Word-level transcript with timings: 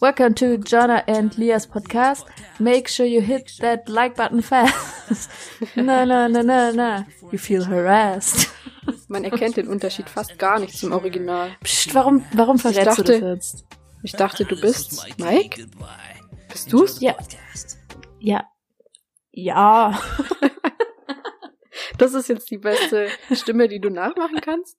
Welcome 0.00 0.34
to 0.34 0.58
Jonah 0.58 1.04
and 1.06 1.38
Leah's 1.38 1.66
podcast. 1.68 2.24
Make 2.58 2.88
sure 2.88 3.06
you 3.06 3.20
hit 3.20 3.52
that 3.60 3.88
like 3.88 4.16
button 4.16 4.42
fast. 4.42 5.30
na, 5.76 6.04
na, 6.04 6.26
na, 6.26 6.42
na, 6.42 6.72
na. 6.72 7.04
You 7.30 7.38
feel 7.38 7.64
harassed. 7.64 8.50
Man 9.08 9.22
erkennt 9.22 9.56
den 9.56 9.68
Unterschied 9.68 10.08
fast 10.10 10.36
gar 10.36 10.58
nicht 10.58 10.76
zum 10.76 10.90
Original. 10.92 11.54
Psst, 11.62 11.94
warum, 11.94 12.24
warum 12.32 12.58
verrätst 12.58 12.98
dachte- 12.98 13.20
du 13.20 13.20
das 13.20 13.52
jetzt? 13.52 13.66
Ich 14.02 14.12
dachte, 14.12 14.44
du 14.44 14.60
bist 14.60 15.16
Mike? 15.18 15.64
Bist 16.50 16.72
du's? 16.72 17.00
Ja. 17.00 17.14
Ja. 18.18 18.44
Ja. 19.30 20.00
Das 21.98 22.14
ist 22.14 22.28
jetzt 22.28 22.50
die 22.50 22.58
beste 22.58 23.08
Stimme, 23.32 23.68
die 23.68 23.78
du 23.80 23.90
nachmachen 23.90 24.40
kannst? 24.40 24.76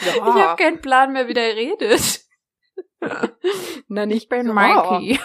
Ich 0.00 0.20
habe 0.20 0.60
keinen 0.60 0.80
Plan 0.80 1.12
mehr, 1.12 1.28
wie 1.28 1.34
der 1.34 1.54
redet. 1.54 2.25
Na, 3.88 4.06
nicht 4.06 4.24
Ich 4.24 4.28
bin 4.28 4.46
so. 4.46 4.52
Mikey. 4.52 5.18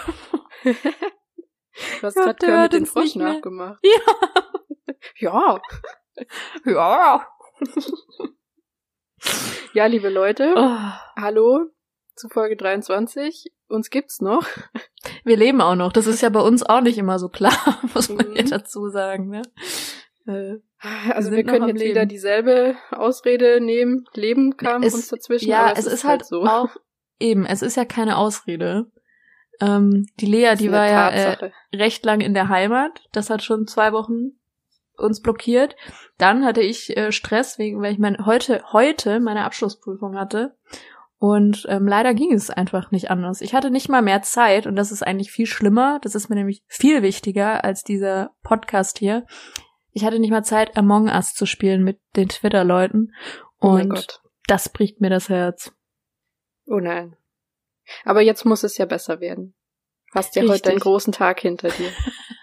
Du 0.64 0.72
hast 2.06 2.16
Ja, 2.16 2.24
gerade 2.24 2.46
hört 2.46 2.72
den 2.74 2.86
Frosch 2.86 3.14
nachgemacht. 3.16 3.80
Ja. 3.82 4.00
Ja. 5.16 5.60
Ja. 6.64 7.26
Ja, 9.74 9.86
liebe 9.86 10.10
Leute, 10.10 10.52
Oh. 10.56 10.76
hallo 11.20 11.70
zu 12.14 12.28
Folge 12.28 12.56
23. 12.56 13.50
Uns 13.68 13.88
gibt's 13.88 14.20
noch. 14.20 14.46
Wir 15.24 15.36
leben 15.38 15.62
auch 15.62 15.74
noch. 15.76 15.92
Das 15.92 16.06
ist 16.06 16.20
ja 16.20 16.28
bei 16.28 16.40
uns 16.40 16.62
auch 16.62 16.82
nicht 16.82 16.98
immer 16.98 17.18
so 17.18 17.28
klar, 17.30 17.56
muss 17.94 18.10
man 18.10 18.28
Mhm. 18.28 18.36
ja 18.36 18.42
dazu 18.42 18.88
sagen. 18.90 19.28
Ne? 19.30 19.42
Äh, 20.26 20.58
Also 21.12 21.30
wir 21.30 21.42
noch 21.44 21.52
können 21.52 21.68
jetzt 21.68 21.78
Leben. 21.78 21.90
wieder 21.92 22.04
dieselbe 22.06 22.76
Ausrede 22.90 23.60
nehmen. 23.62 24.04
Leben 24.12 24.56
kam 24.58 24.82
Es- 24.82 24.92
uns 24.94 25.08
dazwischen. 25.08 25.48
ja, 25.48 25.66
aber 25.68 25.78
es 25.78 25.86
ist 25.86 26.04
halt 26.04 26.26
so. 26.26 26.42
auch 26.42 26.68
eben. 27.22 27.46
Es 27.46 27.62
ist 27.62 27.76
ja 27.76 27.84
keine 27.84 28.18
Ausrede. 28.18 28.90
Ähm, 29.60 30.06
die 30.20 30.26
Lea, 30.26 30.54
die 30.56 30.72
war 30.72 30.88
ja 30.88 31.10
äh, 31.10 31.24
Tatsache. 31.24 31.52
recht 31.74 32.04
lang 32.04 32.20
in 32.20 32.34
der 32.34 32.48
Heimat. 32.48 33.00
Das 33.12 33.30
hat 33.30 33.42
schon 33.42 33.66
zwei 33.66 33.92
Wochen 33.92 34.32
uns 34.96 35.20
blockiert. 35.22 35.76
Dann 36.18 36.44
hatte 36.44 36.60
ich 36.60 36.96
äh, 36.96 37.12
Stress 37.12 37.58
wegen, 37.58 37.80
weil 37.80 37.92
ich 37.92 37.98
mein, 37.98 38.26
heute 38.26 38.62
heute 38.72 39.20
meine 39.20 39.44
Abschlussprüfung 39.44 40.16
hatte. 40.16 40.56
Und 41.18 41.66
ähm, 41.68 41.86
leider 41.86 42.14
ging 42.14 42.32
es 42.32 42.50
einfach 42.50 42.90
nicht 42.90 43.08
anders. 43.10 43.40
Ich 43.40 43.54
hatte 43.54 43.70
nicht 43.70 43.88
mal 43.88 44.02
mehr 44.02 44.22
Zeit 44.22 44.66
und 44.66 44.74
das 44.74 44.90
ist 44.90 45.06
eigentlich 45.06 45.30
viel 45.30 45.46
schlimmer. 45.46 46.00
Das 46.02 46.16
ist 46.16 46.28
mir 46.28 46.34
nämlich 46.34 46.64
viel 46.66 47.02
wichtiger 47.02 47.64
als 47.64 47.84
dieser 47.84 48.32
Podcast 48.42 48.98
hier. 48.98 49.24
Ich 49.92 50.04
hatte 50.04 50.18
nicht 50.18 50.30
mal 50.30 50.42
Zeit, 50.42 50.76
Among 50.76 51.08
Us 51.08 51.34
zu 51.34 51.46
spielen 51.46 51.84
mit 51.84 52.00
den 52.16 52.28
Twitter-Leuten. 52.28 53.12
oh 53.60 53.68
Und 53.68 53.90
Gott. 53.90 54.20
das 54.48 54.68
bricht 54.70 55.00
mir 55.00 55.10
das 55.10 55.28
Herz. 55.28 55.72
Oh 56.66 56.80
nein. 56.80 57.16
Aber 58.04 58.20
jetzt 58.20 58.44
muss 58.44 58.62
es 58.62 58.78
ja 58.78 58.86
besser 58.86 59.20
werden. 59.20 59.54
Hast 60.14 60.36
ja 60.36 60.46
heute 60.46 60.70
einen 60.70 60.78
großen 60.78 61.12
Tag 61.12 61.40
hinter 61.40 61.68
dir. 61.68 61.90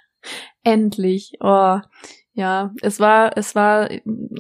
Endlich. 0.64 1.38
Oh, 1.40 1.80
ja, 2.34 2.74
es 2.82 3.00
war, 3.00 3.38
es 3.38 3.56
war, 3.56 3.90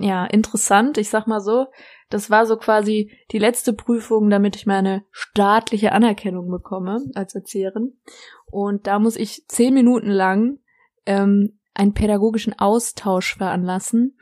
ja, 0.01 0.25
interessant. 0.25 0.97
Ich 0.97 1.09
sag 1.09 1.27
mal 1.27 1.41
so, 1.41 1.67
das 2.09 2.29
war 2.29 2.45
so 2.45 2.57
quasi 2.57 3.11
die 3.31 3.39
letzte 3.39 3.73
Prüfung, 3.73 4.29
damit 4.29 4.55
ich 4.55 4.65
meine 4.65 5.05
staatliche 5.11 5.91
Anerkennung 5.91 6.49
bekomme 6.49 7.01
als 7.13 7.35
Erzieherin. 7.35 7.99
Und 8.45 8.87
da 8.87 8.99
muss 8.99 9.15
ich 9.15 9.45
zehn 9.47 9.73
Minuten 9.73 10.09
lang 10.09 10.59
ähm, 11.05 11.59
einen 11.73 11.93
pädagogischen 11.93 12.57
Austausch 12.57 13.37
veranlassen 13.37 14.17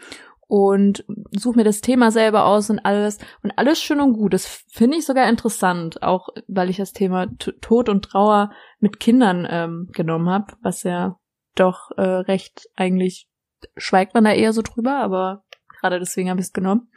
und 0.48 1.04
suche 1.32 1.58
mir 1.58 1.64
das 1.66 1.82
Thema 1.82 2.10
selber 2.10 2.46
aus 2.46 2.70
und 2.70 2.80
alles 2.80 3.20
und 3.44 3.52
alles 3.58 3.82
schön 3.82 4.00
und 4.00 4.14
gut. 4.14 4.34
Das 4.34 4.46
finde 4.70 4.98
ich 4.98 5.06
sogar 5.06 5.28
interessant, 5.30 6.02
auch 6.02 6.30
weil 6.48 6.70
ich 6.70 6.78
das 6.78 6.94
Thema 6.94 7.28
T 7.38 7.52
Tod 7.62 7.90
und 7.90 8.06
Trauer 8.06 8.52
mit 8.80 9.00
Kindern 9.00 9.46
ähm, 9.50 9.90
genommen 9.92 10.30
habe, 10.30 10.54
was 10.62 10.84
ja 10.84 11.20
doch 11.56 11.92
äh, 11.98 12.02
recht 12.02 12.70
eigentlich 12.76 13.30
schweigt 13.76 14.14
man 14.14 14.24
da 14.24 14.32
eher 14.32 14.54
so 14.54 14.62
drüber, 14.62 14.98
aber 14.98 15.44
gerade 15.80 16.00
deswegen 16.00 16.30
habe 16.30 16.40
ich 16.40 16.48
es 16.48 16.54
genommen. 16.54 16.90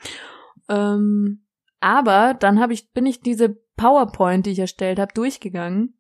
Ähm, 0.69 1.45
aber 1.81 2.35
dann 2.35 2.61
habe 2.61 2.73
ich 2.73 2.93
bin 2.93 3.07
ich 3.07 3.21
diese 3.21 3.57
PowerPoint, 3.77 4.47
die 4.47 4.51
ich 4.51 4.59
erstellt 4.59 4.99
habe, 4.99 5.13
durchgegangen. 5.15 5.97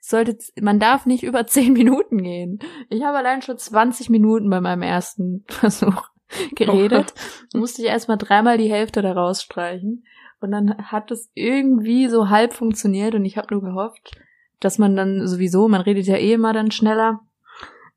Sollte 0.00 0.36
man 0.60 0.80
darf 0.80 1.06
nicht 1.06 1.22
über 1.22 1.46
zehn 1.46 1.72
Minuten 1.72 2.22
gehen. 2.22 2.58
Ich 2.90 3.02
habe 3.04 3.18
allein 3.18 3.40
schon 3.40 3.56
20 3.56 4.10
Minuten 4.10 4.50
bei 4.50 4.60
meinem 4.60 4.82
ersten 4.82 5.44
Versuch 5.48 6.09
geredet. 6.54 7.14
Musste 7.54 7.82
ich 7.82 7.88
erstmal 7.88 8.18
dreimal 8.18 8.58
die 8.58 8.70
Hälfte 8.70 9.02
da 9.02 9.12
rausstreichen. 9.12 10.04
Und 10.40 10.52
dann 10.52 10.76
hat 10.90 11.10
es 11.10 11.30
irgendwie 11.34 12.08
so 12.08 12.30
halb 12.30 12.54
funktioniert 12.54 13.14
und 13.14 13.24
ich 13.24 13.36
habe 13.36 13.54
nur 13.54 13.62
gehofft, 13.62 14.12
dass 14.58 14.78
man 14.78 14.96
dann 14.96 15.26
sowieso, 15.26 15.68
man 15.68 15.82
redet 15.82 16.06
ja 16.06 16.16
eh 16.16 16.32
immer 16.32 16.52
dann 16.52 16.70
schneller, 16.70 17.20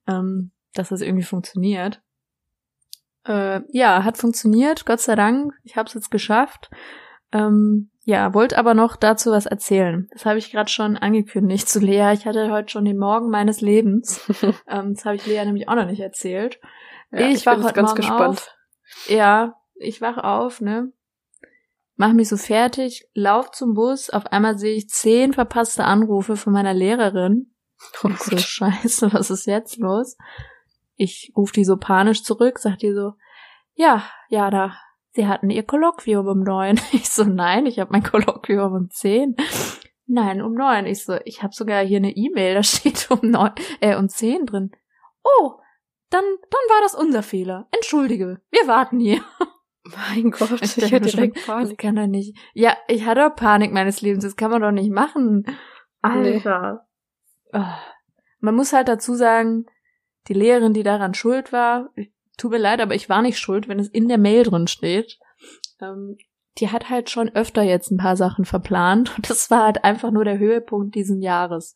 ähm, 0.08 0.52
dass 0.74 0.90
das 0.90 1.02
irgendwie 1.02 1.24
funktioniert. 1.24 2.02
Äh, 3.26 3.62
ja, 3.72 4.04
hat 4.04 4.18
funktioniert, 4.18 4.86
Gott 4.86 5.00
sei 5.00 5.16
Dank. 5.16 5.54
Ich 5.64 5.78
habe 5.78 5.88
es 5.88 5.94
jetzt 5.94 6.12
geschafft. 6.12 6.70
Ähm, 7.32 7.90
ja, 8.06 8.34
wollte 8.34 8.58
aber 8.58 8.74
noch 8.74 8.98
dazu 8.98 9.32
was 9.32 9.46
erzählen. 9.46 10.10
Das 10.12 10.26
habe 10.26 10.38
ich 10.38 10.52
gerade 10.52 10.70
schon 10.70 10.98
angekündigt 10.98 11.70
zu 11.70 11.80
Lea. 11.80 12.12
Ich 12.14 12.26
hatte 12.26 12.52
heute 12.52 12.70
schon 12.70 12.84
den 12.84 12.98
Morgen 12.98 13.30
meines 13.30 13.62
Lebens. 13.62 14.30
ähm, 14.68 14.96
das 14.96 15.06
habe 15.06 15.16
ich 15.16 15.26
Lea 15.26 15.46
nämlich 15.46 15.70
auch 15.70 15.76
noch 15.76 15.86
nicht 15.86 16.02
erzählt. 16.02 16.60
Ja, 17.14 17.28
ich 17.28 17.36
ich 17.36 17.46
jetzt 17.46 17.64
heute 17.64 17.74
ganz 17.74 17.90
Morgen 17.90 18.02
gespannt. 18.02 18.40
auf. 18.40 18.56
Ja, 19.08 19.56
ich 19.76 20.02
wach 20.02 20.18
auf, 20.18 20.62
ne? 20.62 20.92
Mach 21.96 22.12
mich 22.14 22.28
so 22.28 22.38
fertig, 22.38 23.08
lauf 23.14 23.52
zum 23.52 23.76
Bus, 23.76 24.10
auf 24.10 24.26
einmal 24.28 24.58
sehe 24.58 24.76
ich 24.76 24.90
zehn 24.90 25.32
verpasste 25.32 25.86
Anrufe 25.86 26.36
von 26.36 26.52
meiner 26.52 26.74
Lehrerin. 26.74 27.54
Oh 28.04 28.10
so, 28.18 28.38
scheiße, 28.38 29.14
was 29.14 29.30
ist 29.30 29.46
jetzt 29.46 29.78
los? 29.78 30.18
Ich 30.96 31.32
ruf 31.36 31.52
die 31.52 31.66
so 31.66 31.78
panisch 31.78 32.24
zurück, 32.24 32.58
sag 32.60 32.80
die 32.80 32.94
so, 32.94 33.14
ja, 33.76 34.04
ja, 34.30 34.50
da, 34.50 34.76
sie 35.12 35.28
hatten 35.28 35.50
ihr 35.50 35.64
Kolloquium 35.64 36.28
um 36.28 36.40
neun. 36.42 36.80
Ich 36.94 37.10
so, 37.10 37.24
nein, 37.24 37.66
ich 37.68 37.80
habe 37.80 37.92
mein 37.92 38.04
Kolloquium 38.04 38.74
um 38.74 38.90
zehn. 38.90 39.36
Nein, 40.08 40.42
um 40.42 40.54
neun. 40.54 40.86
Ich 40.86 41.04
so, 41.04 41.18
ich 41.26 41.44
habe 41.44 41.54
sogar 41.54 41.84
hier 41.84 41.98
eine 41.98 42.16
E-Mail, 42.16 42.56
da 42.56 42.64
steht 42.64 43.12
um 43.12 43.30
neun, 43.30 43.52
äh, 43.82 43.96
um 43.96 44.10
zehn 44.10 44.46
drin. 44.46 44.72
Oh, 45.24 45.54
dann, 46.14 46.24
dann 46.50 46.60
war 46.70 46.82
das 46.82 46.96
unser 46.96 47.24
Fehler. 47.24 47.68
Entschuldige, 47.72 48.42
wir 48.52 48.68
warten 48.68 49.00
hier. 49.00 49.22
Mein 49.84 50.32
Gott, 50.32 50.62
ich, 50.62 50.76
denk 50.76 50.92
hätte 50.92 51.06
mir 51.06 51.10
schon, 51.12 51.18
direkt 51.20 51.38
Das 51.38 51.46
Panik. 51.46 51.78
kann 51.78 51.96
doch 51.98 52.08
nicht. 52.08 52.38
Ja, 52.54 52.78
ich 52.88 53.06
hatte 53.06 53.26
auch 53.28 53.36
Panik 53.36 53.74
meines 53.74 54.02
Lebens. 54.02 54.24
Das 54.24 54.36
kann 54.38 54.50
man 54.52 54.62
doch 54.62 54.72
nicht 54.72 54.92
machen. 54.92 55.46
Alter. 56.02 56.88
Ah. 57.52 57.78
Man 58.40 58.56
muss 58.56 58.72
halt 58.74 58.88
dazu 58.88 59.14
sagen, 59.16 59.66
die 60.28 60.34
Lehrerin, 60.34 60.74
die 60.74 60.84
daran 60.84 61.14
schuld 61.14 61.52
war, 61.52 61.90
ich- 61.96 62.12
tut 62.38 62.52
mir 62.52 62.58
leid, 62.58 62.80
aber 62.82 62.96
ich 62.96 63.10
war 63.10 63.22
nicht 63.22 63.38
schuld, 63.40 63.68
wenn 63.68 63.80
es 63.80 63.90
in 63.90 64.08
der 64.08 64.18
Mail 64.18 64.44
drin 64.44 64.68
steht. 64.68 65.20
Ähm, 65.82 66.18
die 66.60 66.70
hat 66.70 66.90
halt 66.90 67.10
schon 67.10 67.30
öfter 67.30 67.62
jetzt 67.64 67.92
ein 67.92 67.98
paar 67.98 68.16
Sachen 68.16 68.46
verplant. 68.46 69.16
Und 69.18 69.30
das 69.30 69.52
war 69.52 69.64
halt 69.64 69.84
einfach 69.84 70.12
nur 70.12 70.24
der 70.24 70.38
Höhepunkt 70.40 70.96
diesen 70.96 71.22
Jahres. 71.22 71.76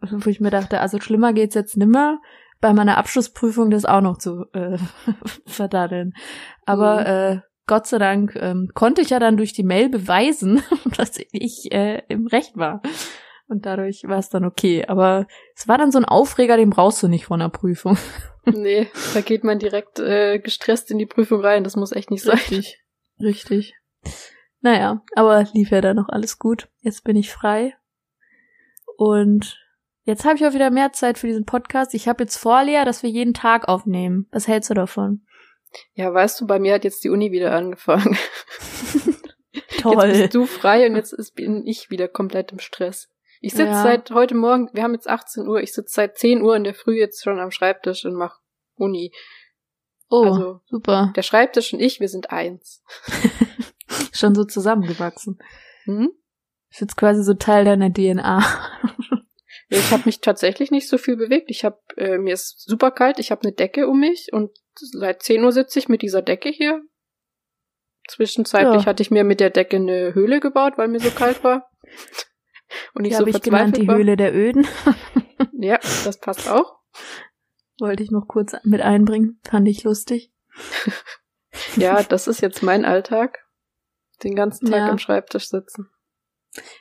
Wo 0.00 0.30
ich 0.30 0.40
mir 0.40 0.50
dachte, 0.50 0.80
also 0.80 1.00
schlimmer 1.00 1.32
geht's 1.32 1.54
jetzt 1.54 1.76
nimmer, 1.76 2.20
bei 2.62 2.72
meiner 2.72 2.96
Abschlussprüfung 2.96 3.70
das 3.70 3.84
auch 3.84 4.00
noch 4.00 4.16
zu 4.16 4.46
äh, 4.54 4.78
verdaddeln. 5.46 6.14
Aber 6.64 7.00
Mhm. 7.00 7.06
äh, 7.06 7.40
Gott 7.66 7.86
sei 7.86 7.98
Dank 7.98 8.34
ähm, 8.36 8.70
konnte 8.74 9.02
ich 9.02 9.10
ja 9.10 9.18
dann 9.20 9.36
durch 9.36 9.52
die 9.52 9.62
Mail 9.62 9.88
beweisen, 9.90 10.62
dass 10.96 11.18
ich 11.32 11.70
äh, 11.72 12.02
im 12.08 12.26
Recht 12.26 12.56
war. 12.56 12.80
Und 13.48 13.66
dadurch 13.66 14.04
war 14.06 14.18
es 14.18 14.30
dann 14.30 14.44
okay. 14.46 14.86
Aber 14.88 15.26
es 15.54 15.68
war 15.68 15.76
dann 15.76 15.92
so 15.92 15.98
ein 15.98 16.04
Aufreger, 16.06 16.56
den 16.56 16.70
brauchst 16.70 17.02
du 17.02 17.08
nicht 17.08 17.26
vor 17.26 17.36
einer 17.36 17.50
Prüfung. 17.50 17.98
Nee, 18.44 18.88
da 19.14 19.20
geht 19.20 19.44
man 19.44 19.60
direkt 19.60 20.00
äh, 20.00 20.40
gestresst 20.40 20.90
in 20.90 20.98
die 20.98 21.06
Prüfung 21.06 21.40
rein. 21.42 21.62
Das 21.62 21.76
muss 21.76 21.92
echt 21.92 22.10
nicht 22.10 22.24
sein. 22.24 22.34
Richtig. 22.38 22.82
Richtig. 23.20 23.76
Naja, 24.60 25.04
aber 25.14 25.44
lief 25.52 25.70
ja 25.70 25.80
dann 25.80 25.94
noch 25.94 26.08
alles 26.08 26.40
gut. 26.40 26.68
Jetzt 26.80 27.04
bin 27.04 27.14
ich 27.14 27.30
frei. 27.30 27.76
Und 28.96 29.61
jetzt 30.04 30.24
habe 30.24 30.36
ich 30.36 30.46
auch 30.46 30.52
wieder 30.54 30.70
mehr 30.70 30.92
Zeit 30.92 31.18
für 31.18 31.26
diesen 31.26 31.44
Podcast. 31.44 31.94
Ich 31.94 32.08
habe 32.08 32.24
jetzt 32.24 32.36
vor, 32.36 32.64
Lea, 32.64 32.82
dass 32.84 33.02
wir 33.02 33.10
jeden 33.10 33.34
Tag 33.34 33.68
aufnehmen. 33.68 34.28
Was 34.32 34.48
hältst 34.48 34.70
du 34.70 34.74
davon? 34.74 35.26
Ja, 35.94 36.12
weißt 36.12 36.40
du, 36.40 36.46
bei 36.46 36.58
mir 36.58 36.74
hat 36.74 36.84
jetzt 36.84 37.02
die 37.04 37.08
Uni 37.10 37.32
wieder 37.32 37.52
angefangen. 37.54 38.16
Jetzt 39.54 39.82
Toll. 39.82 40.12
bist 40.12 40.34
du 40.34 40.46
frei 40.46 40.86
und 40.86 40.94
jetzt 40.96 41.34
bin 41.34 41.66
ich 41.66 41.90
wieder 41.90 42.06
komplett 42.08 42.52
im 42.52 42.58
Stress. 42.60 43.08
Ich 43.40 43.52
sitze 43.52 43.64
Ja. 43.72 43.82
seit 43.82 44.10
heute 44.12 44.34
Morgen, 44.36 44.70
wir 44.72 44.82
haben 44.84 44.94
jetzt 44.94 45.08
18 45.08 45.46
Uhr, 45.48 45.60
ich 45.60 45.72
sitze 45.74 45.92
seit 45.92 46.16
10 46.16 46.40
Uhr 46.42 46.54
in 46.56 46.62
der 46.64 46.74
Früh 46.74 46.98
jetzt 46.98 47.22
schon 47.22 47.40
am 47.40 47.50
Schreibtisch 47.50 48.04
und 48.04 48.14
mach 48.14 48.38
Uni. 48.76 49.12
Oh, 50.08 50.22
Also- 50.24 50.60
super. 50.66 51.12
Der 51.16 51.22
Schreibtisch 51.22 51.72
und 51.72 51.80
ich, 51.80 51.98
wir 52.00 52.08
sind 52.08 52.30
eins. 52.30 52.82
Schon 54.12 54.34
so 54.34 54.44
zusammengewachsen. 54.44 55.38
Hm? 55.84 56.12
Ist 56.70 56.80
jetzt 56.80 56.96
quasi 56.96 57.22
so 57.24 57.34
Teil 57.34 57.64
deiner 57.64 57.92
DNA. 57.92 58.42
Ich 59.74 59.90
habe 59.90 60.02
mich 60.06 60.20
tatsächlich 60.20 60.70
nicht 60.70 60.88
so 60.88 60.98
viel 60.98 61.16
bewegt. 61.16 61.50
Ich 61.50 61.64
habe 61.64 61.78
äh, 61.96 62.18
mir 62.18 62.34
ist 62.34 62.60
super 62.60 62.90
kalt. 62.90 63.18
Ich 63.18 63.30
habe 63.30 63.42
eine 63.42 63.52
Decke 63.52 63.88
um 63.88 64.00
mich 64.00 64.28
und 64.32 64.50
seit 64.74 65.22
10 65.22 65.42
Uhr 65.44 65.52
sitze 65.52 65.78
ich 65.78 65.88
mit 65.88 66.02
dieser 66.02 66.22
Decke 66.22 66.50
hier. 66.50 66.82
Zwischenzeitlich 68.08 68.82
Ja. 68.82 68.86
hatte 68.86 69.02
ich 69.02 69.10
mir 69.10 69.24
mit 69.24 69.40
der 69.40 69.50
Decke 69.50 69.76
eine 69.76 70.14
Höhle 70.14 70.40
gebaut, 70.40 70.74
weil 70.76 70.88
mir 70.88 71.00
so 71.00 71.10
kalt 71.10 71.42
war. 71.44 71.70
Und 72.94 73.04
ich 73.04 73.10
Die 73.10 73.14
so 73.14 73.20
habe 73.20 73.30
ich 73.30 73.40
genannt 73.42 73.76
die 73.76 73.86
war. 73.88 73.96
Höhle 73.96 74.16
der 74.16 74.34
Öden. 74.34 74.66
Ja, 75.54 75.78
das 76.04 76.18
passt 76.18 76.48
auch. 76.48 76.80
Wollte 77.78 78.02
ich 78.02 78.10
noch 78.10 78.26
kurz 78.26 78.52
mit 78.64 78.80
einbringen. 78.80 79.38
Fand 79.44 79.68
ich 79.68 79.84
lustig. 79.84 80.32
Ja, 81.76 82.02
das 82.02 82.26
ist 82.26 82.40
jetzt 82.40 82.62
mein 82.64 82.84
Alltag. 82.84 83.38
Den 84.24 84.34
ganzen 84.34 84.66
Tag 84.66 84.78
Ja. 84.78 84.88
am 84.88 84.98
Schreibtisch 84.98 85.48
sitzen. 85.48 85.88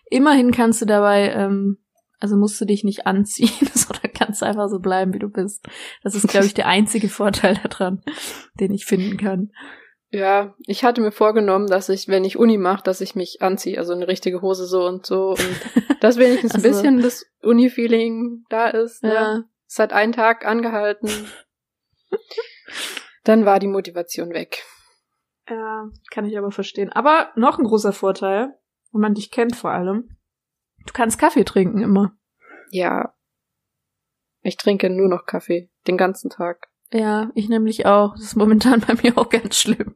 Immerhin 0.10 0.52
kannst 0.52 0.82
du 0.82 0.86
dabei, 0.86 1.30
ähm, 1.32 1.81
also 2.22 2.38
musst 2.38 2.62
du 2.62 2.66
dich 2.66 2.84
nicht 2.84 3.08
anziehen, 3.08 3.68
sondern 3.74 4.14
kannst 4.14 4.44
einfach 4.44 4.70
so 4.70 4.80
bleiben, 4.80 5.14
wie 5.14 5.20
du 5.20 5.30
bist. 5.30 5.68
Das 6.04 6.16
ist, 6.16 6.28
glaube 6.28 6.46
ich, 6.46 6.54
der 6.54 6.68
einzige 6.68 7.10
Vorteil 7.10 7.60
daran, 7.64 8.04
den 8.60 8.72
ich 8.72 8.86
finden 8.86 9.18
kann. 9.18 9.52
Ja, 10.10 10.56
ich 10.68 10.84
hatte 10.84 11.02
mir 11.02 11.12
vorgenommen, 11.12 11.68
dass 11.68 11.90
ich, 11.90 12.08
wenn 12.08 12.26
ich 12.26 12.38
Uni 12.38 12.58
mache, 12.58 12.84
dass 12.84 13.02
ich 13.02 13.16
mich 13.16 13.42
anziehe, 13.42 13.78
also 13.78 13.94
eine 13.94 14.08
richtige 14.08 14.42
Hose 14.42 14.66
so 14.66 14.86
und 14.86 15.06
so 15.06 15.30
und 15.30 15.62
dass 16.02 16.18
wenigstens 16.18 16.54
ein 16.54 16.60
Ach 16.60 16.64
so. 16.64 16.70
bisschen 16.70 17.02
das 17.02 17.26
Uni-Feeling 17.42 18.46
da 18.50 18.68
ist. 18.68 19.04
Ne? 19.04 19.14
Ja. 19.14 19.44
Es 19.68 19.80
hat 19.80 19.94
einen 19.94 20.12
Tag 20.12 20.46
angehalten. 20.46 21.10
Dann 23.24 23.46
war 23.46 23.60
die 23.60 23.68
Motivation 23.68 24.32
weg. 24.32 24.64
Ja, 25.50 25.90
kann 26.12 26.26
ich 26.26 26.38
aber 26.38 26.52
verstehen. 26.52 26.92
Aber 26.92 27.32
noch 27.36 27.58
ein 27.58 27.66
großer 27.66 27.94
Vorteil, 27.94 28.54
wenn 28.92 29.02
man 29.02 29.14
dich 29.14 29.32
kennt 29.32 29.56
vor 29.56 29.72
allem. 29.72 30.18
Du 30.86 30.94
kannst 30.94 31.20
Kaffee 31.20 31.44
trinken 31.44 31.82
immer. 31.82 32.14
Ja. 32.72 33.14
Ich 34.42 34.58
trinke 34.58 34.90
nur 34.90 35.08
noch 35.08 35.26
Kaffee. 35.26 35.70
Den 35.88 35.98
ganzen 35.98 36.30
Tag. 36.30 36.68
Ja, 36.94 37.32
ich 37.36 37.48
nämlich 37.48 37.86
auch. 37.86 38.14
Das 38.16 38.24
ist 38.24 38.36
momentan 38.36 38.82
bei 38.82 38.96
mir 39.02 39.18
auch 39.18 39.30
ganz 39.30 39.58
schlimm. 39.58 39.96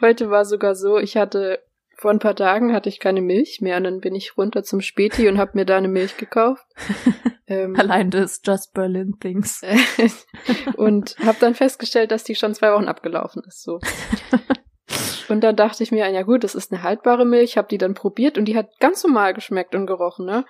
Heute 0.00 0.30
war 0.30 0.44
sogar 0.44 0.74
so, 0.74 0.98
ich 0.98 1.16
hatte, 1.16 1.62
vor 1.96 2.10
ein 2.10 2.18
paar 2.18 2.34
Tagen 2.34 2.72
hatte 2.72 2.88
ich 2.88 2.98
keine 2.98 3.20
Milch 3.20 3.60
mehr 3.60 3.76
und 3.76 3.84
dann 3.84 4.00
bin 4.00 4.14
ich 4.14 4.36
runter 4.36 4.64
zum 4.64 4.80
Späti 4.80 5.28
und 5.28 5.38
habe 5.38 5.52
mir 5.54 5.64
da 5.64 5.76
eine 5.76 5.88
Milch 5.88 6.16
gekauft. 6.16 6.66
ähm, 7.46 7.76
Allein 7.76 8.10
das 8.10 8.40
Just 8.44 8.74
Berlin 8.74 9.16
Things. 9.20 9.62
und 10.76 11.16
habe 11.24 11.38
dann 11.40 11.54
festgestellt, 11.54 12.10
dass 12.10 12.24
die 12.24 12.34
schon 12.34 12.54
zwei 12.54 12.72
Wochen 12.72 12.88
abgelaufen 12.88 13.42
ist. 13.46 13.62
So. 13.62 13.80
Und 15.28 15.40
dann 15.42 15.56
dachte 15.56 15.82
ich 15.82 15.90
mir, 15.92 16.08
ja 16.10 16.22
gut, 16.22 16.44
das 16.44 16.54
ist 16.54 16.72
eine 16.72 16.82
haltbare 16.82 17.24
Milch, 17.24 17.56
habe 17.56 17.68
die 17.68 17.78
dann 17.78 17.94
probiert 17.94 18.36
und 18.38 18.44
die 18.46 18.56
hat 18.56 18.78
ganz 18.80 19.02
normal 19.04 19.34
geschmeckt 19.34 19.74
und 19.74 19.86
gerochen, 19.86 20.26
ne? 20.26 20.44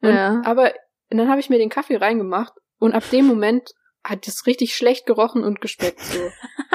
Und, 0.00 0.10
Ja. 0.14 0.42
Aber 0.44 0.72
dann 1.10 1.28
habe 1.28 1.40
ich 1.40 1.50
mir 1.50 1.58
den 1.58 1.70
Kaffee 1.70 1.96
reingemacht 1.96 2.52
und 2.78 2.94
ab 2.94 3.04
dem 3.10 3.26
Moment 3.26 3.72
hat 4.04 4.26
es 4.28 4.46
richtig 4.46 4.74
schlecht 4.76 5.06
gerochen 5.06 5.42
und 5.44 5.60
geschmeckt 5.60 6.00
so. 6.00 6.18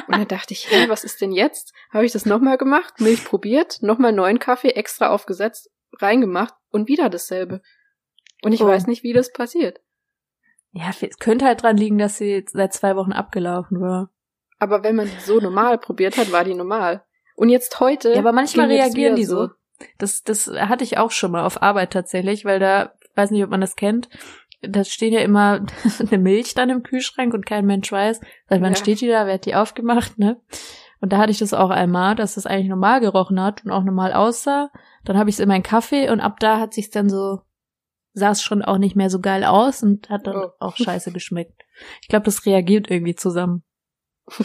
Und 0.08 0.18
dann 0.18 0.28
dachte 0.28 0.54
ich, 0.54 0.70
hä, 0.70 0.90
was 0.90 1.06
ist 1.06 1.22
denn 1.22 1.32
jetzt? 1.32 1.74
Habe 1.92 2.06
ich 2.06 2.12
das 2.12 2.26
nochmal 2.26 2.58
gemacht, 2.58 3.00
Milch 3.00 3.24
probiert, 3.24 3.78
nochmal 3.82 4.12
neuen 4.12 4.38
Kaffee 4.38 4.72
extra 4.72 5.08
aufgesetzt, 5.10 5.72
reingemacht 5.94 6.54
und 6.72 6.90
wieder 6.90 7.10
dasselbe. 7.10 7.62
Und 8.44 8.52
ich 8.52 8.62
Oh. 8.62 8.68
weiß 8.68 8.86
nicht, 8.88 9.04
wie 9.04 9.14
das 9.14 9.32
passiert. 9.32 9.80
Ja, 10.74 10.90
es 10.90 11.18
könnte 11.20 11.46
halt 11.46 11.64
dran 11.64 11.78
liegen, 11.78 11.98
dass 11.98 12.18
sie 12.18 12.46
seit 12.52 12.74
zwei 12.74 12.98
Wochen 12.98 13.14
abgelaufen 13.14 13.80
war. 13.80 14.10
Aber 14.60 14.84
wenn 14.84 14.98
man 14.98 15.06
die 15.08 15.20
so 15.22 15.40
normal 15.40 15.78
probiert 15.78 16.18
hat, 16.18 16.32
war 16.34 16.44
die 16.44 16.54
normal. 16.54 17.06
Und 17.36 17.50
jetzt 17.50 17.80
heute. 17.80 18.14
Ja, 18.14 18.20
aber 18.20 18.32
manchmal 18.32 18.68
reagieren 18.68 19.16
die 19.16 19.26
so. 19.26 19.50
Das, 19.98 20.24
das 20.24 20.48
hatte 20.48 20.84
ich 20.84 20.98
auch 20.98 21.12
schon 21.12 21.32
mal 21.32 21.44
auf 21.46 21.62
Arbeit 21.62 21.92
tatsächlich, 21.92 22.46
weil 22.46 22.60
da, 22.60 22.94
weiß 23.16 23.32
nicht, 23.32 23.44
ob 23.44 23.50
man 23.50 23.62
das 23.62 23.76
kennt, 23.76 24.08
da 24.62 24.84
stehen 24.84 25.12
ja 25.14 25.20
immer 25.22 25.66
eine 26.00 26.18
Milch 26.20 26.54
dann 26.54 26.70
im 26.70 26.84
Kühlschrank 26.84 27.34
und 27.34 27.46
kein 27.46 27.66
Mensch 27.66 27.92
weiß, 27.92 28.22
seit 28.48 28.62
wann 28.62 28.74
Ja. 28.74 28.78
steht 28.78 29.02
die 29.02 29.08
da, 29.08 29.26
wer 29.26 29.34
hat 29.36 29.46
die 29.46 29.56
aufgemacht, 29.56 30.18
ne? 30.20 30.40
Und 31.02 31.12
da 31.12 31.18
hatte 31.18 31.32
ich 31.32 31.40
das 31.40 31.54
auch 31.54 31.70
einmal, 31.70 32.16
dass 32.16 32.36
das 32.36 32.46
eigentlich 32.46 32.70
normal 32.70 33.02
gerochen 33.02 33.42
hat 33.42 33.66
und 33.66 33.72
auch 33.72 33.84
normal 33.84 34.14
aussah. 34.14 34.70
Dann 35.04 35.18
habe 35.18 35.30
ich 35.30 35.36
es 35.36 35.40
in 35.42 35.50
meinen 35.50 35.64
Kaffee 35.64 36.10
und 36.10 36.22
ab 36.22 36.40
da 36.40 36.60
hat 36.62 36.74
sich's 36.74 36.92
dann 36.92 37.10
so, 37.10 37.42
sah 38.14 38.30
es 38.32 38.42
schon 38.42 38.62
auch 38.62 38.78
nicht 38.78 38.96
mehr 38.96 39.10
so 39.10 39.20
geil 39.20 39.44
aus 39.44 39.84
und 39.84 40.10
hat 40.10 40.28
dann 40.28 40.38
Oh. 40.38 40.50
auch 40.60 40.78
scheiße 40.78 41.12
geschmeckt. 41.12 41.62
Ich 42.02 42.08
glaube, 42.08 42.24
das 42.24 42.46
reagiert 42.46 42.90
irgendwie 42.90 43.16
zusammen. 43.16 43.64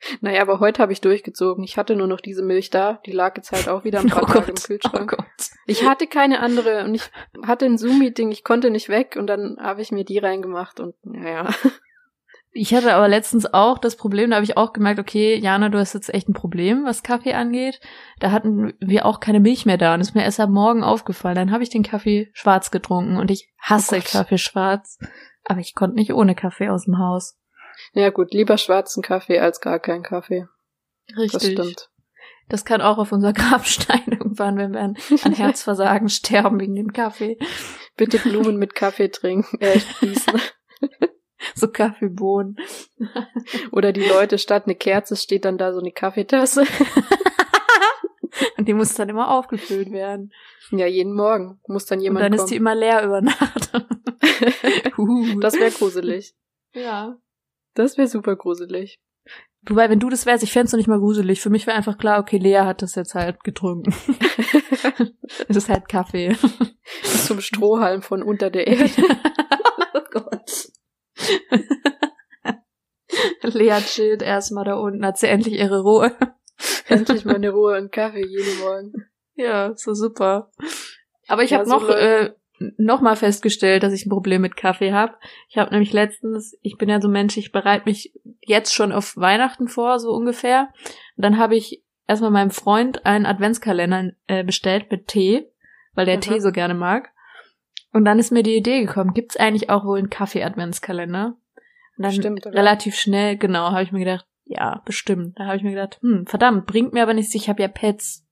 Naja, 0.20 0.42
aber 0.42 0.60
heute 0.60 0.82
habe 0.82 0.92
ich 0.92 1.00
durchgezogen. 1.00 1.64
Ich 1.64 1.76
hatte 1.76 1.96
nur 1.96 2.06
noch 2.06 2.20
diese 2.20 2.42
Milch 2.42 2.70
da. 2.70 3.00
Die 3.06 3.12
lag 3.12 3.36
jetzt 3.36 3.52
halt 3.52 3.68
auch 3.68 3.84
wieder 3.84 4.00
ein 4.00 4.08
paar 4.08 4.26
Tage 4.26 4.50
im 4.50 4.54
Kühlschrank. 4.62 5.12
Oh 5.12 5.16
Gott. 5.16 5.26
Ich 5.66 5.84
hatte 5.86 6.06
keine 6.06 6.40
andere 6.40 6.84
und 6.84 6.94
ich 6.94 7.10
hatte 7.46 7.66
ein 7.66 7.78
Zoom-Meeting, 7.78 8.30
ich 8.30 8.44
konnte 8.44 8.70
nicht 8.70 8.88
weg 8.88 9.16
und 9.18 9.26
dann 9.26 9.58
habe 9.60 9.82
ich 9.82 9.92
mir 9.92 10.04
die 10.04 10.18
reingemacht 10.18 10.80
und 10.80 10.94
naja. 11.02 11.50
Ich 12.52 12.74
hatte 12.74 12.94
aber 12.94 13.06
letztens 13.06 13.52
auch 13.54 13.78
das 13.78 13.96
Problem, 13.96 14.30
da 14.30 14.36
habe 14.36 14.44
ich 14.44 14.56
auch 14.56 14.72
gemerkt, 14.72 14.98
okay, 14.98 15.36
Jana, 15.36 15.68
du 15.68 15.78
hast 15.78 15.94
jetzt 15.94 16.12
echt 16.12 16.28
ein 16.28 16.32
Problem, 16.34 16.84
was 16.84 17.04
Kaffee 17.04 17.34
angeht. 17.34 17.80
Da 18.18 18.32
hatten 18.32 18.74
wir 18.80 19.06
auch 19.06 19.20
keine 19.20 19.38
Milch 19.38 19.66
mehr 19.66 19.78
da 19.78 19.94
und 19.94 20.00
ist 20.00 20.16
mir 20.16 20.24
erst 20.24 20.40
am 20.40 20.52
Morgen 20.52 20.82
aufgefallen. 20.82 21.36
Dann 21.36 21.52
habe 21.52 21.62
ich 21.62 21.70
den 21.70 21.84
Kaffee 21.84 22.28
schwarz 22.32 22.72
getrunken 22.72 23.18
und 23.18 23.30
ich 23.30 23.52
hasse 23.60 23.96
Oh 23.96 23.98
Gott. 23.98 24.10
Kaffee 24.10 24.38
schwarz. 24.38 24.98
Aber 25.44 25.60
ich 25.60 25.76
konnte 25.76 25.96
nicht 25.96 26.12
ohne 26.12 26.34
Kaffee 26.34 26.70
aus 26.70 26.86
dem 26.86 26.98
Haus. 26.98 27.39
Ja 27.92 28.10
gut, 28.10 28.32
lieber 28.32 28.58
schwarzen 28.58 29.02
Kaffee 29.02 29.38
als 29.40 29.60
gar 29.60 29.78
keinen 29.78 30.02
Kaffee. 30.02 30.46
Richtig. 31.16 31.32
Das 31.32 31.64
stimmt. 31.64 31.90
Das 32.48 32.64
kann 32.64 32.80
auch 32.82 32.98
auf 32.98 33.12
unser 33.12 33.32
Grabstein 33.34 34.02
irgendwann, 34.06 34.56
wenn 34.58 34.72
wir 34.72 34.80
an, 34.80 34.96
an 35.22 35.32
Herzversagen 35.32 36.08
sterben 36.10 36.60
wegen 36.60 36.74
dem 36.74 36.92
Kaffee. 36.92 37.38
Bitte 37.96 38.18
Blumen 38.18 38.56
mit 38.56 38.74
Kaffee 38.74 39.08
trinken, 39.08 39.58
äh, 39.60 39.80
gießen. 40.00 40.40
So 41.54 41.68
Kaffeebohnen. 41.68 42.56
Oder 43.72 43.92
die 43.92 44.04
Leute 44.04 44.36
statt 44.36 44.64
eine 44.66 44.74
Kerze 44.74 45.16
steht 45.16 45.46
dann 45.46 45.56
da 45.56 45.72
so 45.72 45.80
eine 45.80 45.90
Kaffeetasse. 45.90 46.66
Und 48.58 48.68
die 48.68 48.74
muss 48.74 48.92
dann 48.92 49.08
immer 49.08 49.30
aufgefüllt 49.30 49.90
werden. 49.90 50.32
Ja, 50.70 50.84
jeden 50.86 51.14
Morgen 51.14 51.58
muss 51.66 51.86
dann 51.86 51.98
Und 51.98 52.04
jemand 52.04 52.24
dann 52.24 52.32
ist 52.34 52.40
kommen. 52.40 52.50
die 52.50 52.56
immer 52.56 52.74
leer 52.74 53.02
über 53.04 53.22
Nacht. 53.22 53.72
Uh. 54.98 55.40
das 55.40 55.54
wäre 55.54 55.70
gruselig. 55.70 56.34
ja. 56.74 57.16
Das 57.80 57.96
wäre 57.96 58.08
super 58.08 58.36
gruselig. 58.36 59.00
Wobei, 59.66 59.90
wenn 59.90 60.00
du 60.00 60.08
das 60.08 60.26
wärst, 60.26 60.42
ich 60.42 60.52
fänd's 60.52 60.72
noch 60.72 60.78
nicht 60.78 60.88
mal 60.88 60.98
gruselig. 60.98 61.40
Für 61.40 61.50
mich 61.50 61.66
wäre 61.66 61.76
einfach 61.76 61.98
klar, 61.98 62.20
okay, 62.20 62.38
Lea 62.38 62.60
hat 62.60 62.82
das 62.82 62.94
jetzt 62.94 63.14
halt 63.14 63.42
getrunken. 63.44 63.94
Es 65.48 65.56
ist 65.56 65.68
halt 65.68 65.88
Kaffee. 65.88 66.36
Zum 67.02 67.40
Strohhalm 67.40 68.02
von 68.02 68.22
unter 68.22 68.50
der 68.50 68.66
Erde. 68.66 68.90
oh 69.94 70.00
Gott. 70.10 70.68
Lea 73.42 73.78
chillt 73.84 74.22
erstmal 74.22 74.64
da 74.64 74.74
unten, 74.74 75.06
hat 75.06 75.18
sie 75.18 75.28
endlich 75.28 75.54
ihre 75.54 75.82
Ruhe. 75.82 76.12
Endlich 76.88 77.24
mal 77.24 77.36
eine 77.36 77.50
Ruhe 77.50 77.78
und 77.78 77.92
Kaffee 77.92 78.26
jeden 78.26 78.58
Morgen. 78.58 78.92
Ja, 79.34 79.72
so 79.76 79.94
super. 79.94 80.50
Aber 81.28 81.44
ich 81.44 81.50
Ja, 81.50 81.58
habe 81.58 81.68
so 81.68 81.78
noch, 81.78 81.88
äh, 81.88 82.32
noch 82.76 83.00
mal 83.00 83.16
festgestellt, 83.16 83.82
dass 83.82 83.94
ich 83.94 84.06
ein 84.06 84.10
Problem 84.10 84.42
mit 84.42 84.56
Kaffee 84.56 84.92
habe. 84.92 85.14
Ich 85.48 85.56
habe 85.56 85.70
nämlich 85.70 85.92
letztens, 85.92 86.58
ich 86.62 86.76
bin 86.76 86.88
ja 86.88 87.00
so 87.00 87.08
ein 87.08 87.12
Mensch, 87.12 87.36
ich 87.36 87.52
bereite 87.52 87.88
mich 87.88 88.12
jetzt 88.42 88.74
schon 88.74 88.92
auf 88.92 89.16
Weihnachten 89.16 89.66
vor, 89.66 89.98
so 89.98 90.12
ungefähr. 90.12 90.68
Und 91.16 91.24
dann 91.24 91.38
habe 91.38 91.56
ich 91.56 91.82
erstmal 92.06 92.30
meinem 92.30 92.50
Freund 92.50 93.06
einen 93.06 93.24
Adventskalender 93.24 94.12
äh, 94.26 94.44
bestellt 94.44 94.90
mit 94.90 95.08
Tee, 95.08 95.48
weil 95.94 96.04
der 96.06 96.16
Aha. 96.16 96.20
Tee 96.20 96.40
so 96.40 96.52
gerne 96.52 96.74
mag. 96.74 97.10
Und 97.92 98.04
dann 98.04 98.18
ist 98.18 98.30
mir 98.30 98.42
die 98.42 98.56
Idee 98.56 98.84
gekommen, 98.84 99.14
gibt's 99.14 99.36
eigentlich 99.36 99.70
auch 99.70 99.84
wohl 99.84 99.98
einen 99.98 100.10
Kaffee-Adventskalender? 100.10 101.36
Und 101.96 102.02
dann 102.04 102.10
Bestimmt, 102.10 102.46
oder? 102.46 102.58
relativ 102.58 102.94
schnell, 102.94 103.36
genau, 103.36 103.70
habe 103.70 103.82
ich 103.82 103.92
mir 103.92 104.00
gedacht, 104.00 104.26
ja, 104.44 104.82
bestimmt. 104.84 105.38
Da 105.38 105.46
habe 105.46 105.56
ich 105.56 105.62
mir 105.62 105.70
gedacht, 105.70 105.98
hm, 106.02 106.26
verdammt, 106.26 106.66
bringt 106.66 106.92
mir 106.92 107.02
aber 107.02 107.14
nichts, 107.14 107.34
ich 107.34 107.48
habe 107.48 107.62
ja 107.62 107.68
Pets. 107.68 108.26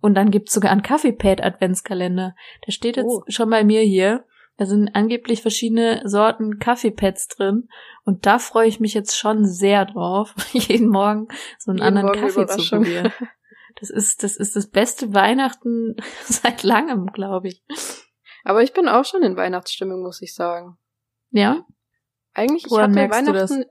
Und 0.00 0.14
dann 0.14 0.30
gibt's 0.30 0.52
sogar 0.52 0.70
einen 0.70 0.82
Kaffee-Pad-Adventskalender. 0.82 2.34
Der 2.66 2.72
steht 2.72 2.96
jetzt 2.96 3.06
Oh. 3.06 3.22
schon 3.28 3.50
bei 3.50 3.64
mir 3.64 3.80
hier. 3.82 4.24
Da 4.58 4.64
sind 4.66 4.94
angeblich 4.94 5.42
verschiedene 5.42 6.02
Sorten 6.04 6.58
Kaffeepads 6.58 7.28
drin. 7.28 7.68
Und 8.04 8.24
da 8.26 8.38
freue 8.38 8.68
ich 8.68 8.80
mich 8.80 8.94
jetzt 8.94 9.16
schon 9.16 9.44
sehr 9.44 9.84
drauf, 9.84 10.34
jeden 10.52 10.88
Morgen 10.88 11.28
so 11.58 11.70
einen 11.70 11.78
Jeden 11.78 11.86
anderen 11.88 12.06
Morgen 12.08 12.20
Kaffee 12.20 12.46
zu 12.46 12.76
probieren. 12.76 13.12
Das 13.78 13.90
ist, 13.90 14.22
das 14.22 14.36
ist 14.38 14.56
das 14.56 14.68
beste 14.70 15.12
Weihnachten 15.12 15.96
seit 16.24 16.62
langem, 16.62 17.06
glaube 17.12 17.48
ich. 17.48 17.62
Aber 18.44 18.62
ich 18.62 18.72
bin 18.72 18.88
auch 18.88 19.04
schon 19.04 19.22
in 19.22 19.36
Weihnachtsstimmung, 19.36 20.02
muss 20.02 20.22
ich 20.22 20.34
sagen. 20.34 20.78
Ja? 21.30 21.66
Eigentlich, 22.32 22.64
ich 22.66 22.70
Woran 22.70 22.84
hatte 22.84 22.94
merkst 22.94 23.20
du 23.28 23.34
Weihnachten. 23.34 23.64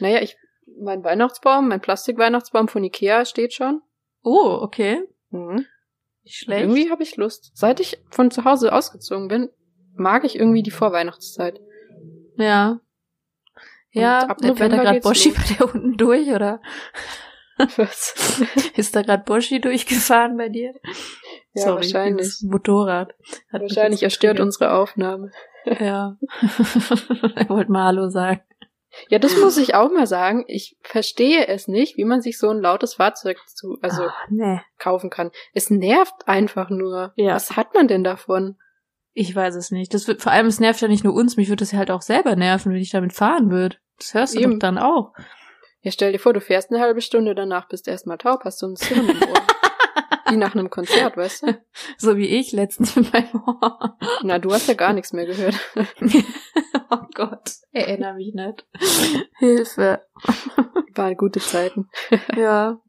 Naja, 0.00 0.20
ich, 0.22 0.36
mein 0.80 1.04
Weihnachtsbaum, 1.04 1.68
mein 1.68 1.80
Plastikweihnachtsbaum 1.80 2.66
von 2.68 2.82
Ikea 2.82 3.24
steht 3.24 3.52
schon. 3.52 3.82
Oh, 4.24 4.58
okay. 4.62 5.04
Mhm. 5.34 5.66
Nicht 6.22 6.36
schlecht. 6.36 6.62
Irgendwie 6.62 6.90
habe 6.90 7.02
ich 7.02 7.16
Lust. 7.16 7.50
Seit 7.54 7.80
ich 7.80 7.98
von 8.10 8.30
zu 8.30 8.44
Hause 8.44 8.72
ausgezogen 8.72 9.28
bin, 9.28 9.50
mag 9.94 10.24
ich 10.24 10.36
irgendwie 10.38 10.62
die 10.62 10.70
Vorweihnachtszeit. 10.70 11.60
Ja. 12.36 12.80
Ja, 13.90 14.22
Und 14.22 14.30
ab 14.30 14.38
fährt 14.40 14.60
da 14.60 14.66
November 14.66 14.82
gerade 14.84 15.00
Boschi 15.00 15.28
los. 15.30 15.38
bei 15.38 15.54
dir 15.54 15.74
unten 15.74 15.96
durch, 15.96 16.28
oder? 16.28 16.60
Was? 17.76 18.42
Ist 18.76 18.96
da 18.96 19.02
gerade 19.02 19.22
Boschi 19.22 19.60
durchgefahren 19.60 20.36
bei 20.36 20.48
dir? 20.48 20.74
Ja, 21.52 21.74
wahrscheinlich. 21.74 22.26
dieses 22.26 22.42
Motorrad. 22.42 23.14
Hat 23.52 23.60
Wahrscheinlich 23.62 24.02
erstört 24.02 24.40
unsere 24.40 24.72
Aufnahme. 24.72 25.30
Ja. 25.64 26.16
er 27.36 27.48
wollte 27.48 27.70
mal 27.70 27.84
Hallo 27.84 28.08
sagen. 28.08 28.40
Ja, 29.08 29.18
das 29.18 29.36
muss 29.36 29.56
ich 29.56 29.74
auch 29.74 29.90
mal 29.90 30.06
sagen. 30.06 30.44
Ich 30.46 30.76
verstehe 30.82 31.46
es 31.48 31.68
nicht, 31.68 31.96
wie 31.96 32.04
man 32.04 32.20
sich 32.22 32.38
so 32.38 32.50
ein 32.50 32.60
lautes 32.60 32.94
Fahrzeug 32.94 33.38
zu, 33.48 33.76
also 33.82 34.04
Ach, 34.08 34.26
nee. 34.30 34.60
kaufen 34.78 35.10
kann. 35.10 35.30
Es 35.52 35.70
nervt 35.70 36.26
einfach 36.26 36.70
nur. 36.70 37.12
Ja. 37.16 37.34
Was 37.34 37.56
hat 37.56 37.74
man 37.74 37.88
denn 37.88 38.04
davon? 38.04 38.56
Ich 39.12 39.34
weiß 39.34 39.54
es 39.54 39.70
nicht. 39.70 39.94
Das 39.94 40.08
wird, 40.08 40.22
vor 40.22 40.32
allem, 40.32 40.46
es 40.46 40.60
nervt 40.60 40.80
ja 40.80 40.88
nicht 40.88 41.04
nur 41.04 41.14
uns, 41.14 41.36
mich 41.36 41.48
würde 41.48 41.60
das 41.60 41.72
ja 41.72 41.78
halt 41.78 41.90
auch 41.90 42.02
selber 42.02 42.34
nerven, 42.34 42.72
wenn 42.72 42.80
ich 42.80 42.90
damit 42.90 43.12
fahren 43.12 43.50
würde. 43.50 43.76
Das 43.98 44.14
hörst 44.14 44.34
du 44.34 44.40
Eben. 44.40 44.52
doch 44.52 44.58
dann 44.58 44.78
auch. 44.78 45.12
Ja, 45.82 45.92
stell 45.92 46.12
dir 46.12 46.18
vor, 46.18 46.32
du 46.32 46.40
fährst 46.40 46.70
eine 46.70 46.80
halbe 46.80 47.00
Stunde, 47.00 47.34
danach 47.34 47.68
bist 47.68 47.86
du 47.86 47.90
erstmal 47.90 48.18
taub, 48.18 48.44
hast 48.44 48.58
so 48.58 48.66
ein 48.66 48.74
im 48.90 49.08
Ohr. 49.08 49.34
Wie 50.28 50.36
nach 50.36 50.54
einem 50.54 50.70
Konzert, 50.70 51.16
weißt 51.16 51.42
du? 51.42 51.58
So 51.98 52.16
wie 52.16 52.26
ich 52.26 52.52
letztens 52.52 52.96
mit 52.96 53.12
meinem 53.12 53.42
Ohr. 53.46 53.98
Na, 54.22 54.38
du 54.38 54.52
hast 54.52 54.68
ja 54.68 54.74
gar 54.74 54.92
nichts 54.92 55.12
mehr 55.12 55.26
gehört. 55.26 55.54
oh 56.90 57.06
Gott, 57.14 57.50
erinnere 57.72 58.14
mich 58.14 58.34
nicht. 58.34 58.66
Hilfe. 59.38 60.02
Waren 60.94 61.16
gute 61.16 61.40
Zeiten. 61.40 61.88
Ja. 62.36 62.80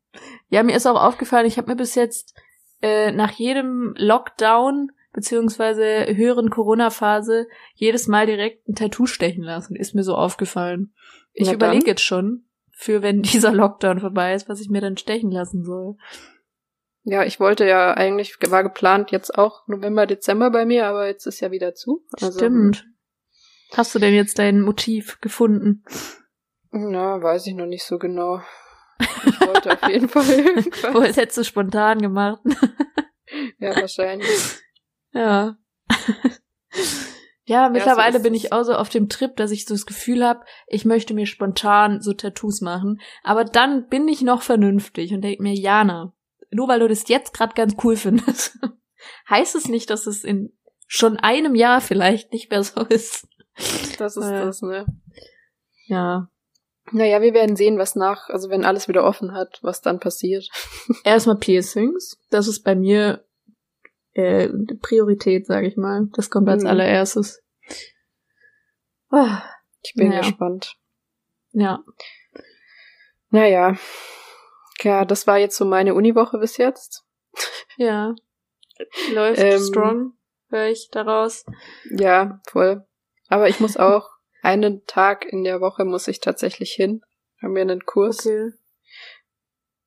Ja, 0.48 0.64
mir 0.64 0.78
ist 0.78 0.86
auch 0.88 1.02
aufgefallen, 1.02 1.46
ich 1.46 1.58
habe 1.58 1.70
mir 1.70 1.76
bis 1.76 1.94
jetzt 1.96 2.36
äh, 2.82 3.12
nach 3.12 3.32
jedem 3.32 3.94
Lockdown 3.98 4.92
beziehungsweise 5.12 6.06
höheren 6.16 6.50
Corona-Phase 6.50 7.48
jedes 7.74 8.08
Mal 8.08 8.26
direkt 8.26 8.68
ein 8.68 8.76
Tattoo 8.76 9.08
stechen 9.08 9.44
lassen. 9.44 9.76
Ist 9.76 9.94
mir 9.94 10.04
so 10.04 10.16
aufgefallen. 10.16 10.94
Ich 11.34 11.52
überlege 11.52 11.88
jetzt 11.88 12.04
schon, 12.04 12.46
für 12.72 13.02
wenn 13.02 13.22
dieser 13.22 13.54
Lockdown 13.54 14.00
vorbei 14.00 14.34
ist, 14.34 14.48
was 14.50 14.62
ich 14.62 14.70
mir 14.70 14.82
dann 14.82 14.98
stechen 14.98 15.32
lassen 15.32 15.64
soll. 15.64 15.98
Ja, 17.08 17.24
ich 17.24 17.40
wollte 17.40 17.68
ja 17.68 17.94
eigentlich, 17.94 18.36
war 18.48 18.64
geplant 18.64 19.12
jetzt 19.12 19.38
auch 19.38 19.68
November, 19.68 20.08
Dezember 20.08 20.50
bei 20.50 20.66
mir, 20.66 20.88
aber 20.88 21.06
jetzt 21.06 21.28
ist 21.28 21.40
ja 21.40 21.52
wieder 21.52 21.76
zu. 21.76 22.04
Also, 22.20 22.40
Stimmt. 22.40 22.84
Hast 23.74 23.94
du 23.94 24.00
denn 24.00 24.16
jetzt 24.16 24.40
dein 24.40 24.62
Motiv 24.62 25.22
gefunden? 25.22 25.84
Na, 26.72 27.22
weiß 27.22 27.46
ich 27.46 27.54
noch 27.54 27.68
nicht 27.68 27.84
so 27.84 28.00
genau. 28.00 28.42
Ich 29.00 29.40
wollte 29.40 29.74
auf 29.74 29.88
jeden 29.88 30.10
Fall 30.10 30.30
irgendwas. 30.30 30.94
Wohl, 30.96 31.08
das 31.08 31.18
hättest 31.18 31.38
du 31.38 31.44
spontan 31.44 32.02
gemacht. 32.02 32.42
Ja, 33.58 33.76
wahrscheinlich. 33.76 34.30
Ja. 35.12 35.58
ja, 37.46 37.70
mittlerweile 37.70 38.18
ist 38.18 38.24
bin 38.24 38.34
es. 38.36 38.46
ich 38.46 38.54
auch 38.54 38.64
so 38.64 38.76
auf 38.76 38.88
dem 38.90 39.10
Trip, 39.10 39.36
dass 39.36 39.52
ich 39.52 39.66
so 39.66 39.74
das 39.74 39.86
Gefühl 39.86 40.24
habe, 40.24 40.46
ich 40.68 40.86
möchte 40.86 41.14
mir 41.14 41.26
spontan 41.26 42.02
so 42.02 42.14
Tattoos 42.14 42.62
machen. 42.62 43.02
Aber 43.24 43.44
dann 43.44 43.90
bin 43.90 44.08
ich 44.08 44.22
noch 44.22 44.42
vernünftig 44.42 45.14
und 45.14 45.22
denke 45.22 45.42
mir, 45.42 45.54
Jana, 45.54 46.14
nur 46.56 46.68
weil 46.68 46.80
du 46.80 46.88
das 46.88 47.08
jetzt 47.08 47.34
gerade 47.34 47.54
ganz 47.54 47.76
cool 47.84 47.96
findest, 47.98 48.58
heißt 49.30 49.56
es 49.56 49.68
nicht, 49.68 49.90
dass 49.90 50.08
es 50.08 50.24
in 50.24 50.58
schon 50.88 51.18
einem 51.18 51.56
Jahr 51.56 51.82
vielleicht 51.82 52.32
nicht 52.32 52.50
mehr 52.52 52.64
so 52.64 52.82
ist. 52.82 53.28
Das 54.00 54.18
ist 54.18 54.30
das, 54.30 54.62
ne? 54.62 54.86
Ja. 55.88 56.30
Naja, 56.92 57.22
wir 57.22 57.34
werden 57.34 57.56
sehen, 57.56 57.80
was 57.80 57.96
nach, 57.96 58.30
also 58.30 58.50
wenn 58.50 58.64
alles 58.66 58.88
wieder 58.88 59.04
offen 59.06 59.32
hat, 59.34 59.60
was 59.64 59.82
dann 59.82 60.00
passiert. 60.00 60.48
Erstmal 61.04 61.38
Piercings. 61.38 62.20
Das 62.30 62.48
ist 62.48 62.64
bei 62.64 62.76
mir 62.76 63.26
äh, 64.14 64.50
Priorität, 64.82 65.48
sage 65.48 65.68
ich 65.68 65.78
mal. 65.78 66.08
Das 66.16 66.30
kommt 66.30 66.48
als 66.48 66.64
Mhm. 66.64 66.70
allererstes. 66.70 67.42
Ah, 69.10 69.42
Ich 69.84 69.94
bin 69.96 70.12
Ja. 70.12 70.20
gespannt. 70.22 70.76
ja. 71.54 71.84
Naja. 73.30 73.76
Ja, 74.86 75.04
das 75.04 75.26
war 75.26 75.40
jetzt 75.40 75.58
so 75.58 75.66
meine 75.66 75.96
Uniwoche 75.96 76.38
bis 76.38 76.58
jetzt. 76.58 77.04
Ja. 77.78 78.16
Läuft 79.12 79.42
Ähm, 79.42 79.60
strong, 79.60 80.14
höre 80.50 80.68
ich 80.68 80.90
daraus. 80.92 81.44
Ja, 81.92 82.40
voll. 82.48 82.86
Aber 83.28 83.50
ich 83.50 83.60
muss 83.60 83.76
auch 83.76 84.10
einen 84.42 84.86
Tag 84.86 85.26
in 85.26 85.44
der 85.44 85.60
Woche 85.60 85.84
muss 85.84 86.08
ich 86.08 86.22
tatsächlich 86.22 86.72
hin. 86.72 87.02
Haben 87.42 87.54
wir 87.54 87.64
einen 87.64 87.86
Kurs. 87.86 88.20
Okay. 88.26 88.54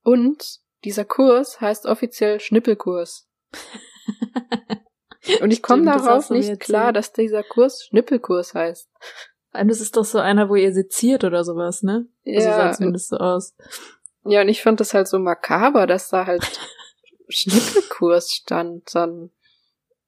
Und 0.03 0.59
dieser 0.85 1.07
Kurs 1.07 1.63
heißt 1.63 1.87
offiziell 1.87 2.41
Schnippelkurs. 2.41 3.27
Und 5.41 5.51
ich 5.51 5.63
komme 5.63 5.85
darauf 5.85 6.29
nicht 6.29 6.61
klar, 6.61 6.93
dass 6.93 7.15
dieser 7.15 7.43
Kurs 7.43 7.85
Schnippelkurs 7.85 8.53
heißt. 8.53 8.91
Das 9.53 9.81
ist 9.81 9.97
doch 9.97 10.05
so 10.05 10.19
einer, 10.19 10.51
wo 10.51 10.57
ihr 10.57 10.75
seziert 10.75 11.25
oder 11.25 11.43
sowas, 11.45 11.83
ne? 11.83 12.07
Also 12.27 12.41
sah 12.41 12.67
Ja, 12.67 12.73
zumindest 12.73 13.09
so 13.09 13.17
aus. 13.17 13.55
Ja, 14.31 14.41
und 14.43 14.49
ich 14.49 14.63
fand 14.63 14.81
das 14.81 14.95
halt 14.95 15.09
so 15.09 15.19
makaber, 15.19 15.87
dass 15.87 16.09
da 16.09 16.27
halt 16.27 16.43
Schnippelkurs 17.29 18.33
stand 18.33 18.95
dann. 18.95 19.31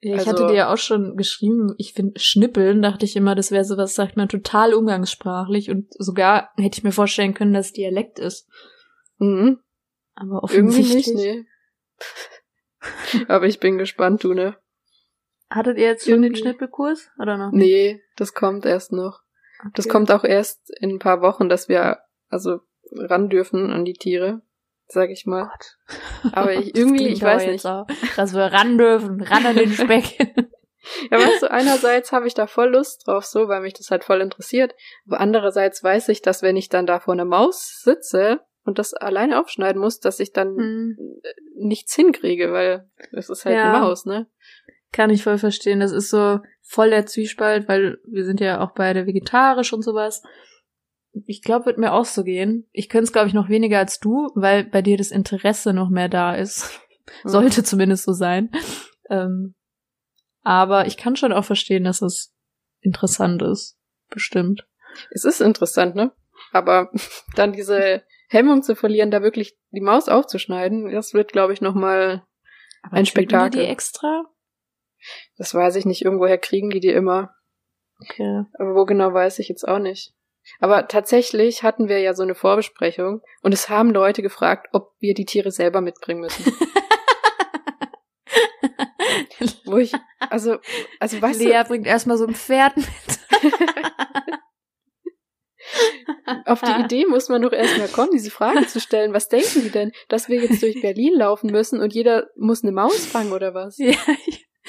Ja, 0.00 0.15
ich 0.15 0.21
Also- 0.21 0.31
hatte 0.33 0.47
dir 0.49 0.55
ja 0.55 0.73
auch 0.73 0.79
schon 0.79 1.17
geschrieben, 1.17 1.75
ich 1.77 1.93
finde 1.93 2.19
Schnippeln, 2.19 2.81
dachte 2.83 3.05
ich 3.05 3.17
immer, 3.17 3.35
das 3.35 3.50
wäre 3.50 3.65
sowas, 3.65 3.95
sagt 3.95 4.17
man, 4.17 4.29
total 4.29 4.73
umgangssprachlich 4.73 5.71
und 5.71 5.93
sogar 5.99 6.50
hätte 6.57 6.79
ich 6.79 6.85
mir 6.85 6.93
vorstellen 6.93 7.35
können, 7.35 7.53
dass 7.53 7.67
es 7.67 7.73
Dialekt 7.75 8.19
ist. 8.19 8.49
Mhm. 9.19 9.61
Aber 10.15 10.41
Irgendwie 10.50 10.81
offensichtlich. 10.81 11.07
nicht, 11.09 11.17
nee. 11.17 11.45
Aber 13.29 13.47
ich 13.47 13.61
bin 13.61 13.77
gespannt, 13.79 14.25
du, 14.25 14.33
ne? 14.35 14.57
Hattet 15.50 15.77
ihr 15.79 15.85
jetzt 15.87 16.05
schon 16.05 16.15
den 16.23 16.25
Irgendwie- 16.33 16.41
Schnippelkurs 16.43 17.11
oder 17.19 17.37
noch? 17.37 17.50
Nee, 17.53 18.00
das 18.17 18.33
kommt 18.35 18.65
erst 18.65 18.93
noch. 18.93 19.21
Das 19.75 19.85
Okay. 19.87 19.93
kommt 19.93 20.11
auch 20.12 20.25
erst 20.25 20.71
in 20.81 20.91
ein 20.93 20.99
paar 20.99 21.21
Wochen, 21.21 21.49
dass 21.50 21.69
wir 21.69 21.99
also 22.29 22.61
ran 22.93 23.29
dürfen 23.29 23.71
an 23.71 23.85
die 23.85 23.95
Tiere, 23.95 24.43
sag 24.89 25.11
ich 25.11 25.27
mal. 25.27 25.51
Aber 26.33 26.53
ich, 26.55 26.75
irgendwie, 26.77 27.09
ich 27.09 27.23
weiß 27.23 27.47
nicht. 27.47 27.67
Auch, 27.67 27.87
dass 28.17 28.35
wir 28.35 28.45
ran 28.53 28.79
dürfen, 28.79 29.21
ran 29.23 29.47
an 29.47 29.57
den 29.57 29.73
Speck. 29.73 30.19
Ja, 31.11 31.19
weißt 31.19 31.43
du, 31.43 31.51
einerseits 31.51 32.11
habe 32.11 32.27
ich 32.27 32.33
da 32.33 32.47
voll 32.47 32.71
Lust 32.71 33.07
drauf, 33.07 33.27
so, 33.27 33.49
weil 33.49 33.61
mich 33.61 33.75
das 33.75 33.91
halt 33.91 34.03
voll 34.03 34.23
interessiert. 34.23 34.75
Aber 35.07 35.21
andererseits 35.21 35.85
weiß 35.85 36.09
ich, 36.09 36.23
dass 36.23 36.41
wenn 36.41 36.57
ich 36.57 36.71
dann 36.71 36.87
da 36.87 37.01
vor 37.01 37.13
einer 37.13 37.27
Maus 37.27 37.83
sitze 37.83 38.41
und 38.65 38.79
das 38.79 38.95
alleine 38.95 39.39
aufschneiden 39.39 39.79
muss, 39.81 40.01
dass 40.01 40.21
ich 40.21 40.33
dann 40.33 40.57
Hm. 40.57 40.97
nichts 41.55 41.95
hinkriege, 41.95 42.51
weil 42.53 42.91
es 43.13 43.29
ist 43.29 43.45
halt 43.45 43.57
Ja. 43.57 43.71
eine 43.75 43.79
Maus, 43.79 44.07
ne? 44.07 44.27
Kann 44.91 45.11
ich 45.11 45.23
voll 45.23 45.37
verstehen. 45.37 45.81
Das 45.81 45.93
ist 45.93 46.09
so 46.09 46.41
voll 46.63 46.89
der 46.89 47.05
Zwiespalt, 47.05 47.69
weil 47.69 47.99
wir 48.07 48.25
sind 48.25 48.41
ja 48.41 48.63
auch 48.63 48.71
beide 48.73 49.07
vegetarisch 49.07 49.75
und 49.75 49.83
sowas. 49.83 50.23
Ich 51.26 51.43
glaube, 51.43 51.67
wird 51.67 51.79
mir 51.79 51.93
auch 51.93 52.05
so 52.05 52.23
gehen. 52.23 52.69
Ich 52.73 52.88
könnte 52.88 53.05
es, 53.05 53.12
glaube 53.12 53.29
ich, 53.29 53.35
noch 53.35 53.49
weniger 53.49 53.79
als 53.79 53.99
du, 53.99 54.31
weil 54.35 54.64
bei 54.64 54.83
dir 54.83 54.97
das 54.97 55.11
Interesse 55.11 55.73
noch 55.73 55.90
mehr 55.90 56.09
da 56.09 56.35
ist. 56.35 56.81
Sollte 57.25 57.64
zumindest 57.64 58.05
so 58.05 58.12
sein. 58.12 58.50
Ähm, 59.09 59.55
aber 60.43 60.87
ich 60.87 60.97
kann 60.97 61.17
schon 61.17 61.33
auch 61.33 61.45
verstehen, 61.45 61.85
dass 61.85 62.02
es 62.02 62.33
interessant 62.81 63.43
ist. 63.43 63.76
Bestimmt. 64.09 64.67
Es 65.11 65.25
ist 65.25 65.40
interessant, 65.40 65.97
ne? 65.97 66.12
Aber 66.52 66.90
dann 67.35 67.52
diese 67.52 68.05
Hemmung 68.29 68.62
zu 68.62 68.76
verlieren, 68.76 69.11
da 69.11 69.23
wirklich 69.23 69.59
die 69.71 69.81
Maus 69.81 70.09
aufzuschneiden, 70.09 70.90
das 70.90 71.14
wird, 71.14 71.33
glaube 71.33 71.52
ich, 71.52 71.61
nochmal, 71.61 72.25
Ein 72.90 73.07
Spektakel. 73.07 73.62
Die 73.62 73.67
extra? 73.67 74.25
das 75.37 75.55
weiß 75.55 75.76
ich 75.76 75.87
nicht, 75.87 76.05
irgendwoher 76.05 76.38
kriegen 76.38 76.71
die 76.71 76.81
die 76.81 76.90
immer. 76.90 77.35
Okay. 78.02 78.45
Aber 78.59 78.75
wo 78.75 78.85
genau 78.85 79.12
weiß 79.12 79.38
ich 79.38 79.49
jetzt 79.49 79.67
auch 79.67 79.79
nicht. 79.79 80.14
Aber 80.59 80.88
tatsächlich 80.88 81.62
hatten 81.62 81.88
wir 81.88 82.00
ja 82.00 82.14
so 82.14 82.23
eine 82.23 82.35
Vorbesprechung 82.35 83.23
und 83.42 83.52
es 83.52 83.69
haben 83.69 83.90
Leute 83.90 84.23
gefragt, 84.23 84.69
ob 84.73 84.92
wir 84.99 85.14
die 85.14 85.25
Tiere 85.25 85.50
selber 85.50 85.80
mitbringen 85.80 86.21
müssen. 86.21 86.45
Wo 89.64 89.78
ich, 89.78 89.92
also, 90.19 90.59
also 90.99 91.23
weißt 91.23 91.40
Lea 91.40 91.62
bringt 91.66 91.87
erstmal 91.87 92.19
so 92.19 92.26
ein 92.26 92.35
Pferd 92.35 92.76
mit. 92.76 92.87
du, 93.30 93.49
auf 96.47 96.61
die 96.61 96.83
Idee 96.83 97.07
muss 97.07 97.28
man 97.28 97.42
doch 97.42 97.52
erstmal 97.52 97.88
kommen, 97.88 98.11
diese 98.12 98.30
Fragen 98.30 98.66
zu 98.66 98.80
stellen. 98.80 99.12
Was 99.12 99.28
denken 99.28 99.62
die 99.62 99.71
denn, 99.71 99.92
dass 100.09 100.28
wir 100.28 100.40
jetzt 100.40 100.62
durch 100.62 100.80
Berlin 100.80 101.14
laufen 101.14 101.50
müssen 101.50 101.80
und 101.80 101.95
jeder 101.95 102.28
muss 102.37 102.62
eine 102.62 102.73
Maus 102.73 103.07
fangen 103.07 103.33
oder 103.33 103.54
was? 103.54 103.78
Ja, 103.78 103.95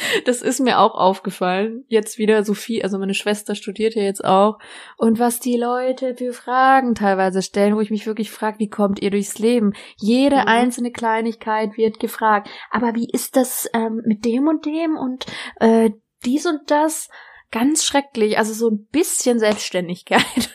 das 0.25 0.41
ist 0.41 0.59
mir 0.59 0.79
auch 0.79 0.95
aufgefallen. 0.95 1.83
Jetzt 1.87 2.17
wieder 2.17 2.43
Sophie, 2.43 2.83
also 2.83 2.97
meine 2.97 3.13
Schwester 3.13 3.55
studiert 3.55 3.95
ja 3.95 4.03
jetzt 4.03 4.23
auch. 4.23 4.57
Und 4.97 5.19
was 5.19 5.39
die 5.39 5.57
Leute 5.57 6.15
für 6.15 6.33
Fragen 6.33 6.95
teilweise 6.95 7.41
stellen, 7.41 7.75
wo 7.75 7.81
ich 7.81 7.91
mich 7.91 8.05
wirklich 8.07 8.31
frage, 8.31 8.59
wie 8.59 8.69
kommt 8.69 9.01
ihr 9.01 9.11
durchs 9.11 9.39
Leben? 9.39 9.73
Jede 9.97 10.37
Mhm. 10.37 10.47
einzelne 10.47 10.91
Kleinigkeit 10.91 11.77
wird 11.77 11.99
gefragt. 11.99 12.49
Aber 12.69 12.95
wie 12.95 13.09
ist 13.11 13.35
das 13.35 13.69
ähm, 13.73 14.01
mit 14.05 14.25
dem 14.25 14.47
und 14.47 14.65
dem 14.65 14.97
und 14.97 15.25
äh, 15.59 15.91
dies 16.25 16.45
und 16.45 16.69
das? 16.71 17.09
Ganz 17.51 17.83
schrecklich. 17.83 18.37
Also 18.37 18.53
so 18.53 18.69
ein 18.69 18.87
bisschen 18.91 19.39
Selbstständigkeit. 19.39 20.49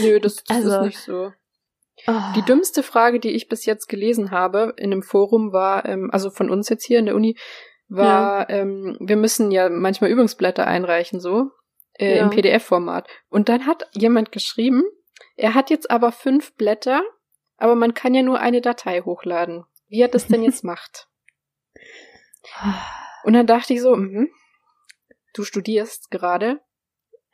Nö, 0.00 0.20
das, 0.20 0.44
das 0.44 0.56
Also- 0.58 0.76
ist 0.80 0.82
nicht 0.86 0.98
so. 0.98 1.32
Oh. 2.08 2.12
Die 2.36 2.42
dümmste 2.42 2.82
Frage, 2.82 3.18
die 3.18 3.30
ich 3.30 3.48
bis 3.48 3.64
jetzt 3.64 3.88
gelesen 3.88 4.30
habe 4.30 4.74
in 4.76 4.92
einem 4.92 5.02
Forum 5.02 5.52
war, 5.52 5.86
ähm, 5.86 6.10
also 6.12 6.30
von 6.30 6.50
uns 6.50 6.68
jetzt 6.68 6.84
hier 6.84 6.98
in 6.98 7.06
der 7.06 7.14
Uni, 7.16 7.36
war, 7.88 8.50
ähm, 8.50 8.96
wir 9.00 9.16
müssen 9.16 9.50
ja 9.50 9.68
manchmal 9.68 10.10
Übungsblätter 10.10 10.66
einreichen, 10.66 11.20
so, 11.20 11.50
äh, 11.94 12.16
Ja. 12.16 12.22
im 12.22 12.30
PDF-Format. 12.30 13.08
Und 13.28 13.48
dann 13.48 13.66
hat 13.66 13.88
jemand 13.92 14.32
geschrieben, 14.32 14.82
er 15.36 15.54
hat 15.54 15.70
jetzt 15.70 15.90
aber 15.90 16.12
fünf 16.12 16.54
Blätter, 16.54 17.02
aber 17.56 17.74
man 17.74 17.94
kann 17.94 18.14
ja 18.14 18.22
nur 18.22 18.40
eine 18.40 18.60
Datei 18.60 19.00
hochladen. 19.02 19.64
Wie 19.88 20.00
er 20.00 20.08
das 20.08 20.26
denn 20.26 20.42
jetzt 20.42 20.64
macht? 20.64 21.08
Und 23.24 23.32
dann 23.32 23.46
dachte 23.46 23.74
ich 23.74 23.80
so, 23.82 23.96
mhm, 23.96 24.30
du 25.34 25.44
studierst 25.44 26.10
gerade 26.10 26.60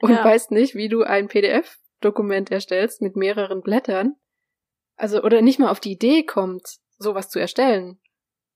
und 0.00 0.10
Ja. 0.10 0.24
weißt 0.24 0.50
nicht, 0.50 0.74
wie 0.74 0.88
du 0.88 1.02
ein 1.02 1.28
PDF 1.28 1.78
Word-Dokument 2.02 2.50
erstellst 2.50 3.00
mit 3.00 3.16
mehreren 3.16 3.62
Blättern, 3.62 4.16
also 4.96 5.22
oder 5.22 5.40
nicht 5.42 5.58
mal 5.58 5.70
auf 5.70 5.80
die 5.80 5.92
Idee 5.92 6.24
kommt, 6.24 6.78
sowas 6.98 7.28
zu 7.28 7.38
erstellen. 7.38 8.00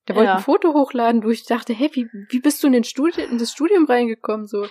Der 0.08 0.14
wollte 0.16 0.28
Ja. 0.28 0.36
ein 0.36 0.42
Foto 0.42 0.72
hochladen, 0.75 1.25
wo 1.25 1.30
ich 1.30 1.44
dachte, 1.44 1.72
hey, 1.72 1.90
wie, 1.94 2.08
wie 2.30 2.40
bist 2.40 2.62
du 2.62 2.68
in, 2.68 2.72
den 2.75 2.84
Studi 2.84 3.22
in 3.22 3.38
das 3.38 3.52
Studium 3.52 3.86
reingekommen? 3.86 4.46
So, 4.46 4.66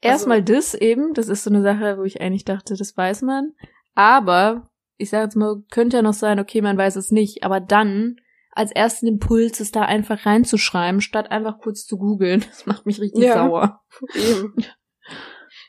Erstmal 0.00 0.42
das 0.42 0.74
eben, 0.74 1.14
das 1.14 1.28
ist 1.28 1.44
so 1.44 1.50
eine 1.50 1.62
Sache, 1.62 1.96
wo 1.98 2.04
ich 2.04 2.20
eigentlich 2.20 2.44
dachte, 2.44 2.76
das 2.76 2.96
weiß 2.96 3.22
man. 3.22 3.54
Aber, 3.94 4.70
ich 4.98 5.10
sage 5.10 5.24
jetzt 5.24 5.36
mal, 5.36 5.62
könnte 5.70 5.96
ja 5.96 6.02
noch 6.02 6.12
sein, 6.12 6.38
okay, 6.38 6.60
man 6.60 6.76
weiß 6.76 6.96
es 6.96 7.10
nicht, 7.10 7.42
aber 7.44 7.60
dann 7.60 8.16
als 8.52 8.70
ersten 8.72 9.06
Impuls 9.06 9.60
es 9.60 9.70
da 9.72 9.82
einfach 9.82 10.24
reinzuschreiben, 10.26 11.00
statt 11.00 11.30
einfach 11.30 11.58
kurz 11.58 11.84
zu 11.86 11.96
googeln. 11.98 12.40
Das 12.48 12.66
macht 12.66 12.86
mich 12.86 13.00
richtig 13.00 13.24
Ja. 13.24 13.34
sauer. 13.34 13.80
eben. 14.14 14.54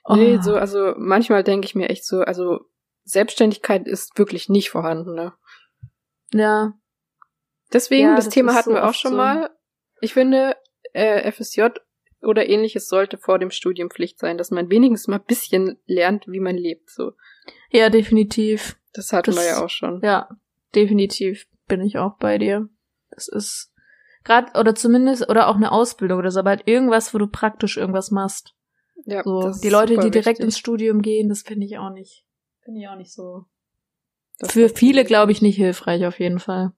Oh. 0.09 0.15
Nee, 0.15 0.39
so, 0.41 0.55
also 0.55 0.93
manchmal 0.97 1.43
denke 1.43 1.65
ich 1.65 1.75
mir 1.75 1.89
echt 1.89 2.05
so, 2.05 2.21
also 2.21 2.61
Selbstständigkeit 3.03 3.85
ist 3.87 4.17
wirklich 4.17 4.47
nicht 4.47 4.69
vorhanden, 4.69 5.15
ne? 5.15 5.33
Ja, 6.33 6.73
Deswegen, 7.73 8.07
Ja, 8.09 8.15
das, 8.15 8.25
das 8.25 8.33
Thema 8.33 8.53
hatten 8.53 8.69
so 8.69 8.75
wir 8.75 8.87
auch 8.87 8.93
schon 8.93 9.11
so. 9.11 9.17
mal. 9.17 9.49
Ich 10.01 10.13
finde, 10.13 10.55
äh, 10.93 11.29
FSJ 11.31 11.67
oder 12.21 12.47
ähnliches 12.49 12.87
sollte 12.87 13.17
vor 13.17 13.39
dem 13.39 13.51
Studium 13.51 13.89
Pflicht 13.89 14.19
sein, 14.19 14.37
dass 14.37 14.51
man 14.51 14.69
wenigstens 14.69 15.07
mal 15.07 15.17
ein 15.17 15.25
bisschen 15.25 15.77
lernt, 15.85 16.25
wie 16.27 16.39
man 16.39 16.55
lebt. 16.57 16.89
So, 16.89 17.11
ja, 17.71 17.89
definitiv. 17.89 18.77
das 18.93 19.11
hatten 19.13 19.31
Das- 19.31 19.35
wir 19.43 19.45
ja 19.45 19.63
auch 19.63 19.69
schon. 19.69 20.01
Ja, 20.03 20.29
definitiv 20.73 21.45
bin 21.67 21.81
ich 21.81 21.97
auch 21.97 22.17
bei 22.17 22.37
dir. 22.37 22.67
Das 23.11 23.27
ist 23.27 23.71
gerade 24.23 24.57
oder 24.59 24.73
zumindest 24.75 25.29
oder 25.29 25.47
auch 25.47 25.55
eine 25.55 25.71
Ausbildung 25.71 26.19
oder 26.19 26.31
so, 26.31 26.39
aber 26.39 26.51
halt 26.51 26.67
irgendwas, 26.67 27.13
wo 27.13 27.17
du 27.17 27.27
praktisch 27.27 27.77
irgendwas 27.77 28.11
machst. 28.11 28.53
Ja, 29.05 29.23
So 29.23 29.51
die 29.61 29.69
Leute, 29.69 29.97
die 29.97 30.09
direkt 30.11 30.39
wichtig. 30.39 30.45
ins 30.45 30.57
Studium 30.57 31.01
gehen, 31.01 31.29
das 31.29 31.43
finde 31.43 31.65
ich 31.65 31.77
auch 31.77 31.91
nicht. 31.91 32.25
Finde 32.63 32.79
ich 32.81 32.87
auch 32.87 32.95
nicht 32.95 33.13
so. 33.13 33.45
Das 34.39 34.51
Für 34.51 34.69
viele, 34.69 35.03
glaube 35.03 35.31
ich, 35.31 35.41
nicht 35.41 35.55
hilfreich 35.55 36.05
auf 36.05 36.19
jeden 36.19 36.39
Fall. 36.39 36.73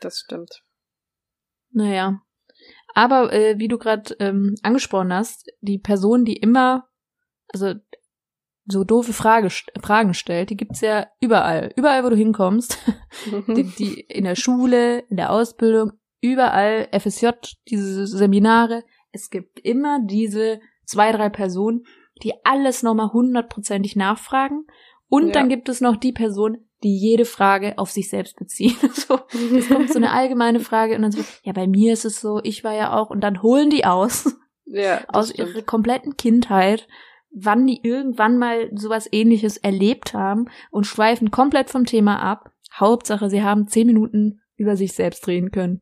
Das 0.00 0.18
stimmt. 0.20 0.62
Naja. 1.70 2.20
Aber 2.94 3.32
äh, 3.32 3.58
wie 3.58 3.68
du 3.68 3.78
gerade 3.78 4.14
ähm, 4.20 4.54
angesprochen 4.62 5.12
hast, 5.12 5.50
die 5.60 5.78
Person, 5.78 6.24
die 6.24 6.36
immer, 6.36 6.88
also 7.52 7.74
so 8.66 8.84
doofe 8.84 9.12
Frage, 9.12 9.50
Fragen 9.82 10.14
stellt, 10.14 10.50
die 10.50 10.56
gibt's 10.56 10.80
ja 10.80 11.08
überall. 11.20 11.72
Überall, 11.76 12.04
wo 12.04 12.08
du 12.08 12.16
hinkommst. 12.16 12.78
die, 13.48 13.64
die 13.64 14.00
in 14.00 14.24
der 14.24 14.36
Schule, 14.36 15.00
in 15.10 15.16
der 15.16 15.30
Ausbildung, 15.30 15.92
überall 16.22 16.88
FSJ, 16.98 17.30
diese 17.68 18.06
Seminare. 18.06 18.84
Es 19.12 19.28
gibt 19.28 19.60
immer 19.60 20.00
diese 20.02 20.60
zwei, 20.86 21.12
drei 21.12 21.28
Personen, 21.28 21.84
die 22.22 22.32
alles 22.44 22.82
nochmal 22.82 23.12
hundertprozentig 23.12 23.96
nachfragen. 23.96 24.66
Und 25.08 25.28
Ja. 25.28 25.32
dann 25.32 25.48
gibt 25.48 25.68
es 25.68 25.80
noch 25.80 25.96
die 25.96 26.12
Person, 26.12 26.68
die 26.84 26.96
jede 26.96 27.24
Frage 27.24 27.78
auf 27.78 27.90
sich 27.90 28.08
selbst 28.08 28.36
beziehen. 28.36 28.76
So, 28.94 29.18
es 29.56 29.68
kommt 29.68 29.90
so 29.90 29.98
eine 29.98 30.12
allgemeine 30.12 30.60
Frage 30.60 30.94
und 30.94 31.02
dann 31.02 31.12
so, 31.12 31.24
ja, 31.42 31.52
bei 31.52 31.66
mir 31.66 31.92
ist 31.92 32.04
es 32.04 32.20
so, 32.20 32.40
ich 32.42 32.62
war 32.62 32.74
ja 32.74 32.96
auch, 32.96 33.10
und 33.10 33.20
dann 33.20 33.42
holen 33.42 33.70
die 33.70 33.84
aus, 33.84 34.36
ja, 34.66 35.02
aus 35.08 35.30
stimmt. 35.30 35.50
ihrer 35.50 35.62
kompletten 35.62 36.16
Kindheit, 36.16 36.86
wann 37.32 37.66
die 37.66 37.80
irgendwann 37.82 38.38
mal 38.38 38.70
sowas 38.74 39.08
ähnliches 39.10 39.56
erlebt 39.56 40.14
haben 40.14 40.48
und 40.70 40.86
schweifen 40.86 41.30
komplett 41.30 41.70
vom 41.70 41.84
Thema 41.84 42.20
ab. 42.20 42.52
Hauptsache, 42.72 43.28
sie 43.28 43.42
haben 43.42 43.66
zehn 43.66 43.86
Minuten 43.86 44.40
über 44.56 44.76
sich 44.76 44.92
selbst 44.92 45.26
reden 45.26 45.50
können. 45.50 45.80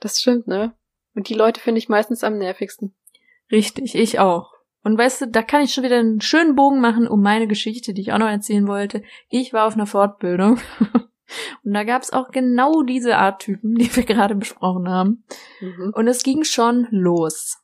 Das 0.00 0.20
stimmt, 0.20 0.46
ne? 0.46 0.74
Und 1.14 1.28
die 1.28 1.34
Leute 1.34 1.60
finde 1.60 1.78
ich 1.78 1.88
meistens 1.88 2.24
am 2.24 2.38
nervigsten. 2.38 2.94
Richtig, 3.50 3.94
ich 3.94 4.18
auch. 4.18 4.53
Und 4.84 4.98
weißt 4.98 5.22
du, 5.22 5.26
da 5.28 5.42
kann 5.42 5.62
ich 5.62 5.72
schon 5.72 5.82
wieder 5.82 5.98
einen 5.98 6.20
schönen 6.20 6.54
Bogen 6.54 6.80
machen 6.80 7.08
um 7.08 7.22
meine 7.22 7.48
Geschichte, 7.48 7.94
die 7.94 8.02
ich 8.02 8.12
auch 8.12 8.18
noch 8.18 8.28
erzählen 8.28 8.68
wollte. 8.68 9.02
Ich 9.30 9.52
war 9.54 9.66
auf 9.66 9.74
einer 9.74 9.86
Fortbildung 9.86 10.60
und 11.64 11.72
da 11.72 11.84
gab 11.84 12.02
es 12.02 12.12
auch 12.12 12.30
genau 12.30 12.82
diese 12.82 13.16
Art 13.16 13.40
Typen, 13.40 13.74
die 13.74 13.94
wir 13.96 14.04
gerade 14.04 14.34
besprochen 14.34 14.88
haben. 14.88 15.24
Mhm. 15.60 15.92
Und 15.94 16.06
es 16.06 16.22
ging 16.22 16.44
schon 16.44 16.86
los. 16.90 17.58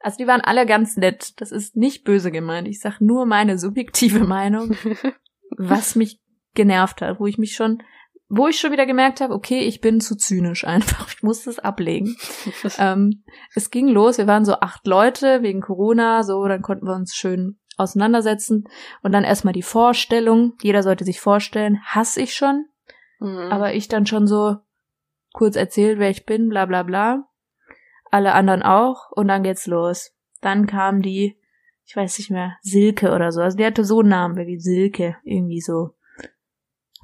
Also 0.00 0.18
die 0.18 0.26
waren 0.26 0.42
alle 0.42 0.66
ganz 0.66 0.98
nett. 0.98 1.40
Das 1.40 1.50
ist 1.50 1.76
nicht 1.76 2.04
böse 2.04 2.30
gemeint. 2.30 2.68
Ich 2.68 2.80
sag 2.80 3.00
nur 3.00 3.24
meine 3.24 3.58
subjektive 3.58 4.24
Meinung, 4.24 4.76
was 5.56 5.96
mich 5.96 6.20
genervt 6.54 7.00
hat, 7.00 7.18
wo 7.18 7.26
ich 7.26 7.38
mich 7.38 7.54
schon, 7.56 7.82
wo 8.28 8.48
ich 8.48 8.58
schon 8.58 8.72
wieder 8.72 8.86
gemerkt 8.86 9.20
habe, 9.20 9.34
okay, 9.34 9.60
ich 9.60 9.80
bin 9.80 10.00
zu 10.00 10.16
zynisch 10.16 10.64
einfach. 10.66 11.08
Ich 11.08 11.22
muss 11.22 11.44
das 11.44 11.58
ablegen. 11.58 12.16
ähm, 12.78 13.24
es 13.54 13.70
ging 13.70 13.88
los, 13.88 14.18
wir 14.18 14.26
waren 14.26 14.44
so 14.44 14.54
acht 14.54 14.86
Leute 14.86 15.42
wegen 15.42 15.60
Corona, 15.60 16.22
so, 16.22 16.46
dann 16.46 16.62
konnten 16.62 16.86
wir 16.86 16.94
uns 16.94 17.14
schön 17.14 17.58
auseinandersetzen. 17.76 18.64
Und 19.02 19.12
dann 19.12 19.24
erstmal 19.24 19.54
die 19.54 19.62
Vorstellung. 19.62 20.54
Jeder 20.62 20.82
sollte 20.82 21.04
sich 21.04 21.20
vorstellen, 21.20 21.80
hasse 21.84 22.20
ich 22.20 22.34
schon. 22.34 22.66
Mhm. 23.20 23.50
Aber 23.50 23.74
ich 23.74 23.88
dann 23.88 24.06
schon 24.06 24.26
so 24.26 24.56
kurz 25.32 25.56
erzählt, 25.56 25.98
wer 25.98 26.10
ich 26.10 26.26
bin, 26.26 26.48
bla 26.48 26.66
bla 26.66 26.82
bla. 26.82 27.28
Alle 28.10 28.32
anderen 28.32 28.62
auch. 28.62 29.10
Und 29.10 29.28
dann 29.28 29.42
geht's 29.42 29.66
los. 29.66 30.12
Dann 30.40 30.66
kam 30.66 31.02
die, 31.02 31.38
ich 31.84 31.94
weiß 31.94 32.18
nicht 32.18 32.30
mehr, 32.30 32.56
Silke 32.62 33.12
oder 33.12 33.30
so. 33.30 33.40
Also 33.42 33.56
die 33.56 33.64
hatte 33.64 33.84
so 33.84 34.00
einen 34.00 34.08
Namen 34.08 34.46
wie 34.46 34.58
Silke, 34.58 35.16
irgendwie 35.22 35.60
so. 35.60 35.90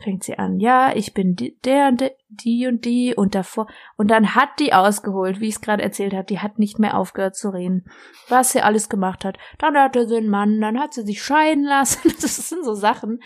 Fängt 0.02 0.24
sie 0.24 0.36
an, 0.36 0.58
ja, 0.58 0.92
ich 0.96 1.14
bin 1.14 1.36
die, 1.36 1.56
der 1.64 1.88
und 1.88 2.00
de, 2.00 2.10
die 2.28 2.66
und 2.66 2.84
die 2.84 3.14
und 3.14 3.36
davor. 3.36 3.68
Und 3.96 4.10
dann 4.10 4.34
hat 4.34 4.48
die 4.58 4.72
ausgeholt, 4.72 5.38
wie 5.40 5.48
ich 5.48 5.54
es 5.54 5.60
gerade 5.60 5.82
erzählt 5.82 6.12
habe, 6.12 6.24
die 6.24 6.40
hat 6.40 6.58
nicht 6.58 6.80
mehr 6.80 6.96
aufgehört 6.96 7.36
zu 7.36 7.50
reden, 7.50 7.84
was 8.28 8.52
sie 8.52 8.62
alles 8.62 8.88
gemacht 8.88 9.24
hat. 9.24 9.38
Dann 9.58 9.76
hatte 9.76 10.08
sie 10.08 10.16
einen 10.16 10.28
Mann, 10.28 10.60
dann 10.60 10.80
hat 10.80 10.92
sie 10.92 11.02
sich 11.02 11.22
scheiden 11.22 11.64
lassen. 11.64 12.12
Das 12.20 12.36
sind 12.48 12.64
so 12.64 12.74
Sachen. 12.74 13.20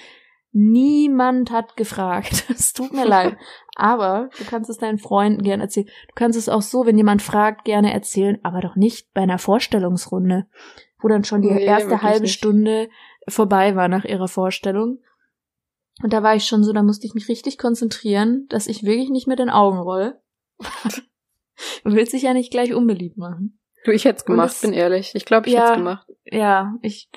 Niemand 0.52 1.50
hat 1.50 1.76
gefragt. 1.76 2.44
Es 2.50 2.72
tut 2.72 2.92
mir 2.92 3.06
leid. 3.06 3.36
Aber 3.74 4.28
du 4.38 4.44
kannst 4.44 4.68
es 4.68 4.78
deinen 4.78 4.98
Freunden 4.98 5.42
gerne 5.42 5.62
erzählen. 5.64 5.86
Du 5.86 6.14
kannst 6.14 6.38
es 6.38 6.48
auch 6.48 6.62
so, 6.62 6.84
wenn 6.86 6.96
jemand 6.96 7.22
fragt, 7.22 7.64
gerne 7.64 7.92
erzählen, 7.92 8.38
aber 8.42 8.60
doch 8.60 8.76
nicht 8.76 9.12
bei 9.14 9.22
einer 9.22 9.38
Vorstellungsrunde, 9.38 10.46
wo 11.00 11.08
dann 11.08 11.24
schon 11.24 11.42
die 11.42 11.50
Nee, 11.50 11.64
erste 11.64 12.02
halbe 12.02 12.22
nicht. 12.22 12.34
Stunde 12.34 12.88
vorbei 13.28 13.76
war 13.76 13.88
nach 13.88 14.04
ihrer 14.04 14.28
Vorstellung. 14.28 14.98
Und 16.02 16.12
da 16.12 16.22
war 16.22 16.34
ich 16.36 16.44
schon 16.46 16.62
so, 16.62 16.72
da 16.72 16.82
musste 16.82 17.06
ich 17.06 17.14
mich 17.14 17.28
richtig 17.28 17.58
konzentrieren, 17.58 18.46
dass 18.48 18.66
ich 18.66 18.82
wirklich 18.84 19.08
nicht 19.10 19.26
mit 19.26 19.38
den 19.38 19.50
Augen 19.50 19.78
roll. 19.78 20.18
du 20.58 21.00
willst 21.94 22.12
dich 22.12 22.22
ja 22.22 22.34
nicht 22.34 22.50
gleich 22.50 22.74
unbeliebt 22.74 23.16
machen. 23.16 23.58
du, 23.84 23.92
ich 23.92 24.04
hätte 24.04 24.16
es 24.18 24.22
Und 24.24 24.32
gemacht, 24.34 24.52
es- 24.52 24.60
bin 24.60 24.72
ehrlich. 24.72 25.12
Ich 25.14 25.24
glaube, 25.24 25.48
ich 25.48 25.54
Ja. 25.54 25.60
hätte 25.62 25.70
es 25.72 25.76
gemacht. 25.78 26.06
Ja, 26.26 26.74
ich, 26.82 27.08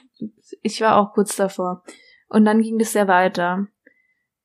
ich 0.62 0.80
war 0.82 0.98
auch 0.98 1.14
kurz 1.14 1.36
davor. 1.36 1.84
Und 2.30 2.46
dann 2.46 2.62
ging 2.62 2.80
es 2.80 2.94
ja 2.94 3.08
weiter. 3.08 3.68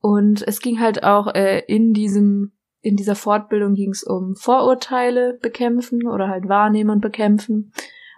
Und 0.00 0.42
es 0.46 0.60
ging 0.60 0.80
halt 0.80 1.04
auch 1.04 1.34
äh, 1.34 1.60
in 1.66 1.92
diesem, 1.94 2.52
in 2.80 2.96
dieser 2.96 3.14
Fortbildung 3.14 3.74
ging 3.74 3.90
es 3.90 4.02
um 4.02 4.36
Vorurteile 4.36 5.38
bekämpfen 5.40 6.06
oder 6.06 6.28
halt 6.28 6.48
wahrnehmen 6.48 6.90
und 6.90 7.00
bekämpfen. 7.00 7.72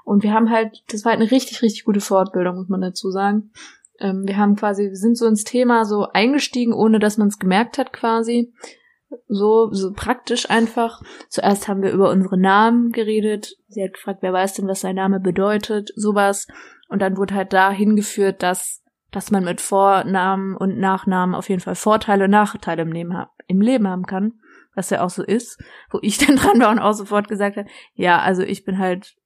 Und 0.05 0.23
wir 0.23 0.33
haben 0.33 0.51
halt, 0.51 0.83
das 0.89 1.05
war 1.05 1.13
halt 1.13 1.21
eine 1.21 1.31
richtig, 1.31 1.63
richtig 1.63 1.85
gute 1.85 2.01
Fortbildung, 2.01 2.57
muss 2.57 2.69
man 2.69 2.81
dazu 2.81 3.11
sagen. 3.11 3.51
Ähm, 4.01 4.27
wir 4.27 4.37
haben 4.37 4.57
quasi, 4.57 4.85
wir 4.85 4.97
sind 4.97 5.17
so 5.17 5.27
ins 5.27 5.45
Thema 5.45 5.85
so 5.85 6.09
eingestiegen, 6.13 6.73
ohne 6.73 6.99
dass 6.99 7.19
man 7.19 7.29
es 7.29 7.39
gemerkt 7.39 7.79
hat 7.79 7.93
quasi. 7.93 8.53
So, 9.29 9.73
so 9.73 9.93
praktisch 9.93 10.51
einfach. 10.51 11.01
Zuerst 11.29 11.69
haben 11.69 11.83
wir 11.83 11.93
über 11.93 12.11
unsere 12.11 12.39
Namen 12.39 12.91
geredet. 12.93 13.57
Sie 13.69 13.83
hat 13.83 13.95
gefragt, 13.95 14.19
wer 14.23 14.33
weiß 14.33 14.55
denn, 14.55 14.69
was 14.69 14.81
sein 14.81 14.97
Name 14.97 15.21
bedeutet, 15.21 15.93
sowas. 15.95 16.47
Und 16.89 17.01
dann 17.03 17.17
wurde 17.17 17.35
halt 17.35 17.53
da 17.53 17.71
hingeführt, 17.71 18.43
dass, 18.43 18.83
dass 19.13 19.31
man 19.31 19.45
mit 19.45 19.61
Vornamen 19.61 20.57
und 20.57 20.79
Nachnamen 20.79 21.35
auf 21.35 21.49
jeden 21.49 21.61
Fall 21.61 21.77
Vorteile 21.77 22.25
und 22.25 22.31
Nachteile 22.31 22.83
im 22.83 22.93
Leben, 22.93 23.15
im 23.47 23.61
Leben 23.61 23.89
haben 23.89 24.07
kann. 24.07 24.35
Was 24.75 24.91
ja 24.91 25.03
auch 25.03 25.11
so 25.11 25.23
ist. 25.23 25.63
Wo 25.91 25.99
ich 26.03 26.19
dann 26.27 26.37
dran 26.37 26.61
war 26.61 26.71
und 26.71 26.81
auch 26.81 26.93
sofort 26.93 27.29
gesagt 27.29 27.57
habe, 27.57 27.69
ja, 27.95 28.21
also 28.21 28.43
ich 28.43 28.65
bin 28.65 28.79
halt 28.79 29.17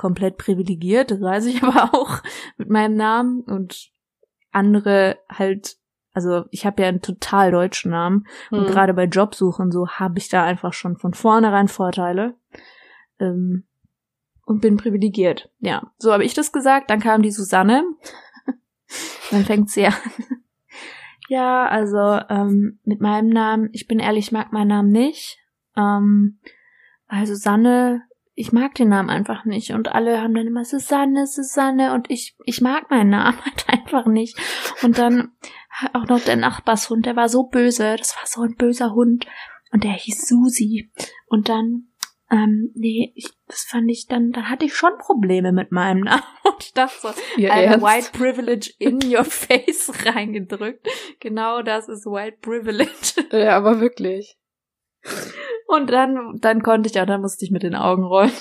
komplett 0.00 0.38
privilegiert, 0.38 1.10
das 1.10 1.20
weiß 1.20 1.44
ich 1.44 1.62
aber 1.62 1.94
auch 1.94 2.22
mit 2.56 2.70
meinem 2.70 2.96
Namen 2.96 3.42
und 3.42 3.90
andere 4.52 5.18
halt, 5.28 5.76
also 6.12 6.44
ich 6.50 6.66
habe 6.66 6.82
ja 6.82 6.88
einen 6.88 7.02
total 7.02 7.50
deutschen 7.50 7.92
Namen 7.92 8.26
und 8.50 8.64
Mhm. 8.64 8.66
gerade 8.66 8.94
bei 8.94 9.04
Jobsuchen 9.04 9.70
so 9.70 9.88
habe 9.88 10.18
ich 10.18 10.28
da 10.28 10.44
einfach 10.44 10.72
schon 10.72 10.96
von 10.96 11.14
vornherein 11.14 11.68
Vorteile. 11.68 12.34
Ähm, 13.18 13.64
und 14.44 14.60
bin 14.60 14.76
privilegiert. 14.76 15.48
Ja, 15.60 15.92
so 15.98 16.12
habe 16.12 16.24
ich 16.24 16.34
das 16.34 16.50
gesagt. 16.50 16.90
Dann 16.90 16.98
kam 16.98 17.22
die 17.22 17.30
Susanne. 17.30 17.84
dann 19.30 19.44
fängt 19.44 19.70
sie 19.70 19.86
an. 19.86 19.94
ja, 21.28 21.66
also 21.66 22.20
ähm, 22.28 22.80
mit 22.84 23.00
meinem 23.00 23.28
Namen, 23.28 23.68
ich 23.72 23.86
bin 23.86 24.00
ehrlich, 24.00 24.26
ich 24.26 24.32
mag 24.32 24.52
meinen 24.52 24.68
Namen 24.68 24.90
nicht. 24.90 25.38
Ähm, 25.76 26.40
also 27.06 27.34
Susanne, 27.34 28.02
ich 28.40 28.52
mag 28.52 28.74
den 28.74 28.88
Namen 28.88 29.10
einfach 29.10 29.44
nicht. 29.44 29.72
Und 29.72 29.92
alle 29.92 30.22
haben 30.22 30.34
dann 30.34 30.46
immer 30.46 30.64
Susanne, 30.64 31.26
Susanne. 31.26 31.92
Und 31.92 32.10
ich, 32.10 32.36
ich 32.46 32.62
mag 32.62 32.90
meinen 32.90 33.10
Namen 33.10 33.38
halt 33.44 33.68
einfach 33.68 34.06
nicht. 34.06 34.38
Und 34.82 34.98
dann 34.98 35.32
auch 35.92 36.06
noch 36.06 36.20
der 36.20 36.36
Nachbarshund, 36.36 37.04
der 37.04 37.16
war 37.16 37.28
so 37.28 37.44
böse. 37.44 37.96
Das 37.98 38.16
war 38.16 38.26
so 38.26 38.40
ein 38.40 38.56
böser 38.56 38.94
Hund. 38.94 39.26
Und 39.72 39.84
der 39.84 39.92
hieß 39.92 40.26
Susi. 40.26 40.90
Und 41.26 41.50
dann, 41.50 41.88
ähm, 42.30 42.72
nee, 42.74 43.12
ich, 43.14 43.28
das 43.46 43.64
fand 43.64 43.90
ich 43.90 44.06
dann, 44.06 44.32
dann 44.32 44.48
hatte 44.48 44.64
ich 44.64 44.74
schon 44.74 44.96
Probleme 44.98 45.52
mit 45.52 45.70
meinem 45.70 46.00
Namen. 46.00 46.22
Und 46.44 46.64
ich 46.64 46.72
dachte 46.72 46.96
so, 46.98 47.08
Alter, 47.08 47.46
Ernst? 47.46 47.86
White 47.86 48.10
Privilege 48.18 48.72
in 48.78 49.00
your 49.04 49.24
face 49.26 49.92
reingedrückt. 50.06 50.88
Genau 51.20 51.60
das 51.60 51.90
ist 51.90 52.06
White 52.06 52.38
Privilege. 52.40 53.26
Ja, 53.32 53.58
aber 53.58 53.80
wirklich. 53.80 54.38
Und 55.70 55.88
dann, 55.90 56.38
dann 56.40 56.62
konnte 56.62 56.88
ich, 56.88 56.96
ja, 56.96 57.06
dann 57.06 57.20
musste 57.20 57.44
ich 57.44 57.52
mit 57.52 57.62
den 57.62 57.74
Augen 57.74 58.04
rollen. 58.04 58.32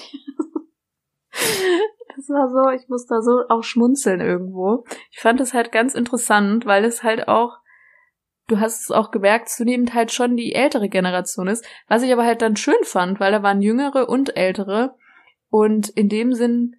Das 2.16 2.28
war 2.28 2.50
so, 2.50 2.70
ich 2.72 2.90
musste 2.90 3.16
da 3.16 3.22
so 3.22 3.44
auch 3.48 3.64
schmunzeln 3.64 4.20
irgendwo. 4.20 4.84
Ich 5.10 5.20
fand 5.20 5.40
es 5.40 5.54
halt 5.54 5.72
ganz 5.72 5.96
interessant, 5.96 6.66
weil 6.66 6.84
es 6.84 7.02
halt 7.02 7.30
auch, 7.30 7.60
du 8.48 8.60
hast 8.60 8.82
es 8.82 8.92
auch 8.92 9.12
gemerkt, 9.12 9.48
zunehmend 9.48 9.94
halt 9.94 10.12
schon 10.12 10.36
die 10.36 10.54
ältere 10.54 10.90
Generation 10.90 11.48
ist. 11.48 11.66
Was 11.88 12.04
ich 12.04 12.12
aber 12.12 12.26
halt 12.26 12.42
dann 12.42 12.58
schön 12.58 12.84
fand, 12.84 13.22
weil 13.22 13.32
da 13.32 13.42
waren 13.42 13.62
jüngere 13.62 14.10
und 14.10 14.36
ältere. 14.36 14.98
Und 15.50 15.88
in 15.88 16.10
dem 16.10 16.34
Sinn 16.34 16.76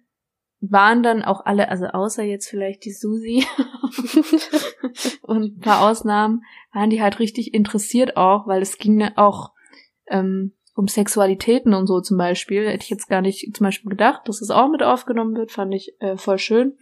waren 0.59 1.01
dann 1.01 1.23
auch 1.23 1.43
alle, 1.43 1.69
also 1.69 1.87
außer 1.87 2.21
jetzt 2.21 2.47
vielleicht 2.47 2.85
die 2.85 2.93
Susi 2.93 3.43
und 5.23 5.57
ein 5.57 5.59
paar 5.59 5.89
Ausnahmen, 5.89 6.43
waren 6.71 6.91
die 6.91 7.01
halt 7.01 7.17
richtig 7.17 7.55
interessiert 7.55 8.15
auch, 8.15 8.45
weil 8.45 8.61
es 8.61 8.77
ging 8.77 8.99
ja 8.99 9.11
auch 9.15 9.53
ähm, 10.11 10.53
um 10.75 10.87
Sexualitäten 10.87 11.73
und 11.73 11.87
so 11.87 12.01
zum 12.01 12.17
Beispiel. 12.17 12.67
Hätte 12.67 12.83
ich 12.83 12.89
jetzt 12.89 13.07
gar 13.07 13.21
nicht 13.21 13.55
zum 13.55 13.65
Beispiel 13.65 13.89
gedacht, 13.89 14.21
dass 14.25 14.41
es 14.41 14.51
auch 14.51 14.69
mit 14.69 14.83
aufgenommen 14.83 15.35
wird, 15.35 15.51
fand 15.51 15.73
ich 15.73 15.95
äh, 15.99 16.17
voll 16.17 16.37
schön. 16.37 16.77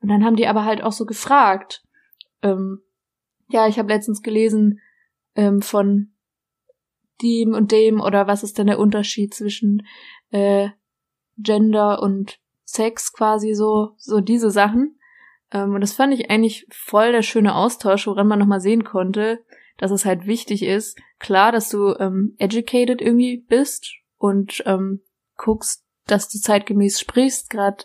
Und 0.00 0.08
dann 0.08 0.24
haben 0.24 0.36
die 0.36 0.46
aber 0.46 0.64
halt 0.64 0.82
auch 0.82 0.92
so 0.92 1.04
gefragt. 1.04 1.82
Ähm, 2.42 2.80
ja, 3.48 3.66
ich 3.66 3.78
habe 3.78 3.92
letztens 3.92 4.22
gelesen 4.22 4.80
ähm, 5.34 5.62
von 5.62 6.12
dem 7.22 7.52
und 7.52 7.72
dem 7.72 8.00
oder 8.00 8.26
was 8.26 8.42
ist 8.42 8.58
denn 8.58 8.68
der 8.68 8.78
Unterschied 8.78 9.34
zwischen 9.34 9.86
äh, 10.30 10.68
Gender 11.36 12.00
und 12.02 12.38
Sex 12.64 13.12
quasi 13.12 13.54
so, 13.54 13.94
so 13.96 14.20
diese 14.20 14.50
Sachen. 14.50 14.98
Ähm, 15.50 15.74
und 15.74 15.80
das 15.80 15.92
fand 15.92 16.14
ich 16.14 16.30
eigentlich 16.30 16.66
voll 16.70 17.12
der 17.12 17.22
schöne 17.22 17.54
Austausch, 17.54 18.06
woran 18.06 18.28
man 18.28 18.38
nochmal 18.38 18.60
sehen 18.60 18.84
konnte, 18.84 19.44
dass 19.78 19.90
es 19.90 20.04
halt 20.04 20.26
wichtig 20.26 20.62
ist, 20.62 20.98
klar, 21.18 21.50
dass 21.52 21.70
du 21.70 21.94
ähm, 21.98 22.34
educated 22.38 23.00
irgendwie 23.00 23.38
bist 23.38 23.94
und 24.18 24.62
ähm, 24.66 25.00
guckst, 25.36 25.84
dass 26.06 26.28
du 26.28 26.38
zeitgemäß 26.38 27.00
sprichst, 27.00 27.48
gerade 27.48 27.84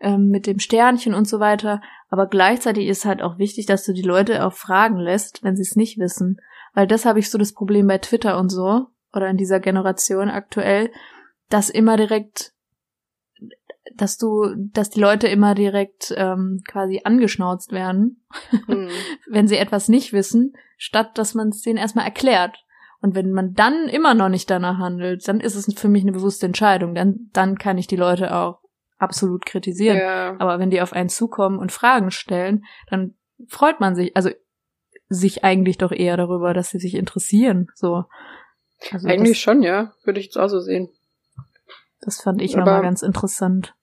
ähm, 0.00 0.28
mit 0.28 0.46
dem 0.46 0.58
Sternchen 0.58 1.14
und 1.14 1.28
so 1.28 1.38
weiter. 1.38 1.80
Aber 2.08 2.26
gleichzeitig 2.26 2.88
ist 2.88 3.04
halt 3.04 3.22
auch 3.22 3.38
wichtig, 3.38 3.66
dass 3.66 3.84
du 3.84 3.92
die 3.92 4.02
Leute 4.02 4.44
auch 4.44 4.54
fragen 4.54 4.96
lässt, 4.96 5.42
wenn 5.42 5.56
sie 5.56 5.62
es 5.62 5.76
nicht 5.76 5.98
wissen. 5.98 6.40
Weil 6.72 6.86
das 6.86 7.04
habe 7.04 7.18
ich 7.18 7.30
so 7.30 7.38
das 7.38 7.52
Problem 7.52 7.86
bei 7.86 7.98
Twitter 7.98 8.38
und 8.38 8.48
so, 8.48 8.86
oder 9.12 9.28
in 9.28 9.36
dieser 9.36 9.60
Generation 9.60 10.28
aktuell, 10.28 10.90
dass 11.50 11.70
immer 11.70 11.96
direkt 11.96 12.53
dass 13.96 14.18
du, 14.18 14.54
dass 14.56 14.90
die 14.90 15.00
Leute 15.00 15.28
immer 15.28 15.54
direkt 15.54 16.12
ähm, 16.16 16.62
quasi 16.68 17.00
angeschnauzt 17.04 17.72
werden, 17.72 18.24
Hm. 18.66 18.88
wenn 19.30 19.48
sie 19.48 19.56
etwas 19.56 19.88
nicht 19.88 20.12
wissen, 20.12 20.54
statt 20.76 21.16
dass 21.18 21.34
man 21.34 21.48
es 21.48 21.60
denen 21.60 21.78
erstmal 21.78 22.04
erklärt. 22.04 22.56
Und 23.00 23.14
wenn 23.14 23.32
man 23.32 23.52
dann 23.52 23.88
immer 23.88 24.14
noch 24.14 24.28
nicht 24.28 24.50
danach 24.50 24.78
handelt, 24.78 25.28
dann 25.28 25.40
ist 25.40 25.56
es 25.56 25.72
für 25.78 25.88
mich 25.88 26.02
eine 26.02 26.12
bewusste 26.12 26.46
Entscheidung. 26.46 26.94
Dann, 26.94 27.28
dann 27.32 27.58
kann 27.58 27.76
ich 27.76 27.86
die 27.86 27.96
Leute 27.96 28.34
auch 28.34 28.60
absolut 28.96 29.44
kritisieren. 29.44 29.98
Ja. 29.98 30.36
Aber 30.38 30.58
wenn 30.58 30.70
die 30.70 30.80
auf 30.80 30.92
einen 30.94 31.10
zukommen 31.10 31.58
und 31.58 31.70
Fragen 31.70 32.10
stellen, 32.10 32.64
dann 32.88 33.14
freut 33.48 33.78
man 33.78 33.94
sich, 33.94 34.16
also 34.16 34.30
sich 35.08 35.44
eigentlich 35.44 35.76
doch 35.76 35.92
eher 35.92 36.16
darüber, 36.16 36.54
dass 36.54 36.70
sie 36.70 36.78
sich 36.78 36.94
interessieren. 36.94 37.68
So. 37.74 38.04
Also 38.90 39.06
Eigentlich 39.06 39.40
schon, 39.40 39.62
ja. 39.62 39.92
Würde 40.04 40.20
ich 40.20 40.26
jetzt 40.26 40.38
auch 40.38 40.48
so 40.48 40.60
sehen. 40.60 40.88
das, 42.00 42.16
das 42.16 42.22
fand 42.22 42.40
ich 42.40 42.56
nochmal 42.56 42.82
ganz 42.82 43.02
interessant. 43.02 43.74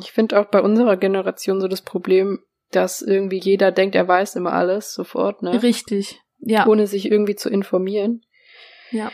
Ich 0.00 0.12
finde 0.12 0.40
auch 0.40 0.46
bei 0.46 0.60
unserer 0.60 0.96
Generation 0.96 1.60
so 1.60 1.68
das 1.68 1.82
Problem, 1.82 2.40
dass 2.72 3.02
irgendwie 3.02 3.38
jeder 3.38 3.70
denkt, 3.72 3.94
er 3.94 4.08
weiß 4.08 4.36
immer 4.36 4.52
alles 4.52 4.92
sofort, 4.92 5.42
ne? 5.42 5.62
Richtig. 5.62 6.20
Ja. 6.38 6.66
Ohne 6.66 6.86
sich 6.86 7.10
irgendwie 7.10 7.36
zu 7.36 7.48
informieren. 7.48 8.22
Ja. 8.90 9.10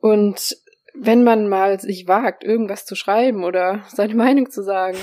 Und 0.00 0.56
wenn 0.94 1.22
man 1.24 1.48
mal 1.48 1.80
sich 1.80 2.08
wagt, 2.08 2.42
irgendwas 2.44 2.84
zu 2.84 2.94
schreiben 2.96 3.44
oder 3.44 3.84
seine 3.88 4.14
Meinung 4.14 4.50
zu 4.50 4.62
sagen, 4.62 4.98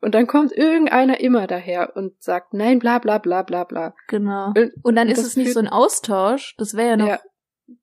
und 0.00 0.14
dann 0.14 0.26
kommt 0.26 0.52
irgendeiner 0.52 1.20
immer 1.20 1.46
daher 1.46 1.96
und 1.96 2.22
sagt, 2.22 2.52
nein, 2.54 2.78
bla 2.78 2.98
bla 2.98 3.18
bla 3.18 3.42
bla 3.42 3.64
bla. 3.64 3.94
Genau. 4.08 4.52
Und 4.82 4.94
dann 4.94 5.08
ist 5.08 5.18
das 5.18 5.28
es 5.28 5.36
nicht 5.36 5.52
so 5.52 5.58
ein 5.58 5.68
Austausch, 5.68 6.54
das 6.58 6.74
wäre 6.74 6.90
ja 6.90 6.96
noch 6.96 7.08
Ja. 7.08 7.20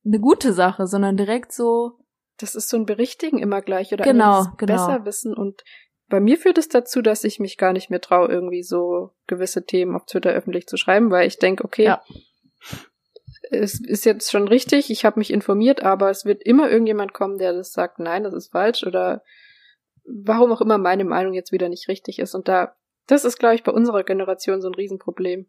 eine 0.06 0.19
gute 0.19 0.54
Sache, 0.54 0.88
sondern 0.88 1.17
direkt 1.17 1.52
so, 1.52 2.00
Das 2.38 2.56
ist 2.56 2.69
so 2.69 2.78
ein 2.78 2.86
Berichtigen 2.86 3.39
immer 3.39 3.62
gleich 3.62 3.93
oder 3.93 4.04
Genau, 4.04 4.46
genau. 4.58 4.74
besser 4.74 5.06
wissen. 5.06 5.34
Und 5.36 5.63
bei 6.09 6.19
mir 6.19 6.37
führt 6.37 6.57
es 6.57 6.69
dazu, 6.69 7.01
dass 7.01 7.23
ich 7.23 7.39
mich 7.39 7.57
gar 7.57 7.73
nicht 7.73 7.89
mehr 7.89 8.01
traue, 8.01 8.27
irgendwie 8.27 8.63
so 8.63 9.11
gewisse 9.27 9.65
Themen 9.65 9.95
auf 9.95 10.05
Twitter 10.05 10.31
öffentlich 10.31 10.67
zu 10.67 10.77
schreiben, 10.77 11.09
weil 11.11 11.27
ich 11.27 11.39
denke, 11.39 11.63
okay, 11.63 11.85
Ja. 11.85 12.03
es 13.51 13.79
ist 13.79 14.05
jetzt 14.05 14.31
schon 14.31 14.47
richtig, 14.47 14.89
ich 14.89 15.05
habe 15.05 15.19
mich 15.19 15.31
informiert, 15.31 15.83
aber 15.83 16.09
es 16.09 16.25
wird 16.25 16.43
immer 16.43 16.69
irgendjemand 16.69 17.13
kommen, 17.13 17.37
der 17.37 17.53
das 17.53 17.73
sagt, 17.73 17.99
nein, 17.99 18.23
das 18.23 18.33
ist 18.33 18.51
falsch 18.51 18.85
oder 18.85 19.23
warum 20.05 20.51
auch 20.51 20.61
immer 20.61 20.77
meine 20.77 21.05
Meinung 21.05 21.33
jetzt 21.33 21.51
wieder 21.51 21.69
nicht 21.69 21.87
richtig 21.87 22.19
ist. 22.19 22.35
Und 22.35 22.47
da, 22.47 22.75
das 23.07 23.25
ist, 23.25 23.37
glaube 23.39 23.55
ich, 23.55 23.63
bei 23.63 23.71
unserer 23.71 24.03
Generation 24.03 24.61
so 24.61 24.67
ein 24.67 24.75
Riesenproblem. 24.75 25.45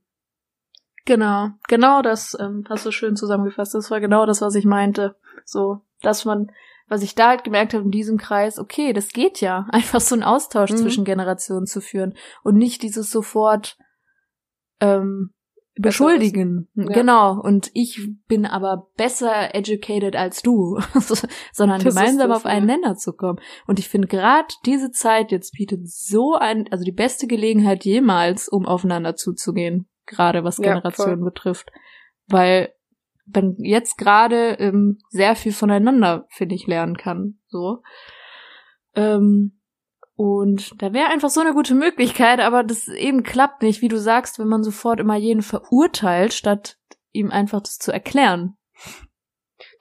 genau, 1.04 1.48
genau 1.68 2.02
das 2.02 2.36
ähm, 2.40 2.64
hast 2.68 2.86
du 2.86 2.90
schön 2.92 3.16
zusammengefasst. 3.16 3.74
Das 3.74 3.90
war 3.90 4.00
genau 4.00 4.26
das, 4.26 4.40
was 4.40 4.54
ich 4.54 4.64
meinte. 4.64 5.16
So, 5.44 5.80
dass 6.02 6.24
man, 6.24 6.52
was 6.94 7.02
ich 7.02 7.14
da 7.14 7.28
halt 7.28 7.44
gemerkt 7.44 7.74
habe 7.74 7.84
in 7.84 7.90
diesem 7.90 8.16
Kreis, 8.18 8.58
okay, 8.58 8.92
das 8.92 9.08
geht 9.08 9.40
ja, 9.40 9.66
einfach 9.70 10.00
so 10.00 10.14
einen 10.14 10.22
Austausch 10.22 10.70
Mhm. 10.70 10.76
zwischen 10.76 11.04
Generationen 11.04 11.66
zu 11.66 11.80
führen 11.80 12.14
und 12.42 12.56
nicht 12.56 12.82
dieses 12.82 13.10
sofort 13.10 13.76
ähm, 14.80 15.30
beschuldigen. 15.76 16.68
Ja. 16.74 16.84
Genau. 16.86 17.40
Und 17.40 17.70
ich 17.74 18.08
bin 18.28 18.46
aber 18.46 18.88
besser 18.96 19.54
educated 19.54 20.14
als 20.14 20.40
du, 20.42 20.78
sondern 21.52 21.82
Das 21.82 21.94
gemeinsam 21.94 22.28
das, 22.28 22.38
auf 22.38 22.46
einen 22.46 22.68
ja. 22.68 22.76
Nenner 22.76 22.96
zu 22.96 23.12
kommen. 23.12 23.40
Und 23.66 23.78
ich 23.78 23.88
finde 23.88 24.06
gerade 24.08 24.46
diese 24.64 24.92
Zeit 24.92 25.32
jetzt 25.32 25.52
bietet 25.52 25.88
so 25.88 26.34
ein, 26.34 26.68
also 26.70 26.84
die 26.84 26.92
beste 26.92 27.26
Gelegenheit 27.26 27.84
jemals, 27.84 28.48
um 28.48 28.66
aufeinander 28.66 29.16
zuzugehen, 29.16 29.88
gerade 30.06 30.44
was 30.44 30.58
Ja, 30.58 30.74
Generationen 30.74 31.24
betrifft. 31.24 31.70
Weil 32.28 32.72
man 33.26 33.56
jetzt 33.58 33.98
gerade 33.98 34.56
ähm, 34.58 34.98
sehr 35.08 35.36
viel 35.36 35.52
voneinander, 35.52 36.26
finde 36.30 36.54
ich, 36.54 36.66
lernen 36.66 36.96
kann. 36.96 37.38
So. 37.48 37.82
Ähm, 38.94 39.60
und 40.16 40.80
da 40.80 40.92
wäre 40.92 41.08
einfach 41.08 41.30
so 41.30 41.40
eine 41.40 41.54
gute 41.54 41.74
Möglichkeit, 41.74 42.40
aber 42.40 42.62
das 42.62 42.88
eben 42.88 43.22
klappt 43.22 43.62
nicht, 43.62 43.82
wie 43.82 43.88
du 43.88 43.98
sagst, 43.98 44.38
wenn 44.38 44.48
man 44.48 44.62
sofort 44.62 45.00
immer 45.00 45.16
jeden 45.16 45.42
verurteilt, 45.42 46.32
statt 46.32 46.78
ihm 47.12 47.30
einfach 47.30 47.60
das 47.60 47.78
zu 47.78 47.92
erklären. 47.92 48.56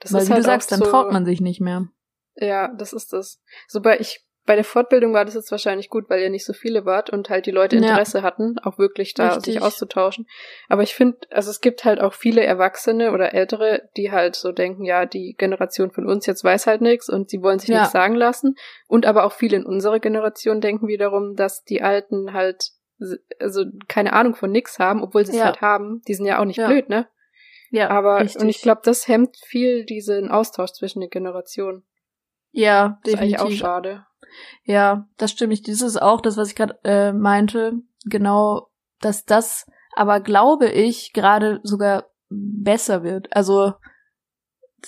Das 0.00 0.12
Weil 0.12 0.22
ist 0.22 0.28
wie 0.28 0.32
halt 0.32 0.42
du 0.42 0.46
sagst, 0.46 0.72
dann 0.72 0.80
so, 0.80 0.86
traut 0.86 1.12
man 1.12 1.24
sich 1.24 1.40
nicht 1.40 1.60
mehr. 1.60 1.88
Ja, 2.36 2.68
das 2.74 2.92
ist 2.92 3.12
das. 3.12 3.40
So 3.68 3.80
bei 3.80 3.98
ich 4.00 4.26
bei 4.46 4.54
der 4.56 4.64
Fortbildung 4.64 5.14
war 5.14 5.24
das 5.24 5.34
jetzt 5.34 5.50
wahrscheinlich 5.50 5.88
gut, 5.88 6.10
weil 6.10 6.20
ihr 6.20 6.28
nicht 6.30 6.44
so 6.44 6.52
viele 6.52 6.84
wart 6.84 7.08
und 7.10 7.30
halt 7.30 7.46
die 7.46 7.50
Leute 7.50 7.76
Ja. 7.76 7.82
Interesse 7.82 8.22
hatten, 8.22 8.58
auch 8.58 8.78
wirklich 8.78 9.14
da 9.14 9.28
Richtig. 9.34 9.54
sich 9.54 9.62
auszutauschen. 9.62 10.26
Aber 10.68 10.82
ich 10.82 10.94
finde, 10.94 11.18
also 11.30 11.50
es 11.50 11.60
gibt 11.60 11.84
halt 11.84 12.00
auch 12.00 12.12
viele 12.12 12.42
Erwachsene 12.44 13.12
oder 13.12 13.32
Ältere, 13.32 13.88
die 13.96 14.12
halt 14.12 14.36
so 14.36 14.52
denken, 14.52 14.84
ja, 14.84 15.06
die 15.06 15.34
Generation 15.38 15.90
von 15.90 16.06
uns 16.06 16.26
jetzt 16.26 16.44
weiß 16.44 16.66
halt 16.66 16.80
nichts 16.82 17.08
und 17.08 17.30
sie 17.30 17.42
wollen 17.42 17.58
sich 17.58 17.70
Ja. 17.70 17.78
nichts 17.78 17.92
sagen 17.92 18.14
lassen. 18.14 18.56
Und 18.86 19.06
aber 19.06 19.24
auch 19.24 19.32
viele 19.32 19.56
in 19.56 19.64
unserer 19.66 19.98
Generation 20.00 20.60
denken 20.60 20.88
wiederum, 20.88 21.36
dass 21.36 21.64
die 21.64 21.82
Alten 21.82 22.32
halt 22.32 22.70
also 23.40 23.64
keine 23.88 24.12
Ahnung 24.12 24.34
von 24.34 24.50
nix 24.52 24.78
haben, 24.78 25.02
obwohl 25.02 25.26
sie 25.26 25.32
es 25.32 25.38
Ja. 25.38 25.46
halt 25.46 25.60
haben. 25.60 26.00
Die 26.06 26.14
sind 26.14 26.26
ja 26.26 26.38
auch 26.38 26.44
nicht 26.44 26.58
Ja. 26.58 26.68
blöd, 26.68 26.88
ne? 26.88 27.08
Ja, 27.70 27.90
Aber 27.90 28.20
richtig. 28.20 28.40
und 28.40 28.48
ich 28.48 28.62
glaube, 28.62 28.82
das 28.84 29.08
hemmt 29.08 29.36
viel 29.46 29.84
diesen 29.84 30.30
Austausch 30.30 30.72
zwischen 30.72 31.00
den 31.00 31.10
Generationen. 31.10 31.82
ja, 32.52 33.00
Das 33.02 33.14
ist 33.14 33.18
eigentlich 33.20 33.38
auch 33.38 33.42
definitiv. 33.46 33.58
schade. 33.66 34.06
Ja, 34.64 35.08
das 35.16 35.30
stimmt. 35.30 35.52
Ich, 35.52 35.62
das 35.62 35.80
ist 35.80 36.00
auch 36.00 36.20
das, 36.20 36.36
was 36.36 36.48
ich 36.48 36.56
gerade 36.56 36.78
äh, 36.84 37.12
meinte. 37.12 37.80
Genau, 38.04 38.68
dass 39.00 39.24
das 39.24 39.66
aber 39.94 40.20
glaube 40.20 40.68
ich 40.68 41.12
gerade 41.12 41.60
sogar 41.62 42.06
besser 42.28 43.02
wird. 43.02 43.34
Also 43.34 43.74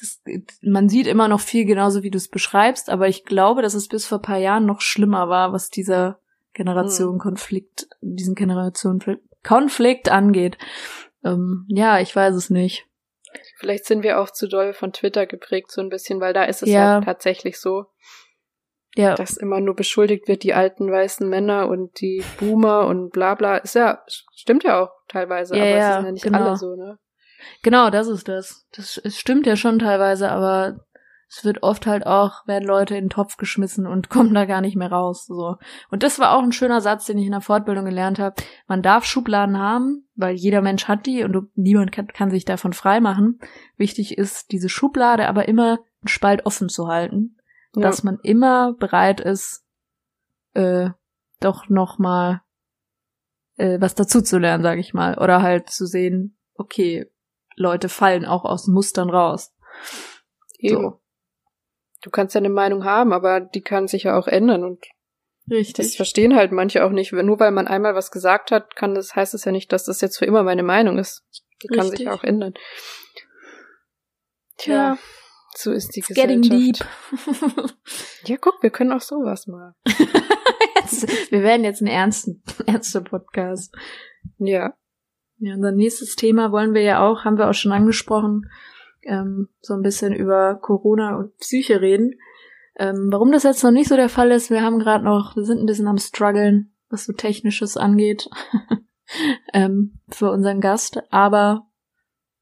das, 0.00 0.22
man 0.62 0.88
sieht 0.88 1.06
immer 1.06 1.28
noch 1.28 1.40
viel 1.40 1.64
genauso, 1.64 2.02
wie 2.02 2.10
du 2.10 2.18
es 2.18 2.28
beschreibst, 2.28 2.90
aber 2.90 3.08
ich 3.08 3.24
glaube, 3.24 3.62
dass 3.62 3.74
es 3.74 3.88
bis 3.88 4.06
vor 4.06 4.20
paar 4.20 4.38
Jahren 4.38 4.66
noch 4.66 4.80
schlimmer 4.80 5.28
war, 5.28 5.52
was 5.52 5.70
dieser 5.70 6.20
Generation 6.52 7.18
Konflikt, 7.18 7.88
diesen 8.00 8.34
Generation 8.34 9.02
Konflikt 9.42 10.10
angeht. 10.10 10.58
Ähm, 11.24 11.66
ja, 11.68 12.00
ich 12.00 12.14
weiß 12.14 12.34
es 12.34 12.50
nicht. 12.50 12.86
Vielleicht 13.58 13.84
sind 13.84 14.02
wir 14.02 14.20
auch 14.20 14.30
zu 14.30 14.48
doll 14.48 14.72
von 14.72 14.92
Twitter 14.92 15.26
geprägt, 15.26 15.70
so 15.70 15.80
ein 15.80 15.88
bisschen, 15.88 16.20
weil 16.20 16.32
da 16.32 16.44
ist 16.44 16.62
es 16.62 16.70
Ja. 16.70 16.98
ja 16.98 17.00
tatsächlich 17.00 17.58
so, 17.60 17.86
Ja, 18.96 19.14
dass 19.14 19.36
immer 19.36 19.60
nur 19.60 19.76
beschuldigt 19.76 20.26
wird, 20.26 20.42
die 20.42 20.54
alten 20.54 20.90
weißen 20.90 21.28
Männer 21.28 21.68
und 21.68 22.00
die 22.00 22.24
Boomer 22.38 22.86
und 22.86 23.10
bla 23.10 23.34
bla. 23.34 23.58
Ist 23.58 23.74
ja, 23.74 24.02
stimmt 24.34 24.64
ja 24.64 24.82
auch 24.82 24.90
teilweise, 25.08 25.56
Ja, 25.56 25.62
aber 25.62 25.70
ja, 25.70 25.88
es 25.88 25.94
sind 25.96 26.04
ja 26.06 26.12
nicht 26.12 26.24
genau. 26.24 26.38
alle 26.38 26.56
so, 26.56 26.74
ne? 26.76 26.98
Genau, 27.62 27.90
das 27.90 28.08
ist 28.08 28.28
das. 28.28 28.66
Das 28.74 28.96
es 28.96 29.18
stimmt 29.18 29.46
ja 29.46 29.56
schon 29.56 29.78
teilweise, 29.78 30.30
aber 30.30 30.80
es 31.28 31.44
wird 31.44 31.62
oft 31.62 31.86
halt 31.86 32.06
auch, 32.06 32.46
werden 32.46 32.66
Leute 32.66 32.96
in 32.96 33.04
den 33.04 33.10
Topf 33.10 33.36
geschmissen 33.36 33.86
und 33.86 34.08
kommen 34.10 34.34
da 34.34 34.44
gar 34.44 34.60
nicht 34.60 34.76
mehr 34.76 34.90
raus. 34.90 35.26
So. 35.26 35.56
Und 35.90 36.02
das 36.02 36.18
war 36.18 36.36
auch 36.36 36.42
ein 36.42 36.52
schöner 36.52 36.80
Satz, 36.80 37.06
den 37.06 37.18
ich 37.18 37.26
in 37.26 37.32
der 37.32 37.40
Fortbildung 37.40 37.84
gelernt 37.84 38.18
habe. 38.18 38.36
Man 38.66 38.82
darf 38.82 39.04
Schubladen 39.04 39.58
haben, 39.58 40.08
weil 40.14 40.36
jeder 40.36 40.62
Mensch 40.62 40.86
hat 40.88 41.06
die 41.06 41.24
und 41.24 41.32
du, 41.32 41.42
niemand 41.54 41.92
kann, 41.92 42.08
kann 42.08 42.30
sich 42.30 42.44
davon 42.44 42.72
freimachen. 42.72 43.40
Wichtig 43.76 44.16
ist, 44.16 44.52
diese 44.52 44.68
Schublade 44.68 45.28
aber 45.28 45.48
immer 45.48 45.78
einen 46.00 46.08
Spalt 46.08 46.46
offen 46.46 46.68
zu 46.68 46.86
halten. 46.88 47.35
Ja. 47.76 47.82
Dass 47.82 48.02
man 48.02 48.18
immer 48.22 48.72
bereit 48.72 49.20
ist, 49.20 49.64
äh, 50.54 50.90
doch 51.40 51.68
noch 51.68 51.98
mal 51.98 52.42
äh, 53.56 53.80
was 53.80 53.94
dazu 53.94 54.22
zu 54.22 54.38
lernen, 54.38 54.62
sag 54.62 54.78
ich 54.78 54.94
mal. 54.94 55.18
Oder 55.18 55.42
halt 55.42 55.70
zu 55.70 55.86
sehen, 55.86 56.38
okay, 56.54 57.10
Leute 57.54 57.88
fallen 57.88 58.24
auch 58.24 58.44
aus 58.44 58.66
Mustern 58.66 59.10
raus. 59.10 59.54
Eben. 60.58 60.82
So. 60.82 61.00
Du 62.02 62.10
kannst 62.10 62.34
ja 62.34 62.40
eine 62.40 62.50
Meinung 62.50 62.84
haben, 62.84 63.12
aber 63.12 63.40
die 63.40 63.62
kann 63.62 63.88
sich 63.88 64.04
ja 64.04 64.18
auch 64.18 64.26
ändern 64.26 64.64
und 64.64 64.84
Richtig. 65.48 65.86
Das 65.86 65.94
verstehen 65.94 66.34
halt 66.34 66.50
manche 66.50 66.84
auch 66.84 66.90
nicht. 66.90 67.12
Nur 67.12 67.38
weil 67.38 67.52
man 67.52 67.68
einmal 67.68 67.94
was 67.94 68.10
gesagt 68.10 68.50
hat, 68.50 68.74
kann 68.74 68.94
das, 68.96 69.14
heißt 69.14 69.32
es 69.32 69.44
ja 69.44 69.52
nicht, 69.52 69.72
dass 69.72 69.84
das 69.84 70.00
jetzt 70.00 70.18
für 70.18 70.24
immer 70.24 70.42
meine 70.42 70.64
Meinung 70.64 70.98
ist. 70.98 71.24
Die 71.62 71.68
Richtig. 71.68 71.78
kann 71.78 71.90
sich 71.90 72.08
auch 72.08 72.24
ändern. 72.24 72.54
Tja, 74.56 74.74
ja. 74.74 74.98
So 75.56 75.72
ist 75.72 75.94
die 75.96 76.00
It's 76.00 76.08
Gesellschaft. 76.08 76.42
Getting 76.42 76.72
deep. 76.72 76.84
ja, 78.24 78.36
guck, 78.36 78.62
wir 78.62 78.70
können 78.70 78.92
auch 78.92 79.00
sowas 79.00 79.46
mal. 79.46 79.74
jetzt, 80.76 81.30
wir 81.30 81.42
werden 81.42 81.64
jetzt 81.64 81.80
ein 81.80 81.86
ernsten, 81.86 82.42
ernster 82.66 83.00
Podcast. 83.00 83.74
Ja. 84.38 84.74
Ja, 85.38 85.54
unser 85.54 85.72
nächstes 85.72 86.16
Thema 86.16 86.50
wollen 86.50 86.72
wir 86.72 86.82
ja 86.82 87.06
auch, 87.06 87.24
haben 87.24 87.36
wir 87.36 87.48
auch 87.48 87.54
schon 87.54 87.72
angesprochen, 87.72 88.50
ähm, 89.02 89.48
so 89.60 89.74
ein 89.74 89.82
bisschen 89.82 90.14
über 90.14 90.54
Corona 90.54 91.16
und 91.16 91.36
Psyche 91.38 91.80
reden. 91.80 92.14
Ähm, 92.78 93.08
warum 93.10 93.32
das 93.32 93.42
jetzt 93.42 93.62
noch 93.62 93.70
nicht 93.70 93.88
so 93.88 93.96
der 93.96 94.08
Fall 94.08 94.30
ist, 94.30 94.50
wir 94.50 94.62
haben 94.62 94.78
gerade 94.78 95.04
noch, 95.04 95.36
wir 95.36 95.44
sind 95.44 95.60
ein 95.60 95.66
bisschen 95.66 95.88
am 95.88 95.98
struggeln, 95.98 96.74
was 96.88 97.04
so 97.04 97.12
technisches 97.12 97.76
angeht, 97.76 98.28
ähm, 99.52 99.98
für 100.08 100.30
unseren 100.30 100.60
Gast, 100.60 101.02
aber 101.10 101.66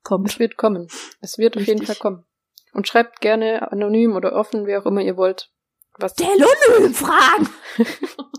kommt. 0.04 0.28
Es 0.28 0.38
wird 0.38 0.56
kommen. 0.56 0.86
Es 1.20 1.38
wird 1.38 1.56
Richtig. 1.56 1.62
auf 1.62 1.66
jeden 1.66 1.86
Fall 1.86 1.96
kommen. 1.96 2.24
Und 2.74 2.88
schreibt 2.88 3.20
gerne 3.20 3.72
anonym 3.72 4.14
oder 4.14 4.34
offen, 4.34 4.66
wie 4.66 4.76
auch 4.76 4.84
immer 4.84 5.00
ihr 5.00 5.16
wollt. 5.16 5.50
Was 5.98 6.14
der 6.14 6.26
Lulu 6.26 6.92
fragen! 6.92 7.48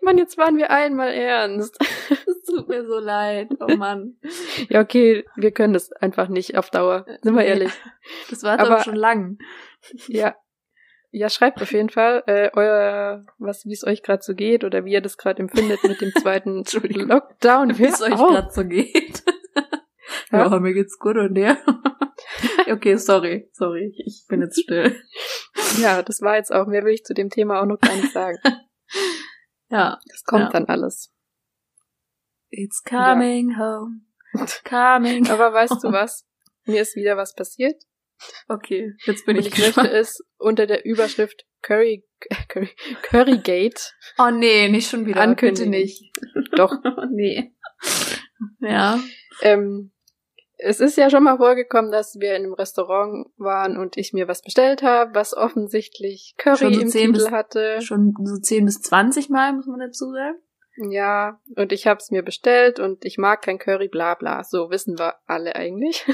Mann, 0.00 0.18
jetzt 0.18 0.38
waren 0.38 0.56
wir 0.56 0.70
einmal 0.70 1.12
ernst. 1.12 1.76
Es 2.26 2.44
tut 2.56 2.68
mir 2.68 2.86
so 2.86 2.98
leid. 2.98 3.48
Oh 3.60 3.74
Mann. 3.76 4.16
Ja, 4.68 4.80
okay, 4.80 5.24
wir 5.34 5.50
können 5.50 5.72
das 5.72 5.90
einfach 5.92 6.28
nicht 6.28 6.56
auf 6.56 6.70
Dauer. 6.70 7.04
Sind 7.22 7.34
wir 7.34 7.44
ehrlich. 7.44 7.72
Das 8.30 8.42
war 8.42 8.60
aber 8.60 8.82
schon 8.82 8.94
lang. 8.94 9.38
Ja. 10.06 10.36
Ja, 11.10 11.30
schreibt 11.30 11.62
auf 11.62 11.72
jeden 11.72 11.90
Fall 11.90 12.22
äh, 12.26 12.50
euer, 12.54 13.24
was, 13.38 13.64
wie 13.64 13.72
es 13.72 13.84
euch 13.84 14.02
gerade 14.02 14.22
so 14.22 14.34
geht 14.34 14.62
oder 14.62 14.84
wie 14.84 14.92
ihr 14.92 15.00
das 15.00 15.16
gerade 15.16 15.40
empfindet 15.40 15.82
mit 15.84 16.00
dem 16.00 16.12
zweiten 16.12 16.64
Lockdown. 16.64 17.78
Wie 17.78 17.86
es 17.86 18.02
euch 18.02 18.14
gerade 18.14 18.50
so 18.52 18.64
geht. 18.64 19.22
Ja, 20.36 20.50
ja, 20.50 20.60
mir 20.60 20.74
geht's 20.74 20.98
gut 20.98 21.16
und 21.16 21.34
der. 21.34 21.58
okay, 22.70 22.96
sorry, 22.96 23.48
sorry, 23.52 23.94
ich 24.04 24.24
bin 24.28 24.40
jetzt 24.42 24.60
still. 24.60 25.00
Ja, 25.80 26.02
das 26.02 26.20
war 26.20 26.36
jetzt 26.36 26.52
auch, 26.52 26.66
mehr 26.66 26.84
will 26.84 26.94
ich 26.94 27.04
zu 27.04 27.14
dem 27.14 27.30
Thema 27.30 27.60
auch 27.60 27.66
noch 27.66 27.80
gar 27.80 27.94
nicht 27.94 28.12
sagen. 28.12 28.38
Ja. 29.70 29.98
Das 30.08 30.22
kommt 30.24 30.44
ja. 30.44 30.50
dann 30.50 30.66
alles. 30.66 31.12
It's 32.50 32.82
coming 32.84 33.50
ja. 33.50 33.58
home. 33.58 34.00
Coming. 34.64 35.28
Aber 35.30 35.52
weißt 35.52 35.82
du 35.82 35.90
was? 35.90 36.26
Mir 36.64 36.82
ist 36.82 36.94
wieder 36.94 37.16
was 37.16 37.34
passiert. 37.34 37.82
Okay, 38.46 38.92
jetzt 39.04 39.26
bin 39.26 39.36
Und 39.36 39.46
ich 39.46 39.52
Ich 39.52 39.58
möchte 39.58 39.90
es 39.90 40.24
unter 40.38 40.66
der 40.66 40.84
Überschrift 40.84 41.44
Curry, 41.62 42.06
Curry, 42.48 42.70
Currygate. 43.02 43.80
Oh 44.18 44.30
nee, 44.30 44.68
nicht 44.68 44.88
schon 44.88 45.06
wieder. 45.06 45.20
Ankündigen. 45.20 45.72
Bitte 45.72 45.82
nicht. 45.82 46.12
Doch. 46.52 46.72
nee. 47.10 47.54
Ja. 48.60 49.00
Ähm, 49.40 49.93
es 50.56 50.80
ist 50.80 50.96
ja 50.96 51.10
schon 51.10 51.24
mal 51.24 51.36
vorgekommen, 51.36 51.90
dass 51.90 52.18
wir 52.20 52.36
in 52.36 52.44
einem 52.44 52.54
Restaurant 52.54 53.26
waren 53.36 53.76
und 53.76 53.96
ich 53.96 54.12
mir 54.12 54.28
was 54.28 54.42
bestellt 54.42 54.82
habe, 54.82 55.14
was 55.14 55.36
offensichtlich 55.36 56.34
Curry 56.38 56.74
so 56.74 56.80
im 56.80 56.90
Titel 56.90 57.12
bis, 57.12 57.30
hatte. 57.30 57.80
Schon 57.82 58.14
so 58.22 58.36
10 58.36 58.64
bis 58.66 58.80
20 58.82 59.30
Mal, 59.30 59.52
muss 59.52 59.66
man 59.66 59.80
dazu 59.80 60.12
sagen. 60.12 60.38
Ja, 60.90 61.40
und 61.56 61.72
ich 61.72 61.86
habe 61.86 61.98
es 61.98 62.10
mir 62.10 62.22
bestellt 62.22 62.80
und 62.80 63.04
ich 63.04 63.18
mag 63.18 63.42
kein 63.42 63.58
Curry, 63.58 63.88
bla 63.88 64.14
bla. 64.14 64.42
So 64.42 64.70
wissen 64.70 64.98
wir 64.98 65.14
alle 65.26 65.54
eigentlich. 65.54 66.04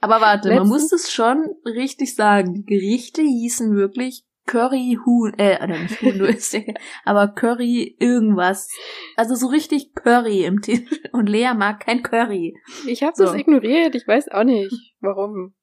Aber 0.00 0.20
warte, 0.20 0.48
Letztens, 0.48 0.68
man 0.68 0.80
muss 0.80 0.92
es 0.92 1.10
schon 1.10 1.56
richtig 1.64 2.14
sagen. 2.14 2.54
Die 2.54 2.64
Gerichte 2.64 3.22
hießen 3.22 3.74
wirklich 3.76 4.24
Curry 4.48 4.98
Huhn, 5.04 5.34
äh, 5.38 5.62
oder 5.62 5.78
nicht 5.78 6.00
Huhn, 6.00 6.18
du 6.18 6.26
isst 6.26 6.54
ja, 6.54 6.62
aber 7.04 7.28
Curry 7.28 7.96
irgendwas. 8.00 8.68
Also 9.14 9.34
so 9.34 9.46
richtig 9.48 9.94
Curry 9.94 10.44
im 10.44 10.62
Titel. 10.62 10.96
Und 11.12 11.28
Lea 11.28 11.52
mag 11.54 11.80
kein 11.80 12.02
Curry. 12.02 12.58
Ich 12.86 13.02
habe 13.02 13.12
so. 13.14 13.24
das 13.24 13.34
ignoriert, 13.34 13.94
ich 13.94 14.08
weiß 14.08 14.28
auch 14.30 14.44
nicht, 14.44 14.72
warum. 15.00 15.54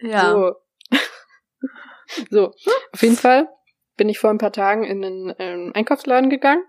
Ja. 0.00 0.30
So. 0.30 0.54
so, 2.30 2.52
auf 2.92 3.02
jeden 3.02 3.16
Fall 3.16 3.48
bin 3.96 4.08
ich 4.08 4.18
vor 4.18 4.30
ein 4.30 4.38
paar 4.38 4.52
Tagen 4.52 4.84
in 4.84 5.04
einen 5.04 5.34
ähm, 5.38 5.72
Einkaufsladen 5.74 6.28
gegangen 6.28 6.62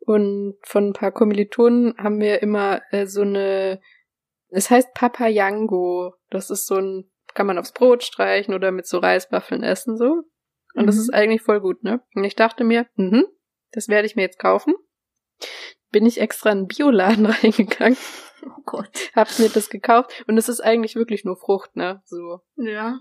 und 0.00 0.56
von 0.64 0.88
ein 0.88 0.92
paar 0.92 1.12
Kommilitonen 1.12 1.94
haben 1.98 2.18
wir 2.18 2.42
immer 2.42 2.82
äh, 2.90 3.06
so 3.06 3.22
eine, 3.22 3.80
es 4.48 4.70
heißt 4.70 4.92
Papayango. 4.92 6.14
Das 6.30 6.50
ist 6.50 6.66
so 6.66 6.76
ein, 6.76 7.10
kann 7.34 7.46
man 7.46 7.58
aufs 7.58 7.72
Brot 7.72 8.02
streichen 8.02 8.54
oder 8.54 8.72
mit 8.72 8.86
so 8.88 8.98
Reiswaffeln 8.98 9.62
essen 9.62 9.96
so. 9.96 10.24
Und 10.74 10.82
mhm. 10.82 10.86
das 10.86 10.96
ist 10.96 11.12
eigentlich 11.12 11.42
voll 11.42 11.60
gut, 11.60 11.82
ne? 11.82 12.02
Und 12.14 12.24
ich 12.24 12.34
dachte 12.34 12.64
mir, 12.64 12.86
mhm, 12.96 13.26
das 13.72 13.88
werde 13.88 14.06
ich 14.06 14.16
mir 14.16 14.22
jetzt 14.22 14.38
kaufen. 14.38 14.74
Bin 15.90 16.06
ich 16.06 16.20
extra 16.20 16.50
in 16.50 16.58
einen 16.58 16.66
Bioladen 16.68 17.26
reingegangen. 17.42 17.98
Oh 18.44 18.62
Gott. 18.64 18.90
Hab 19.14 19.38
mir 19.38 19.48
das 19.48 19.70
gekauft. 19.70 20.24
Und 20.26 20.38
es 20.38 20.48
ist 20.48 20.60
eigentlich 20.60 20.96
wirklich 20.96 21.24
nur 21.24 21.36
Frucht, 21.36 21.76
ne? 21.76 22.02
So. 22.06 22.40
Ja. 22.56 23.00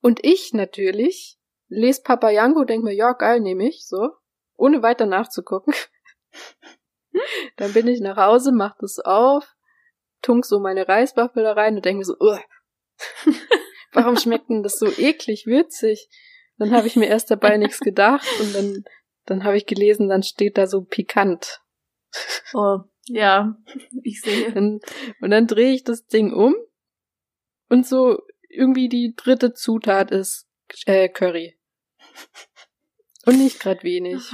Und 0.00 0.24
ich 0.24 0.52
natürlich 0.52 1.38
lese 1.68 2.02
Papayango, 2.02 2.64
denk 2.64 2.84
mir, 2.84 2.94
ja, 2.94 3.12
geil, 3.12 3.40
nehme 3.40 3.68
ich, 3.68 3.86
so. 3.86 4.10
Ohne 4.56 4.82
weiter 4.82 5.06
nachzugucken. 5.06 5.74
Dann 7.56 7.72
bin 7.72 7.88
ich 7.88 8.00
nach 8.00 8.16
Hause, 8.16 8.52
mach 8.52 8.76
das 8.78 8.98
auf, 8.98 9.56
tunk 10.22 10.44
so 10.44 10.60
meine 10.60 10.86
Reiswaffel 10.86 11.42
da 11.42 11.52
rein 11.52 11.76
und 11.76 11.84
denk 11.84 11.98
mir 11.98 12.04
so, 12.04 12.16
Ugh. 12.20 12.40
warum 13.92 14.16
schmeckt 14.16 14.48
denn 14.48 14.62
das 14.62 14.78
so 14.78 14.86
eklig 14.86 15.46
würzig? 15.46 16.08
Dann 16.58 16.72
habe 16.72 16.86
ich 16.86 16.96
mir 16.96 17.06
erst 17.06 17.30
dabei 17.30 17.56
nichts 17.56 17.80
gedacht 17.80 18.26
und 18.40 18.54
dann, 18.54 18.84
dann 19.26 19.44
habe 19.44 19.56
ich 19.56 19.66
gelesen, 19.66 20.08
dann 20.08 20.22
steht 20.22 20.56
da 20.56 20.66
so 20.66 20.82
pikant. 20.82 21.60
Oh, 22.54 22.78
ja, 23.06 23.56
ich 24.02 24.20
sehe. 24.22 24.54
Und, 24.54 24.82
und 25.20 25.30
dann 25.30 25.46
drehe 25.46 25.72
ich 25.72 25.84
das 25.84 26.06
Ding 26.06 26.32
um 26.32 26.54
und 27.68 27.86
so 27.86 28.18
irgendwie 28.48 28.88
die 28.88 29.14
dritte 29.16 29.52
Zutat 29.52 30.10
ist 30.10 30.48
äh, 30.86 31.08
Curry. 31.08 31.58
Und 33.26 33.38
nicht 33.38 33.60
gerade 33.60 33.82
wenig. 33.82 34.32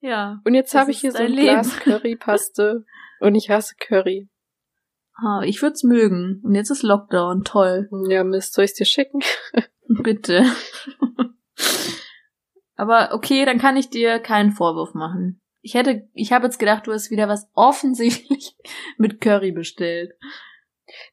Ja. 0.00 0.40
Und 0.44 0.54
jetzt 0.54 0.74
habe 0.74 0.90
ich 0.90 1.00
hier 1.00 1.12
so 1.12 1.18
ein 1.18 1.32
Leben. 1.32 1.62
Glas 1.62 1.80
Currypaste 1.80 2.84
und 3.20 3.34
ich 3.34 3.50
hasse 3.50 3.74
Curry. 3.76 4.28
Ah, 5.16 5.40
ich 5.44 5.62
würd's 5.62 5.82
mögen. 5.82 6.40
Und 6.44 6.54
jetzt 6.54 6.70
ist 6.70 6.82
Lockdown. 6.82 7.42
Toll. 7.44 7.88
Ja, 8.08 8.22
Mist, 8.22 8.52
soll 8.52 8.64
ich's 8.64 8.74
dir 8.74 8.84
schicken? 8.84 9.20
Bitte. 9.88 10.44
Aber 12.76 13.10
okay, 13.12 13.44
dann 13.46 13.58
kann 13.58 13.76
ich 13.76 13.88
dir 13.88 14.18
keinen 14.18 14.52
Vorwurf 14.52 14.92
machen. 14.94 15.40
Ich 15.62 15.74
hätte, 15.74 16.08
ich 16.12 16.32
habe 16.32 16.44
jetzt 16.44 16.58
gedacht, 16.58 16.86
du 16.86 16.92
hast 16.92 17.10
wieder 17.10 17.28
was 17.28 17.48
offensichtlich 17.54 18.54
mit 18.98 19.20
Curry 19.20 19.52
bestellt. 19.52 20.12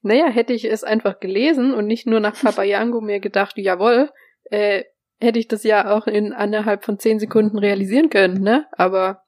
Naja, 0.02 0.28
hätte 0.28 0.54
ich 0.54 0.66
es 0.66 0.84
einfach 0.84 1.20
gelesen 1.20 1.74
und 1.74 1.88
nicht 1.88 2.06
nur 2.06 2.20
nach 2.20 2.40
Papayango 2.40 3.02
mir 3.02 3.20
gedacht, 3.20 3.58
jawohl, 3.58 4.12
äh, 4.52 4.84
hätte 5.20 5.40
ich 5.40 5.48
das 5.48 5.64
ja 5.64 5.96
auch 5.96 6.06
in 6.06 6.34
anderthalb 6.34 6.84
von 6.84 7.00
zehn 7.00 7.20
Sekunden 7.20 7.58
realisieren 7.58 8.10
können, 8.10 8.42
ne? 8.42 8.68
Aber 8.74 9.24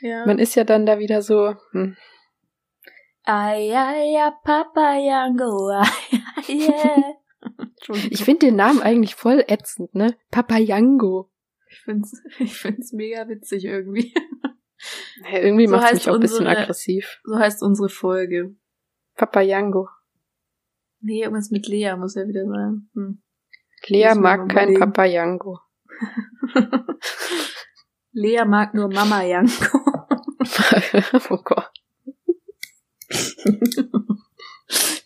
ja. 0.00 0.24
man 0.24 0.38
ist 0.38 0.54
ja 0.54 0.64
dann 0.64 0.86
da 0.86 0.98
wieder 0.98 1.20
so, 1.20 1.54
hm. 1.72 1.96
Ay, 3.28 3.76
ay, 3.76 4.16
ay, 4.16 4.32
Papayango, 4.42 5.68
ay, 5.68 6.16
ay, 6.48 6.64
yeah. 6.64 7.12
Ich 8.10 8.24
finde 8.24 8.46
den 8.46 8.56
Namen 8.56 8.80
eigentlich 8.80 9.14
voll 9.16 9.44
ätzend, 9.46 9.94
ne? 9.94 10.16
Papayango. 10.30 11.30
Ich 11.68 11.78
find's, 11.80 12.22
ich 12.38 12.56
find's 12.56 12.94
mega 12.94 13.28
witzig 13.28 13.66
irgendwie. 13.66 14.14
Ja, 15.30 15.40
irgendwie 15.40 15.66
so 15.66 15.76
macht's 15.76 15.92
mich 15.92 16.08
auch 16.08 16.14
ein 16.14 16.20
bisschen 16.20 16.46
aggressiv. 16.46 17.20
So 17.24 17.38
heißt 17.38 17.62
unsere 17.62 17.90
Folge. 17.90 18.56
Papayango. 19.16 19.90
Nee, 21.00 21.20
irgendwas 21.22 21.50
mit 21.50 21.68
Lea 21.68 21.96
muss 21.96 22.14
ja 22.14 22.26
wieder 22.26 22.46
sein. 22.46 22.88
Hm. 22.94 23.20
Lea 23.88 24.14
mag 24.14 24.48
kein 24.48 24.72
Papayango. 24.72 25.60
Lea 28.12 28.44
mag 28.46 28.72
nur 28.72 28.88
Mama 28.88 29.22
Yango. 29.22 29.80
oh 31.28 31.42
Gott. 31.44 31.77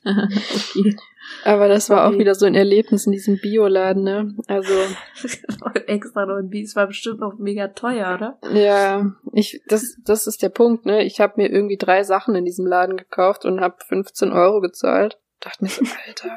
Okay. 0.04 0.96
Aber 1.44 1.68
das 1.68 1.88
war 1.88 2.02
auch 2.04 2.08
Sorry. 2.10 2.18
wieder 2.20 2.34
so 2.34 2.46
ein 2.46 2.54
Erlebnis 2.54 3.06
in 3.06 3.12
diesem 3.12 3.38
Bioladen, 3.38 4.02
ne? 4.02 4.34
Also, 4.48 4.72
Extra 5.86 6.26
noch 6.26 6.36
ein 6.36 6.50
Bies 6.50 6.74
war 6.76 6.86
bestimmt 6.88 7.20
noch 7.20 7.38
mega 7.38 7.68
teuer, 7.68 8.14
oder? 8.14 8.38
ja, 8.52 9.12
ich, 9.32 9.62
das, 9.68 9.96
das 10.04 10.26
ist 10.26 10.42
der 10.42 10.48
Punkt, 10.50 10.84
ne? 10.84 11.04
Ich 11.04 11.20
habe 11.20 11.34
mir 11.40 11.48
irgendwie 11.50 11.76
drei 11.76 12.02
Sachen 12.02 12.34
in 12.34 12.44
diesem 12.44 12.66
Laden 12.66 12.96
gekauft 12.96 13.44
und 13.44 13.60
habe 13.60 13.76
15 13.86 14.32
Euro 14.32 14.60
gezahlt. 14.60 15.18
Dachte 15.40 15.64
mir 15.64 15.70
so, 15.70 15.82
Alter. 16.06 16.36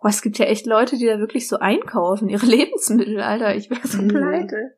Boah, 0.00 0.08
es 0.08 0.22
gibt 0.22 0.38
ja 0.38 0.46
echt 0.46 0.66
Leute, 0.66 0.96
die 0.98 1.06
da 1.06 1.18
wirklich 1.18 1.48
so 1.48 1.58
einkaufen, 1.58 2.28
ihre 2.28 2.46
Lebensmittel, 2.46 3.20
Alter. 3.20 3.54
Ich 3.56 3.70
wäre 3.70 3.86
so 3.86 4.00
Mhm. 4.02 4.08
pleite. 4.08 4.74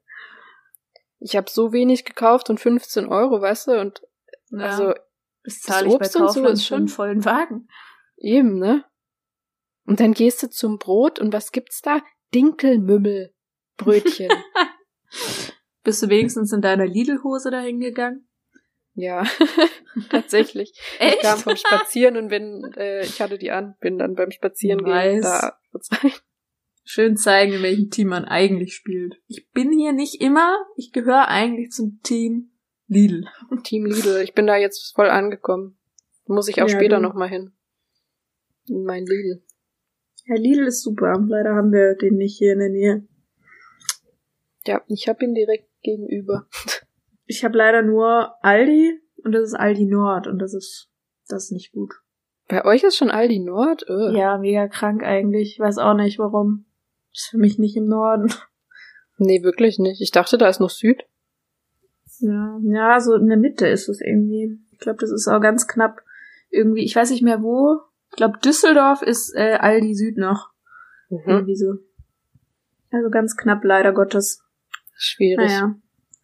Ich 1.21 1.37
habe 1.37 1.51
so 1.51 1.73
wenig 1.73 2.05
gekauft 2.05 2.51
und 2.51 2.61
15 2.61 3.07
Euro, 3.07 3.41
weißt 3.41 3.69
du? 3.69 3.81
Und 3.81 4.03
Ja, 4.51 4.67
also 4.67 4.95
das 5.45 5.61
zahle 5.61 5.89
ich 5.89 5.99
bei 5.99 6.09
so 6.09 6.21
Kaufland 6.21 6.55
ist 6.55 6.67
schon 6.67 6.89
vollen 6.89 7.25
Wagen. 7.25 7.69
eben, 8.17 8.59
ne? 8.59 8.85
Und 9.87 10.01
dann 10.01 10.15
gehst 10.15 10.43
du 10.43 10.49
zum 10.49 10.79
Brot 10.79 11.19
und 11.19 11.33
was 11.33 11.53
gibt's 11.53 11.83
da? 11.83 12.01
Dinkelmümmel. 12.35 13.35
Brötchen. 13.77 14.31
Bist 15.85 16.03
du 16.03 16.09
wenigstens 16.09 16.53
in 16.53 16.63
deiner 16.63 16.87
Lidl-Hose 16.87 17.51
dahin 17.51 17.81
gegangen? 17.81 18.27
ja, 18.95 19.25
tatsächlich. 20.11 20.73
Ich 21.01 21.21
kam 21.21 21.39
vom 21.39 21.57
Spazieren 21.57 22.17
und 22.17 22.29
bin, 22.29 22.73
äh, 22.77 23.03
ich 23.05 23.21
hatte 23.21 23.39
die 23.39 23.51
an, 23.51 23.75
bin 23.81 23.99
dann 23.99 24.15
beim 24.15 24.31
Spazieren 24.31 24.85
gehen 24.85 25.21
da 25.23 25.59
Schön 26.87 27.17
zeigen, 27.17 27.55
in 27.55 27.63
welchem 27.63 27.91
Team 27.91 28.09
man 28.09 28.27
eigentlich 28.27 28.75
spielt. 28.75 29.15
Ich 29.27 29.51
bin 29.53 29.73
hier 29.73 29.93
nicht 29.93 30.21
immer, 30.21 30.55
ich 30.77 30.93
gehöre 30.93 31.29
eigentlich 31.29 31.71
zum 31.71 32.01
Team 32.03 32.53
Lidl. 32.87 33.25
Team 33.63 33.87
Lidl. 33.87 34.21
Ich 34.23 34.35
bin 34.35 34.47
da 34.47 34.57
jetzt 34.57 34.95
voll 34.95 35.09
angekommen. 35.09 35.79
Muss 36.27 36.49
ich 36.49 36.63
auch 36.63 36.69
Ja, 36.69 36.77
später 36.77 36.97
du. 36.97 37.03
noch 37.03 37.15
mal 37.15 37.29
hin. 37.29 37.53
In 38.67 38.85
mein 38.85 39.05
Lidl. 39.05 39.43
Ja, 40.27 40.37
Lidl 40.37 40.67
ist 40.67 40.83
super. 40.83 41.15
Leider 41.27 41.55
haben 41.55 41.73
wir 41.73 41.95
den 41.97 42.17
nicht 42.17 42.39
hier 42.39 42.53
in 42.55 42.59
der 42.61 42.71
Nähe. 42.71 43.09
Ja, 44.67 44.83
ich 44.89 45.09
habe 45.09 45.25
ihn 45.25 45.35
direkt 45.35 45.69
gegenüber. 45.83 46.47
Ich 47.27 47.43
habe 47.43 47.57
leider 47.57 47.81
nur 47.81 48.35
Aldi 48.45 49.01
und 49.25 49.33
das 49.33 49.45
ist 49.45 49.55
Aldi 49.55 49.87
Nord 49.87 50.27
und 50.27 50.39
das 50.41 50.53
ist 50.53 50.91
das 51.27 51.45
ist 51.45 51.53
nicht 51.53 51.73
gut. 51.73 51.95
Bei 52.49 52.67
euch 52.67 52.83
ist 52.85 52.97
schon 52.99 53.11
Aldi 53.11 53.39
Nord? 53.39 53.89
Äh. 53.89 54.15
Ja, 54.15 54.37
mega 54.37 54.69
krank 54.69 55.03
eigentlich. 55.03 55.53
Ich 55.55 55.59
weiß 55.59 55.79
auch 55.79 55.95
nicht 55.95 56.19
warum. 56.19 56.67
Ist 57.15 57.29
für 57.31 57.39
mich 57.39 57.59
nicht 57.59 57.79
im 57.79 57.87
Norden. 57.87 58.31
Nee, 59.17 59.43
wirklich 59.43 59.79
nicht. 59.79 60.03
Ich 60.03 60.11
dachte, 60.11 60.37
da 60.37 60.49
ist 60.51 60.61
noch 60.61 60.69
Süd. 60.69 61.05
Ja, 62.21 62.59
ja, 62.63 63.01
so 63.01 63.15
in 63.15 63.29
der 63.29 63.37
Mitte 63.37 63.67
ist 63.67 63.89
es 63.89 64.01
irgendwie. 64.01 64.59
Ich 64.73 64.79
glaube, 64.79 64.99
das 65.01 65.11
ist 65.11 65.29
auch 65.29 65.41
ganz 65.41 65.67
knapp 65.67 66.03
irgendwie. 66.51 66.85
Ich 66.85 66.95
weiß 66.97 67.11
nicht 67.11 67.23
mehr 67.23 67.43
wo. 67.43 67.81
Ich 68.11 68.17
glaube, 68.17 68.39
Düsseldorf 68.39 69.03
ist 69.03 69.35
äh, 69.35 69.57
Aldi 69.61 69.95
Süd 69.95 70.17
noch. 70.17 70.51
Mhm. 71.09 71.23
Irgendwie 71.27 71.57
so. 71.57 71.75
Also 72.91 73.11
ganz 73.11 73.37
knapp, 73.37 73.65
leider 73.65 73.93
Gottes. 73.93 74.43
Schwierig. 74.97 75.49
Naja. 75.49 75.75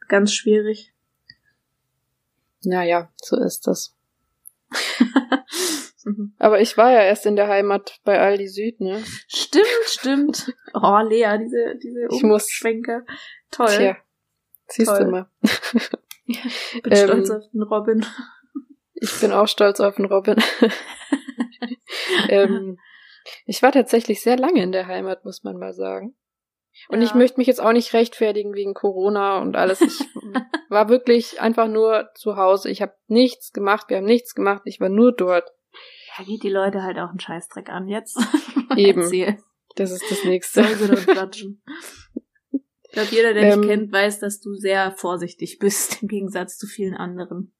Ganz 0.08 0.32
schwierig. 0.34 0.94
naja, 2.62 3.12
so 3.16 3.36
ist 3.40 3.66
das. 3.66 3.96
Aber 6.38 6.60
ich 6.60 6.76
war 6.76 6.90
ja 6.90 7.02
erst 7.02 7.26
in 7.26 7.36
der 7.36 7.48
Heimat 7.48 8.00
bei 8.04 8.18
Aldi 8.18 8.48
Süd, 8.48 8.80
ne? 8.80 9.02
Stimmt, 9.28 9.66
stimmt. 9.86 10.54
Oh, 10.74 11.00
Lea, 11.00 11.38
diese, 11.38 11.76
diese 11.82 12.08
Umschwenker. 12.08 13.04
Toll. 13.50 13.68
Tja, 13.68 13.96
siehst 14.70 14.90
Toll. 14.90 15.04
du 15.04 15.10
mal. 15.10 15.30
Ich 16.26 16.82
bin 16.82 16.92
ähm, 16.92 17.04
stolz 17.08 17.30
auf 17.30 17.44
den 17.52 17.62
Robin. 17.62 18.06
Ich 18.94 19.20
bin 19.20 19.32
auch 19.32 19.48
stolz 19.48 19.80
auf 19.80 19.96
den 19.96 20.04
Robin. 20.04 20.36
ähm, 22.28 22.78
ich 23.46 23.62
war 23.62 23.72
tatsächlich 23.72 24.20
sehr 24.22 24.36
lange 24.36 24.62
in 24.62 24.72
der 24.72 24.86
Heimat, 24.86 25.24
muss 25.24 25.42
man 25.42 25.58
mal 25.58 25.72
sagen. 25.72 26.16
Und 26.88 27.00
Ja. 27.00 27.06
ich 27.06 27.14
möchte 27.14 27.38
mich 27.38 27.46
jetzt 27.46 27.60
auch 27.60 27.72
nicht 27.72 27.92
rechtfertigen 27.92 28.54
wegen 28.54 28.74
Corona 28.74 29.40
und 29.40 29.56
alles. 29.56 29.80
Ich 29.80 29.98
war 30.68 30.88
wirklich 30.88 31.40
einfach 31.40 31.68
nur 31.68 32.10
zu 32.14 32.36
Hause. 32.36 32.70
Ich 32.70 32.80
habe 32.80 32.94
nichts 33.06 33.52
gemacht, 33.52 33.86
wir 33.88 33.96
haben 33.98 34.04
nichts 34.04 34.34
gemacht, 34.34 34.62
ich 34.64 34.80
war 34.80 34.88
nur 34.88 35.12
dort. 35.12 35.50
Ja, 36.16 36.24
geht 36.24 36.42
die 36.42 36.50
Leute 36.50 36.82
halt 36.82 36.98
auch 36.98 37.10
einen 37.10 37.20
Scheißdreck 37.20 37.68
an 37.70 37.88
jetzt. 37.88 38.18
Eben. 38.76 39.42
Das 39.76 39.92
ist 39.92 40.02
das 40.10 40.24
Nächste. 40.24 40.64
Soll 40.64 40.74
sie 40.74 40.88
doch 40.88 41.14
quatschen. 41.14 41.62
Ich 42.90 42.94
glaube, 42.94 43.08
jeder, 43.12 43.34
der 43.34 43.52
Ähm, 43.52 43.62
dich 43.62 43.70
kennt, 43.70 43.92
weiß, 43.92 44.18
dass 44.18 44.40
du 44.40 44.54
sehr 44.54 44.90
vorsichtig 44.90 45.60
bist, 45.60 45.98
im 46.02 46.08
Gegensatz 46.08 46.58
zu 46.58 46.66
vielen 46.66 46.94
anderen. 46.94 47.52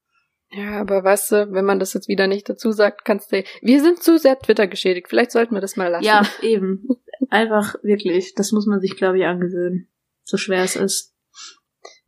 Ja, 0.51 0.81
aber 0.81 1.05
weißt 1.05 1.31
du, 1.31 1.53
wenn 1.53 1.65
man 1.65 1.79
das 1.79 1.95
jetzt 1.95 2.09
wieder 2.09 2.27
nicht 2.27 2.49
dazu 2.49 2.73
sagt, 2.73 3.05
kannst 3.05 3.31
du. 3.31 3.45
Wir 3.63 3.81
sind 3.81 4.03
zu 4.03 4.19
sehr 4.19 4.37
Twitter 4.37 4.67
geschädigt. 4.67 5.07
Vielleicht 5.09 5.31
sollten 5.31 5.55
wir 5.55 5.61
das 5.61 5.77
mal 5.77 5.87
lassen. 5.87 6.05
Ja, 6.05 6.27
eben. 6.43 6.89
Einfach 7.29 7.77
wirklich. 7.85 8.35
Das 8.35 8.51
muss 8.51 8.67
man 8.67 8.81
sich, 8.81 8.97
glaube 8.97 9.19
ich, 9.19 9.25
angewöhnen. 9.25 9.89
So 10.25 10.37
schwer 10.37 10.65
es 10.65 10.75
ist. 10.75 11.15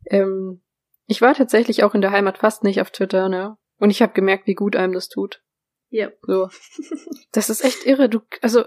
Ähm, 0.07 0.61
ich 1.07 1.21
war 1.21 1.33
tatsächlich 1.33 1.85
auch 1.85 1.95
in 1.95 2.01
der 2.01 2.11
Heimat 2.11 2.39
fast 2.39 2.65
nicht 2.65 2.81
auf 2.81 2.91
Twitter, 2.91 3.29
ne? 3.29 3.55
Und 3.77 3.89
ich 3.89 4.01
habe 4.01 4.11
gemerkt, 4.11 4.47
wie 4.47 4.55
gut 4.55 4.75
einem 4.75 4.93
das 4.93 5.07
tut. 5.07 5.41
Ja. 5.89 6.11
So. 6.23 6.49
Das 7.31 7.49
ist 7.49 7.63
echt 7.63 7.85
irre. 7.85 8.09
Du, 8.09 8.19
also 8.41 8.65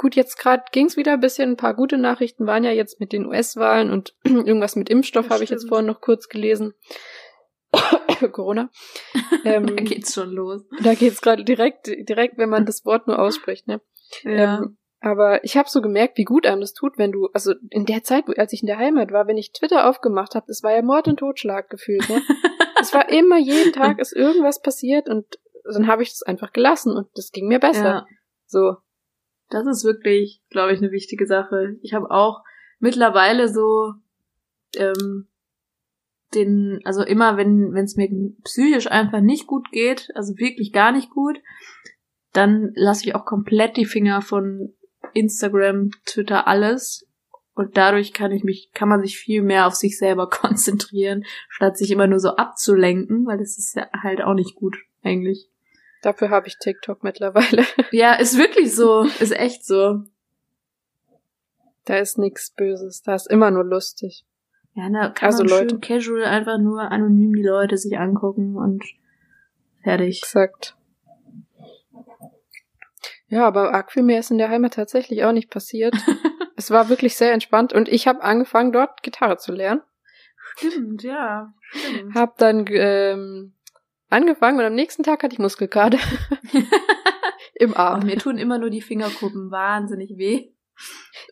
gut, 0.00 0.16
jetzt 0.16 0.38
gerade 0.38 0.64
ging's 0.72 0.96
wieder 0.96 1.12
ein 1.12 1.20
bisschen. 1.20 1.50
Ein 1.50 1.56
paar 1.58 1.74
gute 1.74 1.98
Nachrichten 1.98 2.46
waren 2.46 2.64
ja 2.64 2.70
jetzt 2.70 3.00
mit 3.00 3.12
den 3.12 3.26
US-Wahlen 3.26 3.90
und 3.90 4.16
irgendwas 4.24 4.74
mit 4.74 4.88
Impfstoff 4.88 5.28
habe 5.28 5.44
ich 5.44 5.50
jetzt 5.50 5.68
vorhin 5.68 5.86
noch 5.86 6.00
kurz 6.00 6.28
gelesen. 6.28 6.72
Corona. 8.32 8.70
Ähm, 9.44 9.66
da 9.66 9.74
geht's 9.74 10.14
schon 10.14 10.30
los. 10.30 10.62
da 10.82 10.94
geht's 10.94 11.20
gerade 11.20 11.44
direkt, 11.44 11.86
direkt, 11.86 12.38
wenn 12.38 12.48
man 12.48 12.64
das 12.64 12.84
Wort 12.86 13.06
nur 13.06 13.18
ausspricht, 13.18 13.68
ne? 13.68 13.82
Ähm, 14.24 14.78
aber 15.00 15.44
ich 15.44 15.58
habe 15.58 15.68
so 15.68 15.82
gemerkt, 15.82 16.16
wie 16.16 16.24
gut 16.24 16.46
einem 16.46 16.62
das 16.62 16.72
tut, 16.72 16.96
wenn 16.96 17.12
du, 17.12 17.28
also 17.34 17.54
in 17.68 17.84
der 17.84 18.02
Zeit, 18.02 18.24
als 18.38 18.54
ich 18.54 18.62
in 18.62 18.66
der 18.66 18.78
Heimat 18.78 19.12
war, 19.12 19.26
wenn 19.26 19.38
ich 19.38 19.52
Twitter 19.52 19.86
aufgemacht 19.86 20.34
habe, 20.34 20.46
das 20.48 20.62
war 20.62 20.72
ja 20.72 20.82
Mord 20.82 21.08
und 21.08 21.18
Totschlag 21.18 21.68
gefühlt. 21.68 22.08
Ne? 22.08 22.22
es 22.80 22.94
war 22.94 23.10
immer 23.10 23.38
jeden 23.38 23.72
Tag 23.72 23.98
ist 23.98 24.16
irgendwas 24.16 24.62
passiert 24.62 25.08
und 25.10 25.26
dann 25.64 25.86
habe 25.86 26.02
ich 26.02 26.10
das 26.10 26.22
einfach 26.22 26.52
gelassen 26.52 26.96
und 26.96 27.08
das 27.14 27.32
ging 27.32 27.48
mir 27.48 27.60
besser. 27.60 27.84
ja. 27.84 28.06
So, 28.46 28.76
Das 29.50 29.66
ist 29.66 29.84
wirklich, 29.84 30.40
glaube 30.48 30.72
ich, 30.72 30.78
eine 30.78 30.92
wichtige 30.92 31.26
Sache. 31.26 31.76
Ich 31.82 31.92
habe 31.92 32.10
auch 32.10 32.42
mittlerweile 32.78 33.48
so 33.48 33.94
ähm, 34.76 35.26
den, 36.34 36.80
also 36.84 37.02
immer, 37.02 37.36
wenn 37.36 37.74
wenn 37.74 37.84
es 37.84 37.96
mir 37.96 38.08
psychisch 38.44 38.90
einfach 38.90 39.20
nicht 39.20 39.46
gut 39.46 39.70
geht, 39.72 40.08
also 40.14 40.38
wirklich 40.38 40.72
gar 40.72 40.92
nicht 40.92 41.10
gut, 41.10 41.38
dann 42.32 42.70
lasse 42.74 43.04
ich 43.04 43.14
auch 43.14 43.24
komplett 43.24 43.76
die 43.76 43.84
Finger 43.84 44.22
von 44.22 44.72
Instagram, 45.14 45.90
Twitter, 46.06 46.46
alles. 46.46 47.06
Und 47.54 47.76
dadurch 47.76 48.12
kann 48.12 48.30
ich 48.30 48.44
mich, 48.44 48.70
kann 48.72 48.88
man 48.88 49.02
sich 49.02 49.18
viel 49.18 49.42
mehr 49.42 49.66
auf 49.66 49.74
sich 49.74 49.98
selber 49.98 50.28
konzentrieren, 50.30 51.24
statt 51.48 51.76
sich 51.76 51.90
immer 51.90 52.06
nur 52.06 52.20
so 52.20 52.36
abzulenken, 52.36 53.26
weil 53.26 53.38
das 53.38 53.58
ist 53.58 53.74
ja 53.74 53.88
halt 54.02 54.22
auch 54.22 54.34
nicht 54.34 54.54
gut, 54.54 54.76
eigentlich. 55.02 55.48
Dafür 56.02 56.30
habe 56.30 56.48
ich 56.48 56.58
TikTok 56.58 57.02
mittlerweile. 57.02 57.64
Ja, 57.92 58.14
ist 58.14 58.38
wirklich 58.38 58.74
so, 58.74 59.02
ist 59.20 59.32
echt 59.32 59.64
so. 59.64 60.02
da 61.84 61.96
ist 61.96 62.18
nichts 62.18 62.50
Böses, 62.50 63.02
da 63.02 63.14
ist 63.14 63.28
immer 63.28 63.50
nur 63.50 63.64
lustig. 63.64 64.24
Ja, 64.74 64.88
da 64.88 65.08
kann 65.10 65.26
Also 65.26 65.42
man 65.42 65.50
Leute. 65.50 65.70
schön 65.70 65.80
casual 65.80 66.24
einfach 66.24 66.58
nur 66.58 66.80
anonym 66.80 67.32
die 67.34 67.42
Leute 67.42 67.76
sich 67.76 67.98
angucken 67.98 68.56
und 68.56 68.84
fertig. 69.82 70.20
Exakt. 70.22 70.76
Ja, 73.28 73.46
aber 73.46 73.72
arg 73.74 73.92
viel 73.92 74.02
mehr 74.02 74.20
ist 74.20 74.30
in 74.30 74.38
der 74.38 74.48
Heimat 74.50 74.74
tatsächlich 74.74 75.24
auch 75.24 75.32
nicht 75.32 75.50
passiert. 75.50 75.94
es 76.56 76.70
war 76.70 76.88
wirklich 76.88 77.16
sehr 77.16 77.32
entspannt 77.32 77.72
und 77.72 77.88
ich 77.88 78.06
habe 78.06 78.22
angefangen, 78.22 78.72
dort 78.72 79.02
Gitarre 79.02 79.38
zu 79.38 79.52
lernen. 79.52 79.82
Stimmt, 80.56 81.02
ja. 81.02 81.52
Stimmt. 81.70 82.14
Hab 82.14 82.36
dann 82.38 82.66
ähm, 82.68 83.54
angefangen 84.10 84.58
und 84.58 84.64
am 84.64 84.74
nächsten 84.74 85.02
Tag 85.02 85.22
hatte 85.22 85.32
ich 85.34 85.38
Muskelkater 85.38 85.98
im 87.54 87.76
Arm. 87.76 88.04
mir 88.06 88.18
tun 88.18 88.38
immer 88.38 88.58
nur 88.58 88.70
die 88.70 88.80
Fingerkuppen 88.82 89.50
wahnsinnig 89.50 90.16
weh. 90.16 90.50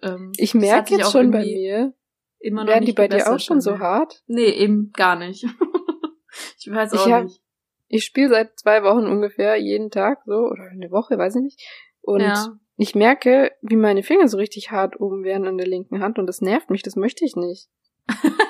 Ähm, 0.03 0.33
Ich 0.37 0.55
merke 0.55 0.95
jetzt 0.97 1.12
schon 1.12 1.31
bei 1.31 1.41
mir, 1.45 1.95
Immer 2.41 2.64
noch 2.64 2.73
werden 2.73 2.85
die 2.87 2.93
bei 2.93 3.09
dir 3.09 3.33
auch 3.33 3.41
schon 3.41 3.61
so 3.61 3.73
mir. 3.73 3.79
hart? 3.81 4.23
Nee, 4.27 4.51
eben 4.51 4.93
gar 4.93 5.17
nicht. 5.17 5.45
ich 6.59 6.71
weiß 6.71 6.93
Ich 6.93 7.01
auch 7.01 7.11
hab- 7.11 7.25
nicht. 7.25 7.43
Ich 7.91 8.05
spiele 8.05 8.29
seit 8.29 8.59
zwei 8.59 8.83
Wochen 8.83 9.07
ungefähr 9.07 9.57
jeden 9.57 9.91
Tag 9.91 10.21
so 10.27 10.35
oder 10.35 10.64
eine 10.71 10.91
Woche, 10.91 11.17
weiß 11.17 11.37
ich 11.37 11.43
nicht. 11.43 11.61
Und 12.03 12.20
ja. 12.20 12.59
ich 12.76 12.95
merke, 12.95 13.53
wie 13.62 13.76
meine 13.76 14.03
Finger 14.03 14.29
so 14.29 14.37
richtig 14.37 14.70
hart 14.70 15.01
oben 15.01 15.24
werden 15.24 15.47
an 15.47 15.57
der 15.57 15.66
linken 15.66 16.01
Hand 16.01 16.18
und 16.18 16.26
das 16.26 16.43
nervt 16.43 16.68
mich, 16.68 16.83
das 16.83 16.97
möchte 16.97 17.24
ich 17.24 17.35
nicht. 17.35 17.70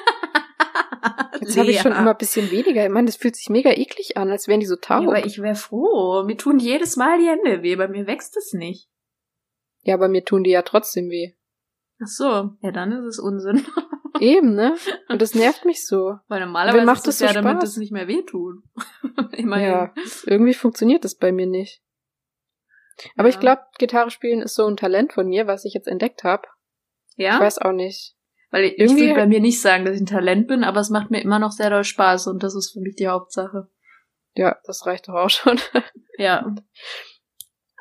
Jetzt 1.40 1.56
habe 1.56 1.70
ich 1.70 1.80
schon 1.80 1.92
immer 1.92 2.10
ein 2.12 2.16
bisschen 2.18 2.50
weniger. 2.50 2.84
Ich 2.84 2.90
meine, 2.90 3.06
das 3.06 3.16
fühlt 3.16 3.36
sich 3.36 3.48
mega 3.50 3.70
eklig 3.70 4.16
an, 4.16 4.30
als 4.30 4.48
wären 4.48 4.60
die 4.60 4.66
so 4.66 4.76
taub. 4.76 5.02
Ja, 5.02 5.08
aber 5.08 5.26
ich 5.26 5.40
wäre 5.40 5.54
froh. 5.54 6.24
Mir 6.24 6.36
tun 6.36 6.58
jedes 6.58 6.96
Mal 6.96 7.18
die 7.18 7.26
Hände 7.28 7.62
weh, 7.62 7.76
bei 7.76 7.88
mir 7.88 8.06
wächst 8.06 8.36
es 8.36 8.52
nicht. 8.52 8.88
ja, 9.82 9.94
aber 9.94 10.08
mir 10.08 10.24
tun 10.24 10.44
die 10.44 10.50
ja 10.50 10.62
trotzdem 10.62 11.08
weh. 11.10 11.34
Ach 12.02 12.06
so, 12.06 12.50
ja, 12.60 12.70
dann 12.72 12.92
ist 12.92 13.04
es 13.04 13.18
Unsinn. 13.18 13.64
Eben, 14.20 14.54
ne? 14.54 14.76
Und 15.08 15.22
das 15.22 15.34
nervt 15.34 15.64
mich 15.64 15.86
so. 15.86 16.16
Weil 16.28 16.40
normalerweise 16.40 16.84
macht 16.84 17.02
ist 17.02 17.08
es 17.08 17.18
das 17.18 17.20
ja, 17.20 17.28
so 17.28 17.34
damit 17.34 17.62
Spaß? 17.62 17.70
es 17.70 17.76
nicht 17.76 17.92
mehr 17.92 18.08
wehtut. 18.08 18.62
Immerhin. 19.32 19.66
Ja, 19.68 19.94
irgendwie 20.26 20.54
funktioniert 20.54 21.04
das 21.04 21.14
bei 21.16 21.30
mir 21.32 21.46
nicht. 21.46 21.82
Aber 23.16 23.28
Ja. 23.28 23.34
ich 23.34 23.38
glaube, 23.40 23.62
Gitarre 23.78 24.10
spielen 24.10 24.42
ist 24.42 24.54
so 24.54 24.66
ein 24.66 24.76
Talent 24.76 25.12
von 25.12 25.28
mir, 25.28 25.46
was 25.46 25.64
ich 25.64 25.72
jetzt 25.74 25.86
entdeckt 25.86 26.24
habe. 26.24 26.48
Ja? 27.16 27.34
Ich 27.34 27.40
weiß 27.40 27.58
auch 27.58 27.72
nicht. 27.72 28.16
Weil 28.50 28.64
ich, 28.64 28.72
ich 28.74 28.78
Irgendwie- 28.80 29.02
würde 29.08 29.14
bei 29.20 29.26
mir 29.26 29.40
nicht 29.40 29.60
sagen, 29.60 29.84
dass 29.84 29.94
ich 29.96 30.00
ein 30.02 30.06
Talent 30.06 30.48
bin, 30.48 30.64
aber 30.64 30.80
es 30.80 30.90
macht 30.90 31.10
mir 31.10 31.20
immer 31.20 31.38
noch 31.38 31.52
sehr 31.52 31.70
doll 31.70 31.84
Spaß 31.84 32.26
und 32.28 32.42
das 32.42 32.54
ist 32.54 32.72
für 32.72 32.80
mich 32.80 32.96
die 32.96 33.08
Hauptsache. 33.08 33.68
Ja, 34.34 34.56
das 34.64 34.86
reicht 34.86 35.08
doch 35.08 35.14
auch 35.14 35.30
schon. 35.30 35.58
Ja. 36.20 36.52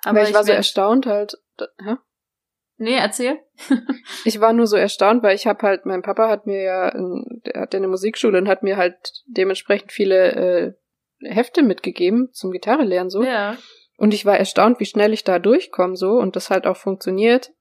Aber 0.03 0.21
ich 0.21 0.33
war 0.33 0.43
so 0.43 0.51
erstaunt 0.51 1.07
halt. 1.07 1.37
Hä? 1.83 1.95
Nee, 2.77 2.95
erzähl. 2.95 3.39
Ich 4.25 4.39
war 4.39 4.53
nur 4.53 4.67
so 4.67 4.75
erstaunt, 4.75 5.23
weil 5.23 5.35
ich 5.35 5.47
habe 5.47 5.65
halt, 5.65 5.85
mein 5.85 6.01
Papa 6.03 6.27
hat 6.29 6.45
mir 6.45 6.61
ja, 6.61 6.91
der 6.91 7.61
hat 7.61 7.73
ja 7.73 7.77
eine 7.79 7.87
Musikschule 7.87 8.37
und 8.37 8.47
hat 8.47 8.61
mir 8.61 8.77
halt 8.77 8.95
dementsprechend 9.25 9.91
viele 9.91 10.31
äh, 10.35 10.73
Hefte 11.27 11.63
mitgegeben 11.63 12.29
zum 12.33 12.51
Gitarre 12.51 12.83
lernen 12.83 13.09
so. 13.09 13.23
Ja. 13.23 13.57
Und 13.97 14.13
ich 14.13 14.25
war 14.25 14.37
erstaunt, 14.37 14.79
wie 14.79 14.85
schnell 14.85 15.13
ich 15.13 15.23
da 15.23 15.39
durchkomme 15.39 15.95
so 15.95 16.11
und 16.19 16.35
das 16.35 16.49
halt 16.51 16.67
auch 16.67 16.77
funktioniert. 16.77 17.51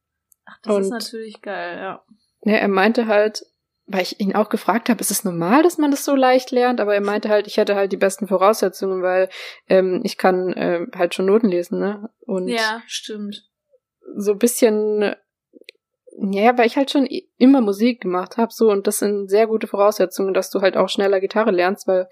Ach, 0.44 0.58
das 0.62 0.76
ist 0.78 0.84
Und- 0.84 0.90
natürlich 0.90 1.40
geil, 1.40 1.78
ja. 1.78 2.04
Ja, 2.46 2.54
er 2.58 2.68
meinte 2.68 3.08
halt, 3.08 3.44
weil 3.86 4.02
ich 4.02 4.20
ihn 4.20 4.36
auch 4.36 4.48
gefragt 4.50 4.88
habe, 4.88 5.00
ist 5.00 5.10
es 5.10 5.24
normal, 5.24 5.64
dass 5.64 5.78
man 5.78 5.90
das 5.90 6.04
so 6.04 6.14
leicht 6.14 6.52
lernt? 6.52 6.80
Aber 6.80 6.94
er 6.94 7.00
meinte 7.00 7.28
halt, 7.28 7.48
ich 7.48 7.56
hätte 7.56 7.74
halt 7.74 7.90
die 7.90 7.96
besten 7.96 8.28
Voraussetzungen, 8.28 9.02
weil 9.02 9.28
ähm, 9.68 10.00
ich 10.04 10.16
kann 10.16 10.54
ähm, 10.56 10.90
halt 10.94 11.12
schon 11.14 11.26
Noten 11.26 11.48
lesen, 11.48 11.80
ne? 11.80 12.08
Und 12.24 12.46
Ja, 12.46 12.82
stimmt. 12.86 13.42
so 14.16 14.32
ein 14.32 14.38
bisschen, 14.38 15.16
ja, 16.30 16.56
weil 16.56 16.68
ich 16.68 16.76
halt 16.76 16.92
schon 16.92 17.08
immer 17.36 17.60
Musik 17.60 18.00
gemacht 18.00 18.36
habe, 18.36 18.52
so 18.52 18.70
und 18.70 18.86
das 18.86 19.00
sind 19.00 19.28
sehr 19.28 19.48
gute 19.48 19.66
Voraussetzungen, 19.66 20.32
dass 20.32 20.50
du 20.50 20.60
halt 20.60 20.76
auch 20.76 20.88
schneller 20.88 21.18
Gitarre 21.18 21.50
lernst, 21.50 21.88
weil 21.88 22.08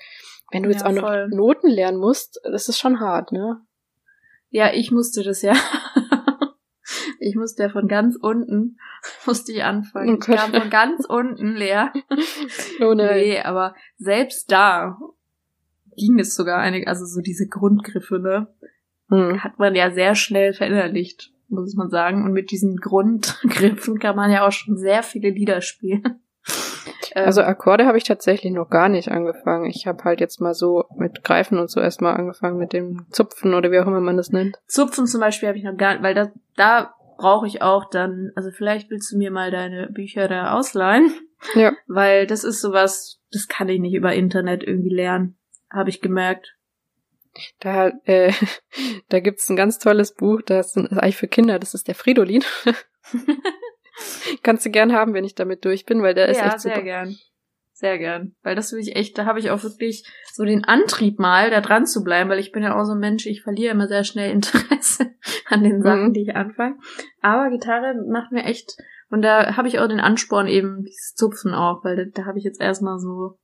wenn 0.50 0.64
du 0.64 0.70
jetzt 0.70 0.82
Ja, 0.82 0.88
auch 0.88 0.92
noch 0.92 1.02
voll. 1.02 1.28
Noten 1.28 1.70
lernen 1.70 1.98
musst, 1.98 2.40
das 2.42 2.68
ist 2.68 2.80
schon 2.80 2.98
hart, 2.98 3.30
ne? 3.30 3.60
Ja, 4.50 4.72
ich 4.72 4.90
musste 4.90 5.22
das 5.22 5.42
ja. 5.42 5.54
Ich 7.24 7.36
musste 7.36 7.64
ja 7.64 7.68
von 7.70 7.88
ganz 7.88 8.16
unten, 8.20 8.78
musste 9.26 9.52
ich 9.52 9.64
anfangen. 9.64 10.10
Oh 10.10 10.18
Ich 10.18 10.36
kam 10.36 10.52
von 10.52 10.70
ganz 10.70 11.04
unten 11.06 11.54
leer. 11.54 11.92
Oh 12.80 12.94
nein. 12.94 13.16
Nee, 13.16 13.40
aber 13.40 13.74
selbst 13.96 14.50
da 14.50 14.98
ging 15.96 16.18
es 16.18 16.34
sogar 16.34 16.58
einig, 16.58 16.88
also 16.88 17.04
so 17.04 17.20
diese 17.20 17.46
Grundgriffe, 17.46 18.18
ne? 18.18 18.48
Hm. 19.10 19.44
hat 19.44 19.58
man 19.58 19.74
ja 19.74 19.90
sehr 19.90 20.14
schnell 20.14 20.54
verinnerlicht, 20.54 21.32
muss 21.48 21.74
man 21.74 21.90
sagen. 21.90 22.24
Und 22.24 22.32
mit 22.32 22.50
diesen 22.50 22.78
Grundgriffen 22.78 23.98
kann 23.98 24.16
man 24.16 24.30
ja 24.30 24.46
auch 24.46 24.52
schon 24.52 24.76
sehr 24.76 25.02
viele 25.02 25.30
Lieder 25.30 25.60
spielen. 25.60 26.20
Also 27.14 27.42
Akkorde 27.42 27.86
habe 27.86 27.96
ich 27.96 28.02
tatsächlich 28.02 28.52
noch 28.52 28.68
gar 28.68 28.88
nicht 28.88 29.08
angefangen. 29.08 29.66
Ich 29.66 29.86
habe 29.86 30.02
halt 30.02 30.18
jetzt 30.18 30.40
mal 30.40 30.52
so 30.52 30.84
mit 30.96 31.22
Greifen 31.22 31.58
und 31.58 31.70
so 31.70 31.80
erstmal 31.80 32.16
angefangen 32.16 32.58
mit 32.58 32.72
dem 32.72 33.06
Zupfen 33.10 33.54
oder 33.54 33.70
wie 33.70 33.78
auch 33.78 33.86
immer 33.86 34.00
man 34.00 34.16
das 34.16 34.30
nennt. 34.30 34.58
Zupfen 34.66 35.06
zum 35.06 35.20
Beispiel 35.20 35.48
habe 35.48 35.56
ich 35.56 35.62
noch 35.62 35.76
gar 35.76 35.92
nicht, 35.92 36.02
weil 36.02 36.14
da, 36.14 36.32
da 36.56 36.94
brauche 37.16 37.46
ich 37.46 37.62
auch 37.62 37.88
dann, 37.88 38.32
also 38.34 38.50
vielleicht 38.50 38.90
willst 38.90 39.12
du 39.12 39.18
mir 39.18 39.30
mal 39.30 39.50
deine 39.50 39.88
Bücher 39.88 40.28
da 40.28 40.52
ausleihen, 40.52 41.12
Ja. 41.54 41.72
weil 41.86 42.26
das 42.26 42.44
ist 42.44 42.60
sowas, 42.60 43.20
das 43.32 43.48
kann 43.48 43.68
ich 43.68 43.80
nicht 43.80 43.94
über 43.94 44.14
Internet 44.14 44.62
irgendwie 44.62 44.94
lernen, 44.94 45.36
habe 45.70 45.90
ich 45.90 46.00
gemerkt. 46.00 46.56
Da, 47.60 47.88
äh, 48.04 48.32
da 49.08 49.20
gibt's 49.20 49.48
ein 49.48 49.56
ganz 49.56 49.78
tolles 49.78 50.14
Buch, 50.14 50.42
das 50.42 50.76
ist 50.76 50.92
eigentlich 50.92 51.16
für 51.16 51.28
Kinder, 51.28 51.58
das 51.58 51.74
ist 51.74 51.88
der 51.88 51.94
Fridolin. 51.94 52.44
Kannst 54.42 54.66
du 54.66 54.70
gern 54.70 54.92
haben, 54.92 55.14
wenn 55.14 55.24
ich 55.24 55.34
damit 55.34 55.64
durch 55.64 55.86
bin, 55.86 56.02
weil 56.02 56.14
der 56.14 56.28
ist 56.28 56.38
ja, 56.38 56.46
echt 56.48 56.60
sehr 56.60 56.74
super. 56.74 56.84
gern. 56.84 57.16
Sehr 57.76 57.98
gern. 57.98 58.36
Weil 58.42 58.54
das 58.54 58.72
will 58.72 58.78
ich 58.78 58.94
echt, 58.94 59.18
da 59.18 59.26
habe 59.26 59.40
ich 59.40 59.50
auch 59.50 59.64
wirklich 59.64 60.04
so 60.32 60.44
den 60.44 60.64
Antrieb 60.64 61.18
mal, 61.18 61.50
da 61.50 61.60
dran 61.60 61.86
zu 61.86 62.04
bleiben, 62.04 62.30
weil 62.30 62.38
ich 62.38 62.52
bin 62.52 62.62
ja 62.62 62.80
auch 62.80 62.84
so 62.84 62.92
ein 62.92 63.00
Mensch, 63.00 63.26
ich 63.26 63.42
verliere 63.42 63.72
immer 63.72 63.88
sehr 63.88 64.04
schnell 64.04 64.30
Interesse 64.32 65.10
an 65.46 65.64
den 65.64 65.82
Sachen, 65.82 66.08
Mhm. 66.08 66.12
die 66.12 66.22
ich 66.22 66.36
anfange. 66.36 66.76
Aber 67.20 67.50
Gitarre 67.50 67.94
macht 68.08 68.30
mir 68.30 68.44
echt, 68.44 68.76
und 69.10 69.22
da 69.22 69.56
habe 69.56 69.66
ich 69.66 69.80
auch 69.80 69.88
den 69.88 69.98
Ansporn 69.98 70.46
eben, 70.46 70.84
dieses 70.84 71.14
Zupfen 71.14 71.52
auch, 71.52 71.82
weil 71.84 71.96
da, 71.96 72.04
da 72.14 72.26
habe 72.26 72.38
ich 72.38 72.44
jetzt 72.44 72.60
erstmal 72.60 72.98
so 73.00 73.38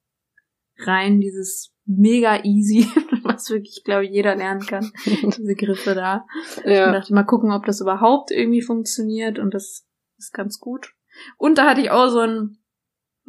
rein 0.78 1.20
dieses 1.20 1.74
mega 1.84 2.44
easy, 2.44 2.86
was 3.24 3.50
wirklich, 3.50 3.82
glaube 3.84 4.04
ich, 4.04 4.12
jeder 4.12 4.36
lernen 4.36 4.64
kann, 4.64 4.92
diese 5.04 5.56
Griffe 5.56 5.96
da. 5.96 6.24
Ich 6.58 6.70
ja. 6.70 6.92
dachte, 6.92 7.12
mal 7.12 7.24
gucken, 7.24 7.50
ob 7.50 7.66
das 7.66 7.80
überhaupt 7.80 8.30
irgendwie 8.30 8.62
funktioniert 8.62 9.40
und 9.40 9.54
das 9.54 9.88
ist 10.18 10.32
ganz 10.32 10.60
gut. 10.60 10.92
Und 11.36 11.58
da 11.58 11.68
hatte 11.68 11.80
ich 11.80 11.90
auch 11.90 12.08
so 12.08 12.20
einen 12.20 12.59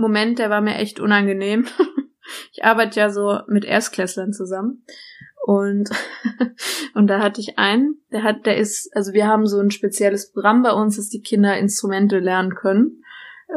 Moment, 0.01 0.39
der 0.39 0.49
war 0.49 0.61
mir 0.61 0.75
echt 0.75 0.99
unangenehm. 0.99 1.67
Ich 2.53 2.63
arbeite 2.63 2.97
ja 2.97 3.09
so 3.09 3.39
mit 3.47 3.65
Erstklässlern 3.65 4.31
zusammen 4.31 4.85
und 5.41 5.89
und 6.93 7.07
da 7.07 7.19
hatte 7.19 7.41
ich 7.41 7.57
einen, 7.57 7.95
der 8.11 8.23
hat, 8.23 8.45
der 8.45 8.57
ist, 8.57 8.95
also 8.95 9.13
wir 9.13 9.27
haben 9.27 9.47
so 9.47 9.59
ein 9.59 9.71
spezielles 9.71 10.31
Programm 10.31 10.63
bei 10.63 10.71
uns, 10.71 10.97
dass 10.97 11.09
die 11.09 11.21
Kinder 11.21 11.57
Instrumente 11.57 12.19
lernen 12.19 12.55
können, 12.55 13.03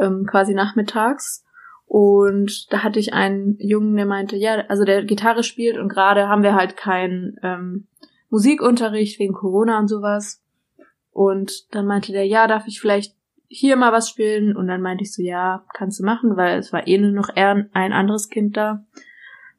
ähm, 0.01 0.25
quasi 0.25 0.53
nachmittags. 0.53 1.43
Und 1.85 2.73
da 2.73 2.83
hatte 2.83 2.99
ich 2.99 3.13
einen 3.13 3.57
Jungen, 3.59 3.95
der 3.95 4.07
meinte, 4.07 4.35
ja, 4.35 4.65
also 4.67 4.83
der 4.83 5.03
Gitarre 5.03 5.43
spielt 5.43 5.77
und 5.77 5.87
gerade 5.87 6.27
haben 6.27 6.41
wir 6.41 6.55
halt 6.55 6.75
keinen 6.75 7.37
ähm, 7.43 7.87
Musikunterricht 8.29 9.19
wegen 9.19 9.33
Corona 9.33 9.77
und 9.77 9.87
sowas. 9.87 10.43
Und 11.11 11.73
dann 11.73 11.85
meinte 11.85 12.11
der, 12.11 12.25
ja, 12.25 12.47
darf 12.47 12.67
ich 12.67 12.81
vielleicht 12.81 13.14
hier 13.47 13.75
mal 13.75 13.91
was 13.91 14.09
spielen? 14.09 14.55
Und 14.55 14.67
dann 14.67 14.81
meinte 14.81 15.03
ich 15.03 15.13
so, 15.13 15.21
ja, 15.21 15.65
kannst 15.73 15.99
du 15.99 16.03
machen, 16.03 16.37
weil 16.37 16.59
es 16.59 16.73
war 16.73 16.87
eh 16.87 16.97
nur 16.97 17.11
noch 17.11 17.29
ein 17.29 17.69
anderes 17.73 18.29
Kind 18.29 18.57
da. 18.57 18.85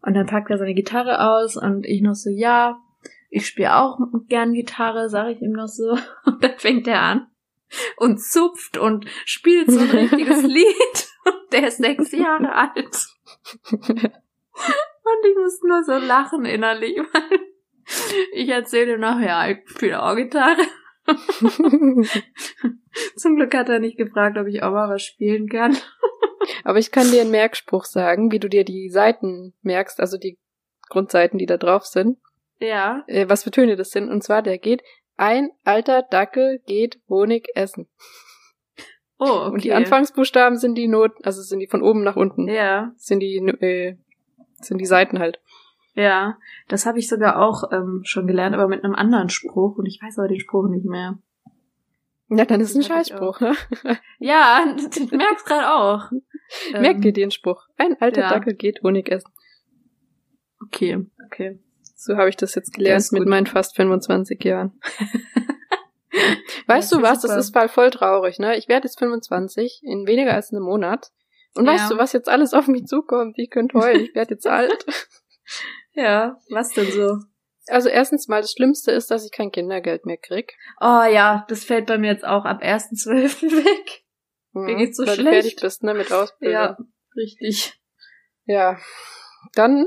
Und 0.03 0.15
dann 0.15 0.27
packt 0.27 0.51
er 0.51 0.59
seine 0.59 0.75
Gitarre 0.75 1.21
aus 1.21 1.57
und 1.57 1.85
ich 1.87 2.01
noch 2.01 2.15
so, 2.15 2.31
ja, 2.31 2.81
ich 3.31 3.47
spiele 3.47 3.77
auch 3.77 3.99
gern 4.29 4.53
Gitarre, 4.53 5.11
sage 5.11 5.33
ich 5.33 5.43
ihm 5.43 5.53
noch 5.53 5.69
so. 5.69 5.99
Und 6.25 6.43
dann 6.43 6.59
fängt 6.59 6.87
er 6.87 7.03
an 7.03 7.27
und 7.97 8.23
zupft 8.23 8.79
und 8.79 9.07
spielt 9.25 9.71
so 9.71 9.81
ein 9.81 9.91
richtiges 9.91 10.43
Lied. 10.45 11.09
Und 11.25 11.53
der 11.53 11.67
ist 11.67 11.79
sechs 11.79 12.13
Jahre 12.13 12.55
alt. 12.55 13.07
Und 15.07 15.25
ich 15.25 15.37
musste 15.37 15.69
nur 15.69 15.83
so 15.85 15.93
lachen 15.93 16.45
innerlich, 16.45 16.97
weil 16.99 17.41
ich 18.33 18.49
erzähle 18.49 18.95
ihm 18.95 19.01
noch, 19.01 19.21
ja, 19.21 19.49
ich 19.49 19.59
spiele 19.69 20.03
auch 20.03 20.17
Gitarre. 20.17 20.63
Zum 23.17 23.37
Glück 23.37 23.55
hat 23.55 23.69
er 23.69 23.79
nicht 23.79 23.97
gefragt, 23.99 24.37
ob 24.39 24.47
ich 24.47 24.63
auch 24.63 24.73
mal 24.73 24.89
was 24.89 25.03
spielen 25.03 25.49
kann. 25.49 25.77
Aber 26.65 26.79
ich 26.79 26.91
kann 26.91 27.11
dir 27.11 27.23
einen 27.23 27.31
Merkspruch 27.31 27.85
sagen, 27.85 28.31
wie 28.31 28.39
du 28.39 28.49
dir 28.49 28.65
die 28.65 28.89
Seiten 28.91 29.55
merkst, 29.63 30.01
also 30.01 30.17
die 30.17 30.39
Grundseiten, 30.89 31.39
die 31.39 31.47
da 31.47 31.57
drauf 31.57 31.85
sind, 31.85 32.19
Ja. 32.61 33.05
äh, 33.09 33.29
was 33.29 33.45
für 33.45 33.51
Töne 33.51 33.77
das 33.77 33.91
sind. 33.91 34.09
Und 34.09 34.23
zwar, 34.23 34.43
der 34.43 34.59
geht, 34.59 34.83
ein 35.17 35.51
alter 35.65 36.03
Dackel 36.03 36.61
geht 36.67 37.01
Honig 37.09 37.49
essen. 37.55 37.89
Oh, 39.19 39.25
okay. 39.25 39.51
Und 39.53 39.65
die 39.65 39.73
Anfangsbuchstaben 39.73 40.59
sind 40.59 40.75
die 40.77 40.89
Noten, 40.89 41.25
also 41.25 41.41
sind 41.43 41.61
die 41.61 41.67
von 41.69 41.83
oben 41.83 42.03
nach 42.05 42.17
unten, 42.17 42.49
Ja, 42.49 42.93
sind 42.97 43.21
die, 43.21 43.37
äh, 43.39 43.97
sind 44.61 44.79
die 44.79 44.87
Seiten 44.87 45.19
halt. 45.19 45.41
Ja. 45.97 46.39
Das 46.69 46.87
habe 46.87 46.99
ich 47.01 47.09
sogar 47.09 47.43
auch 47.43 47.73
ähm, 47.73 48.03
schon 48.05 48.27
gelernt, 48.29 48.55
aber 48.55 48.69
mit 48.69 48.85
einem 48.85 48.95
anderen 48.95 49.29
Spruch. 49.29 49.77
Und 49.79 49.87
ich 49.87 50.01
weiß 50.01 50.19
aber 50.19 50.29
den 50.29 50.39
Spruch 50.41 50.69
nicht 50.69 50.85
mehr. 50.85 51.19
Ja, 52.29 52.45
dann 52.45 52.61
ist 52.61 52.71
es 52.71 52.77
ein 52.77 52.81
Das 52.81 52.89
Scheißspruch, 52.89 53.41
ne? 53.41 53.55
Ja, 54.19 54.65
ich 54.79 55.11
merk's 55.13 55.45
gerade 55.45 55.73
auch. 55.73 56.11
Merk 56.73 57.01
dir 57.01 57.09
Ähm, 57.09 57.15
den 57.15 57.31
Spruch. 57.31 57.67
Ein 57.77 58.01
alter 58.01 58.21
ja. 58.23 58.29
Dackel 58.31 58.55
geht 58.55 58.83
Honig 58.83 59.11
essen. 59.11 59.31
Okay, 60.65 61.07
okay. 61.25 61.61
So 61.95 62.17
habe 62.17 62.29
ich 62.29 62.37
das 62.37 62.55
jetzt 62.55 62.73
gelernt 62.75 63.11
mit 63.13 63.27
meinen 63.27 63.47
fast 63.47 63.75
25 63.77 64.43
Jahren. 64.45 64.79
weißt 66.67 66.93
Ja, 66.93 66.99
du 66.99 67.03
was? 67.03 67.21
Das 67.21 67.31
super. 67.31 67.39
ist 67.39 67.55
mal 67.55 67.69
voll 67.69 67.91
traurig, 67.91 68.39
ne? 68.39 68.57
Ich 68.57 68.69
werde 68.69 68.87
jetzt 68.87 68.99
25 68.99 69.81
in 69.85 70.07
weniger 70.07 70.35
als 70.35 70.53
einem 70.53 70.63
Monat. 70.65 71.11
Und 71.55 71.67
Ja. 71.67 71.73
weißt 71.73 71.91
du, 71.93 71.97
was 71.99 72.13
jetzt 72.13 72.29
alles 72.29 72.55
auf 72.55 72.69
mich 72.69 72.87
zukommt? 72.87 73.39
Ich 73.39 73.51
könnte 73.51 73.79
heulen. 73.79 74.03
Ich 74.03 74.15
werde 74.15 74.35
jetzt 74.35 74.47
alt. 74.47 74.85
Ja, 75.97 76.39
was 76.51 76.73
denn 76.73 76.91
so? 76.91 77.17
Also 77.69 77.89
erstens 77.89 78.29
mal, 78.29 78.41
das 78.43 78.53
Schlimmste 78.53 78.93
ist, 78.93 79.11
dass 79.11 79.25
ich 79.25 79.33
kein 79.33 79.51
Kindergeld 79.51 80.07
mehr 80.07 80.19
krieg. 80.19 80.55
Oh 80.81 81.03
ja, 81.03 81.45
das 81.49 81.65
fällt 81.65 81.87
bei 81.87 81.99
mir 81.99 82.13
jetzt 82.13 82.25
auch 82.25 82.45
ab 82.45 82.63
1.12. 82.63 83.43
weg. 83.65 84.05
Mhm, 84.53 84.65
Mir 84.67 84.77
geht's 84.77 84.99
so 84.99 85.07
weil 85.07 85.17
du 85.17 85.23
schlecht. 85.23 85.35
fertig 85.43 85.57
bist, 85.61 85.83
ne, 85.83 85.95
mit 85.95 86.13
Ausbildung. 86.13 86.53
Ja, 86.55 86.77
richtig. 87.17 87.81
Ja. 88.45 88.79
Dann 89.55 89.87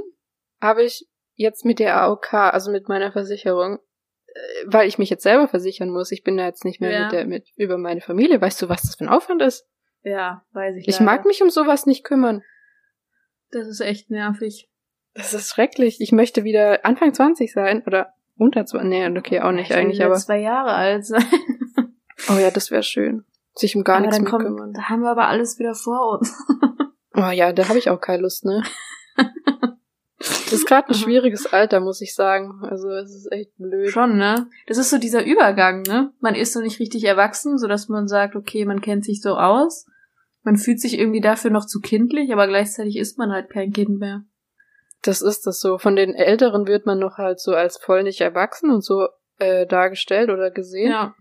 habe 0.62 0.84
ich 0.84 1.08
jetzt 1.36 1.64
mit 1.64 1.80
der 1.80 1.96
AOK, 2.02 2.34
also 2.34 2.70
mit 2.72 2.90
meiner 2.90 3.14
Versicherung, 3.14 3.80
äh, 4.28 4.66
weil 4.66 4.88
ich 4.90 4.98
mich 4.98 5.10
jetzt 5.10 5.24
selber 5.24 5.48
versichern 5.48 5.90
muss, 5.90 6.12
ich 6.12 6.24
bin 6.24 6.36
da 6.36 6.46
jetzt 6.46 6.66
nicht 6.66 6.82
mehr 6.82 6.92
Ja. 6.92 7.04
mit 7.04 7.12
der, 7.14 7.26
mit, 7.28 7.48
über 7.56 7.78
meine 7.78 8.02
Familie. 8.02 8.42
Weißt 8.42 8.62
du, 8.62 8.68
was 8.68 8.82
das 8.82 8.96
für 8.96 9.06
ein 9.06 9.10
Aufwand 9.10 9.42
ist? 9.42 9.66
Ja, 10.02 10.44
weiß 10.52 10.76
ich. 10.78 10.88
Ich 10.88 10.96
leider. 11.00 11.06
mag 11.06 11.26
mich 11.26 11.42
um 11.42 11.50
sowas 11.50 11.86
nicht 11.86 12.04
kümmern. 12.04 12.44
Das 13.52 13.68
ist 13.68 13.80
echt 13.80 14.10
nervig. 14.10 14.70
Das 15.14 15.34
ist 15.34 15.50
schrecklich. 15.50 16.00
Ich 16.02 16.12
möchte 16.12 16.44
wieder 16.44 16.86
Anfang 16.86 17.14
20 17.14 17.52
sein 17.52 17.84
oder 17.86 18.14
unter 18.38 18.66
20. 18.66 18.90
Nee, 18.90 19.18
okay, 19.18 19.42
auch 19.42 19.52
nicht 19.52 19.72
Ich 19.72 19.76
eigentlich, 19.76 20.04
aber. 20.04 20.16
zwei 20.16 20.40
Jahre 20.40 20.72
alt 20.74 21.06
sein. 21.06 21.24
Oh 22.30 22.38
ja, 22.38 22.52
das 22.52 22.70
wäre 22.72 22.84
schön. 22.84 23.24
Sich 23.56 23.76
um 23.76 23.84
gar 23.84 23.98
aber 23.98 24.08
nichts 24.08 24.20
mehr 24.22 24.30
kommt, 24.30 24.46
kümmern. 24.46 24.74
da 24.74 24.84
haben 24.84 25.02
wir 25.02 25.10
aber 25.10 25.28
alles 25.28 25.58
wieder 25.60 25.74
vor 25.74 26.20
uns. 26.20 26.34
Oh 27.16 27.30
ja, 27.32 27.52
da 27.52 27.68
habe 27.68 27.80
ich 27.80 27.90
auch 27.90 28.00
keine 28.00 28.22
Lust, 28.22 28.46
ne? 28.46 28.64
Das 30.18 30.54
ist 30.54 30.68
gerade 30.68 30.90
ein 30.90 30.94
schwieriges 30.96 31.48
Alter, 31.52 31.80
muss 31.80 32.02
ich 32.02 32.14
sagen. 32.16 32.60
Also 32.64 32.90
es 32.90 33.14
ist 33.14 33.32
echt 33.32 33.56
blöd. 33.58 33.90
Schon, 33.90 34.18
ne? 34.18 34.48
Das 34.68 34.78
ist 34.78 34.90
so 34.90 34.98
dieser 34.98 35.26
Übergang, 35.26 35.82
ne? 35.84 36.12
Man 36.20 36.36
ist 36.36 36.54
so 36.54 36.62
nicht 36.62 36.80
richtig 36.80 37.04
erwachsen, 37.06 37.58
so 37.58 37.68
dass 37.68 37.90
man 37.90 38.08
sagt, 38.08 38.36
okay, 38.36 38.66
man 38.66 38.82
kennt 38.82 39.06
sich 39.06 39.22
so 39.22 39.36
aus. 39.36 39.86
Man 40.44 40.58
fühlt 40.58 40.80
sich 40.80 40.98
irgendwie 40.98 41.22
dafür 41.22 41.52
noch 41.52 41.66
zu 41.66 41.80
kindlich, 41.80 42.32
aber 42.32 42.48
gleichzeitig 42.48 42.98
ist 42.98 43.18
man 43.18 43.32
halt 43.32 43.50
kein 43.50 43.72
Kind 43.74 44.00
mehr. 44.00 44.24
Das 45.02 45.22
ist 45.22 45.48
das 45.48 45.60
so. 45.60 45.78
Von 45.78 45.96
den 45.96 46.14
Älteren 46.14 46.68
wird 46.68 46.86
man 46.86 47.00
noch 47.00 47.18
halt 47.18 47.40
so 47.40 47.54
als 47.54 47.78
voll 47.78 48.04
nicht 48.04 48.22
erwachsen 48.22 48.70
und 48.72 48.84
so 48.84 49.08
äh, 49.40 49.66
dargestellt 49.66 50.30
oder 50.30 50.52
gesehen. 50.52 50.92
Ja. 50.92 51.16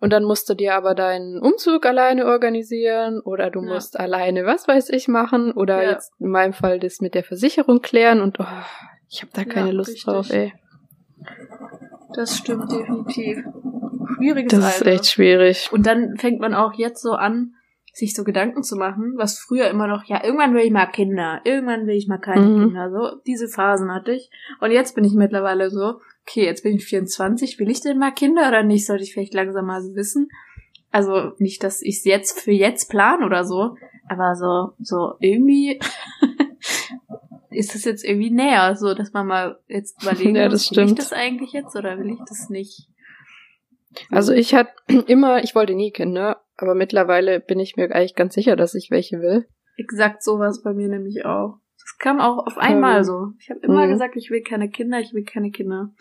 Und 0.00 0.12
dann 0.12 0.24
musst 0.24 0.50
du 0.50 0.54
dir 0.54 0.74
aber 0.74 0.94
deinen 0.94 1.40
Umzug 1.40 1.86
alleine 1.86 2.26
organisieren 2.26 3.20
oder 3.24 3.50
du 3.50 3.62
Ja. 3.62 3.72
musst 3.74 3.98
alleine 3.98 4.44
was 4.44 4.68
weiß 4.68 4.90
ich 4.90 5.08
machen 5.08 5.52
oder 5.52 5.82
Ja. 5.82 5.90
jetzt 5.92 6.12
in 6.18 6.28
meinem 6.28 6.52
Fall 6.52 6.78
das 6.78 7.00
mit 7.00 7.14
der 7.14 7.24
Versicherung 7.24 7.80
klären 7.80 8.20
und 8.20 8.38
oh, 8.40 8.44
ich 9.08 9.22
habe 9.22 9.32
da 9.32 9.42
Ja, 9.42 9.48
keine 9.48 9.72
Lust 9.72 9.88
richtig. 9.90 10.04
drauf, 10.04 10.30
ey. 10.30 10.52
Das 12.14 12.36
stimmt 12.36 12.70
definitiv. 12.70 13.38
Schwieriges 14.16 14.50
Das 14.52 14.76
ist 14.76 14.82
Alter. 14.82 14.92
echt 14.92 15.06
schwierig. 15.06 15.70
Und 15.72 15.86
dann 15.86 16.16
fängt 16.18 16.40
man 16.40 16.54
auch 16.54 16.74
jetzt 16.74 17.02
so 17.02 17.12
an, 17.12 17.54
sich 17.94 18.12
so 18.14 18.24
Gedanken 18.24 18.64
zu 18.64 18.74
machen, 18.76 19.14
was 19.16 19.38
früher 19.38 19.68
immer 19.70 19.86
noch, 19.86 20.02
ja, 20.04 20.24
irgendwann 20.24 20.52
will 20.52 20.64
ich 20.64 20.72
mal 20.72 20.86
Kinder, 20.86 21.40
irgendwann 21.44 21.86
will 21.86 21.94
ich 21.94 22.08
mal 22.08 22.18
keine 22.18 22.44
Mhm. 22.44 22.64
Kinder, 22.66 22.90
so, 22.90 23.20
diese 23.24 23.48
Phasen 23.48 23.92
hatte 23.94 24.12
ich. 24.12 24.30
Und 24.60 24.72
jetzt 24.72 24.96
bin 24.96 25.04
ich 25.04 25.14
mittlerweile 25.14 25.70
so, 25.70 26.00
okay, 26.26 26.44
jetzt 26.44 26.64
bin 26.64 26.74
ich 26.74 26.84
24, 26.84 27.58
will 27.60 27.70
ich 27.70 27.80
denn 27.80 27.98
mal 27.98 28.10
Kinder 28.10 28.48
oder 28.48 28.64
nicht, 28.64 28.84
sollte 28.84 29.04
ich 29.04 29.14
vielleicht 29.14 29.32
langsam 29.32 29.66
mal 29.66 29.80
so 29.80 29.94
wissen. 29.94 30.28
Also 30.90 31.32
nicht, 31.38 31.62
dass 31.62 31.82
ich 31.82 31.98
es 31.98 32.04
jetzt 32.04 32.40
für 32.40 32.50
jetzt 32.52 32.90
plan 32.90 33.22
oder 33.22 33.44
so, 33.44 33.76
aber 34.08 34.34
so, 34.34 34.72
so 34.80 35.14
irgendwie 35.20 35.78
ist 37.50 37.76
es 37.76 37.84
jetzt 37.84 38.04
irgendwie 38.04 38.30
näher, 38.30 38.74
so, 38.74 38.94
dass 38.94 39.12
man 39.12 39.26
mal 39.28 39.60
jetzt 39.68 40.02
überlegen 40.02 40.34
Ja, 40.36 40.48
muss, 40.48 40.68
das 40.68 40.76
will 40.76 40.86
ich 40.86 40.94
das 40.94 41.12
eigentlich 41.12 41.52
jetzt 41.52 41.76
oder 41.76 41.96
will 41.98 42.10
ich 42.10 42.18
das 42.28 42.50
nicht? 42.50 42.88
Also 44.10 44.32
ich 44.32 44.54
hatte 44.54 44.72
immer, 45.06 45.44
ich 45.44 45.54
wollte 45.54 45.74
nie 45.74 45.92
Kinder, 45.92 46.40
aber 46.56 46.74
mittlerweile 46.74 47.40
bin 47.40 47.58
ich 47.58 47.76
mir 47.76 47.90
eigentlich 47.94 48.14
ganz 48.14 48.34
sicher, 48.34 48.56
dass 48.56 48.74
ich 48.74 48.90
welche 48.90 49.20
will. 49.20 49.46
Exakt 49.76 50.22
sowas 50.22 50.62
bei 50.62 50.72
mir 50.72 50.88
nämlich 50.88 51.24
auch. 51.24 51.58
Das 51.76 51.96
kam 51.98 52.20
auch 52.20 52.46
auf 52.46 52.56
einmal 52.56 52.98
Ähm, 52.98 53.04
so. 53.04 53.26
Ich 53.38 53.50
habe 53.50 53.60
immer 53.60 53.86
mhm. 53.86 53.90
gesagt, 53.90 54.16
ich 54.16 54.30
will 54.30 54.42
keine 54.42 54.70
Kinder, 54.70 55.00
ich 55.00 55.12
will 55.12 55.24
keine 55.24 55.50
Kinder. 55.50 55.92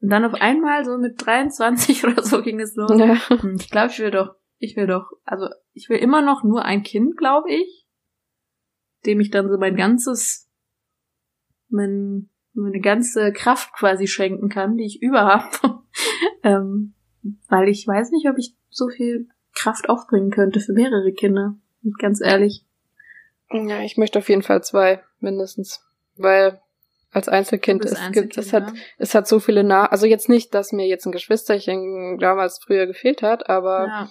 Und 0.00 0.10
dann 0.10 0.24
auf 0.24 0.34
einmal 0.34 0.84
so 0.84 0.98
mit 0.98 1.24
23 1.24 2.04
oder 2.06 2.22
so 2.22 2.42
ging 2.42 2.60
es 2.60 2.74
los. 2.76 2.90
Ja. 2.98 3.16
Hm, 3.28 3.56
Ich 3.58 3.70
glaube, 3.70 3.90
ich 3.90 3.98
will 3.98 4.10
doch, 4.10 4.34
ich 4.58 4.76
will 4.76 4.86
doch, 4.86 5.10
also 5.24 5.48
ich 5.72 5.88
will 5.88 5.98
immer 5.98 6.22
noch 6.22 6.44
nur 6.44 6.64
ein 6.64 6.82
Kind, 6.82 7.16
glaube 7.16 7.50
ich, 7.50 7.86
dem 9.06 9.20
ich 9.20 9.30
dann 9.30 9.48
so 9.48 9.58
mein 9.58 9.76
ganzes, 9.76 10.50
mein, 11.68 12.28
meine 12.52 12.80
ganze 12.80 13.32
Kraft 13.32 13.72
quasi 13.72 14.06
schenken 14.06 14.48
kann, 14.48 14.76
die 14.76 14.84
ich 14.84 15.02
über 15.02 15.24
habe. 15.26 15.80
ähm, 16.42 16.94
weil 17.48 17.68
ich 17.68 17.86
weiß 17.86 18.10
nicht, 18.10 18.28
ob 18.28 18.36
ich 18.38 18.54
so 18.68 18.88
viel 18.88 19.28
Kraft 19.54 19.88
aufbringen 19.88 20.30
könnte 20.30 20.60
für 20.60 20.72
mehrere 20.72 21.12
Kinder. 21.12 21.54
Ganz 21.98 22.20
ehrlich. 22.20 22.64
Ja, 23.50 23.80
ich 23.82 23.96
möchte 23.96 24.18
auf 24.18 24.28
jeden 24.28 24.42
Fall 24.42 24.62
zwei, 24.62 25.02
mindestens. 25.20 25.84
Weil 26.16 26.60
als 27.12 27.28
Einzelkind, 27.28 27.84
es 27.84 27.92
gibt, 28.12 28.36
es 28.36 28.52
hat, 28.52 28.64
Einzelkind, 28.64 28.76
ne? 28.76 28.94
es 28.98 29.14
hat 29.14 29.28
so 29.28 29.38
viele 29.38 29.62
Nach, 29.62 29.90
also 29.92 30.06
jetzt 30.06 30.28
nicht, 30.28 30.54
dass 30.54 30.72
mir 30.72 30.86
jetzt 30.86 31.06
ein 31.06 31.12
Geschwisterchen 31.12 32.18
damals 32.18 32.58
früher 32.62 32.86
gefehlt 32.86 33.22
hat, 33.22 33.48
aber 33.48 33.86
Ja. 33.86 34.08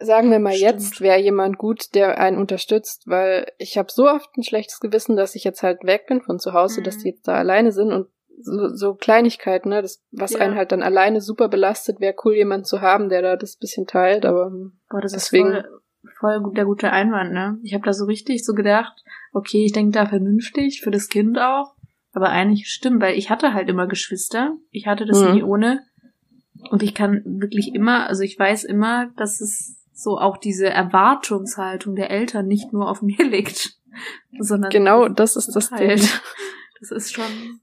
sagen 0.00 0.30
wir 0.32 0.40
mal 0.40 0.54
Stimmt. 0.54 0.72
jetzt 0.72 1.00
wäre 1.00 1.20
jemand 1.20 1.56
gut, 1.58 1.94
der 1.94 2.18
einen 2.18 2.38
unterstützt, 2.38 3.04
weil 3.06 3.46
ich 3.58 3.78
habe 3.78 3.92
so 3.92 4.08
oft 4.08 4.36
ein 4.36 4.42
schlechtes 4.42 4.80
Gewissen, 4.80 5.14
dass 5.16 5.36
ich 5.36 5.44
jetzt 5.44 5.62
halt 5.62 5.84
weg 5.84 6.06
bin 6.08 6.20
von 6.20 6.40
zu 6.40 6.52
Hause, 6.52 6.80
Mhm. 6.80 6.84
dass 6.84 6.98
die 6.98 7.10
jetzt 7.10 7.28
da 7.28 7.34
alleine 7.34 7.70
sind 7.70 7.92
und 7.92 8.08
so, 8.40 8.68
so 8.74 8.94
Kleinigkeiten, 8.94 9.68
ne, 9.70 9.82
das, 9.82 10.02
was 10.10 10.32
Ja. 10.32 10.40
einen 10.40 10.56
halt 10.56 10.72
dann 10.72 10.82
alleine 10.82 11.20
super 11.20 11.48
belastet, 11.48 12.00
wäre 12.00 12.14
cool, 12.24 12.34
jemand 12.34 12.66
zu 12.66 12.80
haben, 12.80 13.08
der 13.08 13.22
da 13.22 13.36
das 13.36 13.56
bisschen 13.56 13.86
teilt, 13.86 14.26
aber 14.26 14.50
Boah, 14.90 15.00
das 15.00 15.12
Deswegen- 15.12 15.52
ist 15.52 15.64
voll, 15.66 15.80
voll 16.18 16.40
gut, 16.42 16.56
der 16.56 16.64
gute 16.64 16.90
Einwand, 16.90 17.32
ne? 17.32 17.58
Ich 17.62 17.74
habe 17.74 17.84
da 17.84 17.92
so 17.92 18.04
richtig 18.04 18.44
so 18.44 18.54
gedacht, 18.54 18.92
okay, 19.32 19.64
ich 19.64 19.72
denke 19.72 19.92
da 19.92 20.06
vernünftig, 20.06 20.80
für 20.82 20.90
das 20.90 21.08
Kind 21.08 21.38
auch. 21.38 21.74
Aber 22.12 22.28
eigentlich 22.28 22.68
stimmt, 22.68 23.02
weil 23.02 23.18
ich 23.18 23.28
hatte 23.30 23.54
halt 23.54 23.68
immer 23.68 23.88
Geschwister. 23.88 24.56
Ich 24.70 24.86
hatte 24.86 25.04
das 25.04 25.20
Mhm. 25.20 25.32
nie 25.32 25.42
ohne. 25.42 25.82
Und 26.70 26.82
ich 26.84 26.94
kann 26.94 27.22
wirklich 27.24 27.74
immer, 27.74 28.06
also 28.08 28.22
ich 28.22 28.38
weiß 28.38 28.62
immer, 28.64 29.10
dass 29.16 29.40
es 29.40 29.76
so 29.92 30.18
auch 30.18 30.36
diese 30.36 30.68
Erwartungshaltung 30.70 31.96
der 31.96 32.10
Eltern 32.10 32.46
nicht 32.46 32.72
nur 32.72 32.88
auf 32.88 33.02
mir 33.02 33.24
liegt, 33.24 33.76
sondern 34.38 34.70
genau, 34.70 35.08
das 35.08 35.36
ist 35.36 35.54
das 35.56 35.70
geteilt. 35.70 36.00
Ding. 36.02 36.08
Das 36.80 36.90
ist 36.90 37.14
schon 37.14 37.60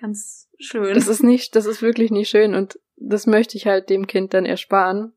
ganz 0.00 0.48
schön. 0.58 0.94
Das 0.94 1.08
ist 1.08 1.22
nicht, 1.22 1.54
das 1.56 1.66
ist 1.66 1.82
wirklich 1.82 2.10
nicht 2.10 2.28
schön 2.28 2.54
und 2.54 2.78
das 2.96 3.26
möchte 3.26 3.56
ich 3.56 3.66
halt 3.66 3.90
dem 3.90 4.06
Kind 4.06 4.34
dann 4.34 4.46
ersparen. 4.46 5.12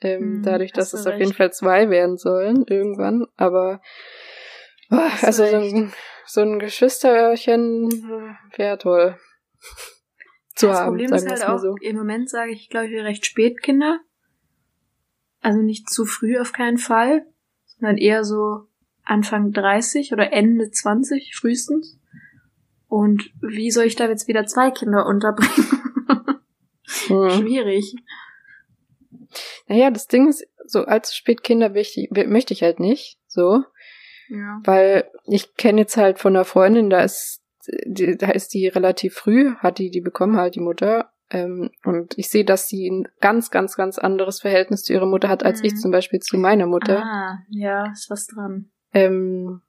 Ähm, 0.00 0.38
Mhm, 0.38 0.42
dadurch, 0.44 0.72
dass 0.72 0.92
es 0.92 1.06
auf 1.06 1.14
recht. 1.14 1.20
jeden 1.20 1.34
Fall 1.34 1.52
zwei 1.52 1.90
werden 1.90 2.16
sollen 2.18 2.64
irgendwann. 2.66 3.26
Aber 3.36 3.80
oh, 4.90 4.96
also 5.22 5.44
so 5.44 5.56
ein, 5.56 5.92
so 6.26 6.40
ein 6.42 6.58
Geschwisterchen 6.60 7.90
wäre 8.56 8.78
toll 8.78 9.18
zu 10.54 10.68
das 10.68 10.78
haben, 10.78 10.88
Problem 10.90 11.12
ist 11.12 11.28
halt 11.28 11.44
auch, 11.44 11.58
so. 11.58 11.74
im 11.80 11.96
Moment 11.96 12.28
sage 12.30 12.52
ich, 12.52 12.68
glaube 12.68 12.86
ich, 12.86 13.02
recht 13.02 13.26
spät 13.26 13.62
Kinder. 13.62 14.00
Also 15.40 15.60
nicht 15.62 15.88
zu 15.88 16.04
früh 16.04 16.38
auf 16.38 16.52
keinen 16.52 16.78
Fall, 16.78 17.24
sondern 17.66 17.96
eher 17.96 18.24
so 18.24 18.66
Anfang 19.04 19.52
30 19.52 20.12
oder 20.12 20.32
Ende 20.32 20.70
20 20.70 21.34
frühestens. 21.36 21.97
Und 22.88 23.30
wie 23.40 23.70
soll 23.70 23.84
ich 23.84 23.96
da 23.96 24.08
jetzt 24.08 24.28
wieder 24.28 24.46
zwei 24.46 24.70
Kinder 24.70 25.06
unterbringen? 25.06 25.68
Hm. 27.06 27.30
Schwierig. 27.30 27.94
Naja, 29.66 29.90
das 29.90 30.06
Ding 30.06 30.28
ist, 30.28 30.46
so 30.64 30.84
allzu 30.84 31.14
spät 31.14 31.42
Kinder 31.42 31.68
möchte 31.68 32.00
ich, 32.00 32.10
möchte 32.26 32.54
ich 32.54 32.62
halt 32.62 32.80
nicht, 32.80 33.18
so. 33.26 33.62
Ja. 34.28 34.60
Weil 34.64 35.10
ich 35.26 35.54
kenne 35.56 35.82
jetzt 35.82 35.96
halt 35.96 36.18
von 36.18 36.34
einer 36.34 36.44
Freundin, 36.44 36.90
da 36.90 37.02
ist, 37.02 37.42
die, 37.86 38.16
da 38.16 38.30
ist 38.30 38.54
die 38.54 38.68
relativ 38.68 39.14
früh, 39.14 39.54
hat 39.56 39.78
die 39.78 39.90
die 39.90 40.00
bekommen 40.00 40.36
halt 40.36 40.54
die 40.54 40.60
Mutter. 40.60 41.12
Ähm, 41.30 41.70
und 41.84 42.16
ich 42.16 42.30
sehe, 42.30 42.44
dass 42.44 42.68
sie 42.68 42.88
ein 42.88 43.06
ganz, 43.20 43.50
ganz, 43.50 43.76
ganz 43.76 43.98
anderes 43.98 44.40
Verhältnis 44.40 44.82
zu 44.84 44.94
ihrer 44.94 45.06
Mutter 45.06 45.28
hat, 45.28 45.44
als 45.44 45.60
Mhm. 45.60 45.66
ich 45.66 45.76
zum 45.76 45.90
Beispiel 45.90 46.20
zu 46.20 46.38
meiner 46.38 46.66
Mutter. 46.66 47.02
Ah, 47.02 47.38
ja, 47.50 47.90
ist 47.92 48.08
was 48.08 48.26
dran. 48.26 48.70
Ähm, 48.94 49.60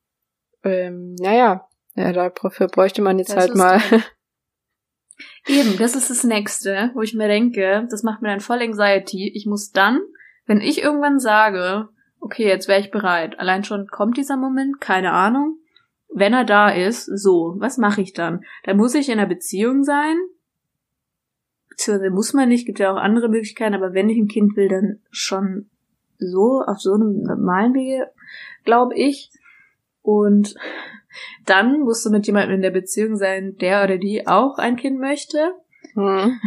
ähm, 0.64 1.16
naja, 1.20 1.68
ja, 1.96 2.12
dafür 2.14 2.68
bräuchte 2.68 3.02
man 3.02 3.20
jetzt 3.20 3.30
Das 3.32 3.38
halt 3.38 3.56
mal. 3.56 3.82
Eben, 5.48 5.78
das 5.78 5.96
ist 5.96 6.10
das 6.10 6.24
Nächste, 6.24 6.92
wo 6.94 7.02
ich 7.02 7.14
mir 7.14 7.28
denke, 7.28 7.88
das 7.90 8.04
macht 8.04 8.22
mir 8.22 8.30
dann 8.30 8.40
voll 8.40 8.62
Anxiety. 8.62 9.32
Ich 9.36 9.46
muss 9.46 9.72
dann, 9.72 10.00
wenn 10.46 10.62
ich 10.62 10.82
irgendwann 10.82 11.20
sage, 11.20 11.90
okay, 12.20 12.48
jetzt 12.48 12.68
wäre 12.68 12.80
ich 12.80 12.92
bereit, 12.92 13.40
allein 13.40 13.64
schon 13.64 13.88
kommt 13.88 14.18
dieser 14.18 14.38
Moment, 14.38 14.80
keine 14.80 15.12
Ahnung. 15.12 15.58
Wenn 16.12 16.34
er 16.34 16.46
da 16.46 16.70
ist, 16.70 17.06
so, 17.06 17.56
was 17.58 17.78
mache 17.78 18.02
ich 18.02 18.14
dann? 18.14 18.44
Dann 18.64 18.78
muss 18.78 18.96
ich 18.96 19.10
in 19.10 19.20
einer 19.20 19.28
Beziehung 19.28 19.84
sein. 19.84 20.18
Beziehungsweise 21.70 22.10
muss 22.10 22.34
man 22.34 22.50
nicht, 22.50 22.66
gibt 22.66 22.80
ja 22.80 22.92
auch 22.92 22.98
andere 22.98 23.30
Möglichkeiten, 23.30 23.76
aber 23.76 23.94
wenn 23.94 24.10
ich 24.10 24.18
ein 24.18 24.28
Kind 24.28 24.56
will, 24.56 24.70
dann 24.70 25.00
schon 25.12 25.70
so, 26.18 26.62
auf 26.66 26.80
so 26.80 26.94
einem 26.94 27.22
normalen 27.22 27.74
Wege, 27.74 28.12
glaube 28.66 28.96
ich. 28.96 29.32
Und 30.02 30.56
dann 31.46 31.82
musst 31.82 32.06
du 32.06 32.10
mit 32.10 32.28
jemandem 32.28 32.56
in 32.56 32.62
der 32.62 32.72
Beziehung 32.72 33.18
sein, 33.18 33.56
der 33.58 33.84
oder 33.84 33.98
die 33.98 34.28
auch 34.28 34.58
ein 34.58 34.76
Kind 34.76 35.00
möchte. 35.00 35.54
Hm. 35.94 36.40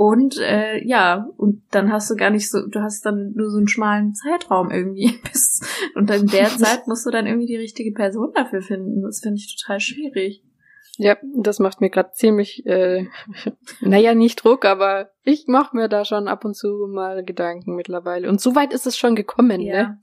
Und 0.00 0.38
äh, 0.38 0.82
ja, 0.82 1.28
und 1.36 1.62
dann 1.72 1.92
hast 1.92 2.10
du 2.10 2.16
gar 2.16 2.30
nicht 2.30 2.50
so, 2.50 2.66
du 2.66 2.80
hast 2.80 3.04
dann 3.04 3.32
nur 3.34 3.50
so 3.50 3.58
einen 3.58 3.68
schmalen 3.68 4.14
Zeitraum 4.14 4.70
irgendwie. 4.70 5.20
Bis, 5.30 5.60
und 5.94 6.10
in 6.10 6.26
der 6.26 6.48
Zeit 6.56 6.86
musst 6.86 7.04
du 7.04 7.10
dann 7.10 7.26
irgendwie 7.26 7.46
die 7.46 7.58
richtige 7.58 7.92
Person 7.92 8.32
dafür 8.34 8.62
finden. 8.62 9.02
Das 9.02 9.20
finde 9.20 9.36
ich 9.36 9.54
total 9.58 9.78
schwierig. 9.78 10.42
Ja, 10.96 11.18
das 11.36 11.58
macht 11.58 11.82
mir 11.82 11.90
gerade 11.90 12.12
ziemlich, 12.12 12.64
äh, 12.64 13.08
naja, 13.82 14.14
nicht 14.14 14.42
Druck, 14.42 14.64
aber 14.64 15.10
ich 15.22 15.46
mache 15.48 15.76
mir 15.76 15.88
da 15.88 16.06
schon 16.06 16.28
ab 16.28 16.46
und 16.46 16.56
zu 16.56 16.88
mal 16.90 17.22
Gedanken 17.22 17.76
mittlerweile. 17.76 18.30
Und 18.30 18.40
so 18.40 18.54
weit 18.54 18.72
ist 18.72 18.86
es 18.86 18.96
schon 18.96 19.14
gekommen, 19.14 19.60
ne? 19.60 19.98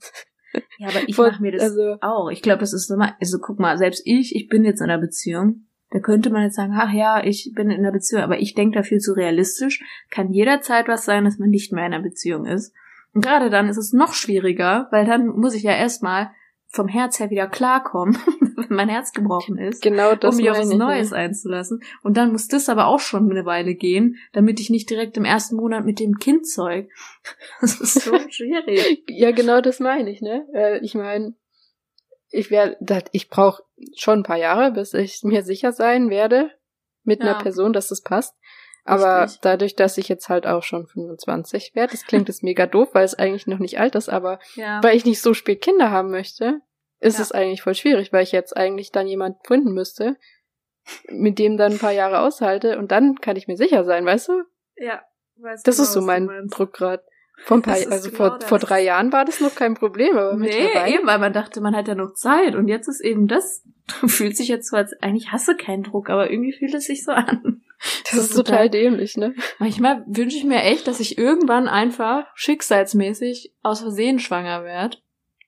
Ja, 0.78 0.88
aber 0.88 1.08
ich 1.08 1.18
mache 1.18 1.42
mir 1.42 1.52
das 1.52 1.62
also- 1.62 1.96
auch. 2.00 2.30
Ich 2.30 2.42
glaube, 2.42 2.60
das 2.60 2.72
ist 2.72 2.90
normal. 2.90 3.14
Also 3.20 3.38
guck 3.38 3.58
mal, 3.58 3.76
selbst 3.78 4.02
ich, 4.04 4.34
ich 4.34 4.48
bin 4.48 4.64
jetzt 4.64 4.80
in 4.80 4.90
einer 4.90 5.00
Beziehung. 5.00 5.66
Da 5.90 6.00
könnte 6.00 6.30
man 6.30 6.42
jetzt 6.42 6.56
sagen, 6.56 6.74
ach 6.76 6.92
ja, 6.92 7.24
ich 7.24 7.52
bin 7.54 7.70
in 7.70 7.78
einer 7.78 7.92
Beziehung, 7.92 8.22
aber 8.22 8.38
ich 8.40 8.54
denke 8.54 8.76
da 8.76 8.82
viel 8.82 8.98
zu 8.98 9.14
realistisch. 9.14 9.82
Kann 10.10 10.32
jederzeit 10.32 10.86
was 10.86 11.04
sein, 11.04 11.24
dass 11.24 11.38
man 11.38 11.48
nicht 11.48 11.72
mehr 11.72 11.86
in 11.86 11.94
einer 11.94 12.02
Beziehung 12.02 12.44
ist. 12.44 12.74
Und 13.14 13.24
gerade 13.24 13.48
dann 13.48 13.68
ist 13.68 13.78
es 13.78 13.92
noch 13.92 14.12
schwieriger, 14.12 14.88
weil 14.90 15.06
dann 15.06 15.28
muss 15.28 15.54
ich 15.54 15.62
ja 15.62 15.72
erstmal 15.72 16.30
vom 16.70 16.86
Herz 16.86 17.18
her 17.18 17.30
wieder 17.30 17.46
klarkommen, 17.46 18.16
wenn 18.56 18.76
mein 18.76 18.88
Herz 18.88 19.12
gebrochen 19.12 19.56
ist 19.58 19.82
Genau 19.82 20.14
das 20.14 20.34
um 20.34 20.40
mich 20.40 20.50
auf 20.50 20.58
was 20.58 20.70
ich, 20.70 20.76
Neues 20.76 21.10
ne? 21.10 21.16
einzulassen. 21.16 21.82
Und 22.02 22.16
dann 22.16 22.30
muss 22.32 22.46
das 22.48 22.68
aber 22.68 22.86
auch 22.86 23.00
schon 23.00 23.30
eine 23.30 23.46
Weile 23.46 23.74
gehen, 23.74 24.16
damit 24.32 24.60
ich 24.60 24.68
nicht 24.68 24.90
direkt 24.90 25.16
im 25.16 25.24
ersten 25.24 25.56
Monat 25.56 25.84
mit 25.84 25.98
dem 25.98 26.18
Kind 26.18 26.46
zeug. 26.46 26.90
Das 27.60 27.80
ist 27.80 28.02
so 28.02 28.16
schwierig. 28.28 29.02
Ja, 29.08 29.30
genau 29.32 29.60
das 29.60 29.80
meine 29.80 30.10
ich, 30.10 30.20
ne? 30.20 30.46
Äh, 30.54 30.78
ich 30.84 30.94
meine, 30.94 31.34
ich 32.30 32.50
werde, 32.50 32.76
ich 33.12 33.28
brauche 33.30 33.62
schon 33.96 34.20
ein 34.20 34.24
paar 34.24 34.36
Jahre, 34.36 34.72
bis 34.72 34.92
ich 34.94 35.22
mir 35.24 35.42
sicher 35.42 35.72
sein 35.72 36.10
werde 36.10 36.50
mit 37.02 37.20
Ja. 37.20 37.30
einer 37.30 37.38
Person, 37.42 37.72
dass 37.72 37.90
es 37.90 38.02
passt. 38.02 38.34
Aber 38.88 39.24
Richtig. 39.24 39.40
dadurch, 39.42 39.76
dass 39.76 39.98
ich 39.98 40.08
jetzt 40.08 40.28
halt 40.28 40.46
auch 40.46 40.62
schon 40.62 40.86
25 40.86 41.74
werde, 41.74 41.92
das 41.92 42.04
klingt 42.06 42.28
jetzt 42.28 42.42
mega 42.42 42.66
doof, 42.66 42.88
weil 42.92 43.04
es 43.04 43.14
eigentlich 43.14 43.46
noch 43.46 43.58
nicht 43.58 43.78
alt 43.78 43.94
ist, 43.94 44.08
aber 44.08 44.38
Ja. 44.54 44.82
weil 44.82 44.96
ich 44.96 45.04
nicht 45.04 45.20
so 45.20 45.34
spät 45.34 45.60
Kinder 45.60 45.90
haben 45.90 46.10
möchte, 46.10 46.60
ist 47.00 47.18
Ja. 47.18 47.22
es 47.22 47.32
eigentlich 47.32 47.62
voll 47.62 47.74
schwierig, 47.74 48.12
weil 48.12 48.22
ich 48.22 48.32
jetzt 48.32 48.56
eigentlich 48.56 48.90
dann 48.92 49.06
jemand 49.06 49.36
finden 49.46 49.72
müsste, 49.72 50.16
mit 51.10 51.38
dem 51.38 51.56
dann 51.56 51.72
ein 51.72 51.78
paar 51.78 51.92
Jahre 51.92 52.20
aushalte 52.20 52.78
und 52.78 52.90
dann 52.92 53.16
kann 53.20 53.36
ich 53.36 53.46
mir 53.46 53.56
sicher 53.56 53.84
sein, 53.84 54.04
weißt 54.06 54.28
du? 54.28 54.42
ja. 54.76 55.02
Weiß 55.40 55.62
Das 55.62 55.76
genau, 55.76 55.84
ist 55.86 55.92
so 55.92 56.00
du 56.00 56.06
mein 56.06 56.24
meinst. 56.26 56.58
Druck 56.58 56.72
gerade. 56.72 57.04
Vor 57.44 57.58
ein 57.58 57.62
paar, 57.62 57.74
also 57.74 58.08
genau 58.10 58.16
vor, 58.16 58.38
das. 58.40 58.48
vor 58.48 58.58
drei 58.58 58.82
Jahren 58.82 59.12
war 59.12 59.24
das 59.24 59.38
noch 59.38 59.54
kein 59.54 59.74
Problem, 59.74 60.16
aber 60.16 60.34
Nee, 60.34 60.46
mittlerweile. 60.48 60.94
eben, 60.96 61.06
weil 61.06 61.20
man 61.20 61.32
dachte, 61.32 61.60
man 61.60 61.76
hat 61.76 61.86
ja 61.86 61.94
noch 61.94 62.14
Zeit 62.14 62.56
und 62.56 62.66
jetzt 62.66 62.88
ist 62.88 63.00
eben 63.00 63.28
das, 63.28 63.62
du 64.00 64.08
fühlst 64.08 64.40
dich 64.40 64.48
jetzt 64.48 64.68
so, 64.68 64.76
als 64.76 64.94
eigentlich 65.00 65.30
hast 65.30 65.46
du 65.46 65.56
keinen 65.56 65.84
Druck, 65.84 66.10
aber 66.10 66.28
irgendwie 66.32 66.52
fühlt 66.52 66.74
es 66.74 66.86
sich 66.86 67.04
so 67.04 67.12
an. 67.12 67.62
Das 68.10 68.14
ist 68.14 68.34
total 68.34 68.70
dämlich, 68.70 69.16
ne? 69.16 69.34
Manchmal 69.58 70.04
wünsche 70.06 70.36
ich 70.36 70.44
mir 70.44 70.62
echt, 70.62 70.86
dass 70.88 70.98
ich 71.00 71.18
irgendwann 71.18 71.68
einfach 71.68 72.26
schicksalsmäßig 72.34 73.52
aus 73.62 73.80
Versehen 73.80 74.18
schwanger 74.18 74.64
werde. 74.64 74.98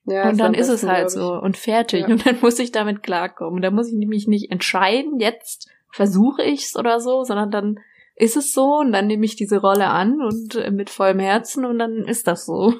Ja, 0.05 0.29
und 0.29 0.37
dann 0.39 0.53
ist 0.53 0.67
es 0.67 0.81
besten, 0.81 0.89
halt 0.89 1.09
glaub 1.09 1.23
ich. 1.23 1.27
so 1.27 1.33
und 1.33 1.57
fertig. 1.57 2.01
Ja. 2.01 2.07
Und 2.07 2.25
dann 2.25 2.39
muss 2.41 2.59
ich 2.59 2.71
damit 2.71 3.03
klarkommen. 3.03 3.61
Da 3.61 3.71
muss 3.71 3.91
ich 3.91 4.07
mich 4.07 4.27
nicht 4.27 4.51
entscheiden, 4.51 5.19
jetzt 5.19 5.69
versuche 5.91 6.43
ich's 6.43 6.75
oder 6.75 6.99
so, 6.99 7.23
sondern 7.23 7.51
dann 7.51 7.79
ist 8.15 8.37
es 8.37 8.53
so 8.53 8.77
und 8.79 8.91
dann 8.91 9.07
nehme 9.07 9.25
ich 9.25 9.35
diese 9.35 9.57
Rolle 9.57 9.87
an 9.87 10.21
und 10.21 10.55
äh, 10.55 10.71
mit 10.71 10.89
vollem 10.89 11.19
Herzen 11.19 11.65
und 11.65 11.79
dann 11.79 12.05
ist 12.05 12.27
das 12.27 12.45
so. 12.45 12.73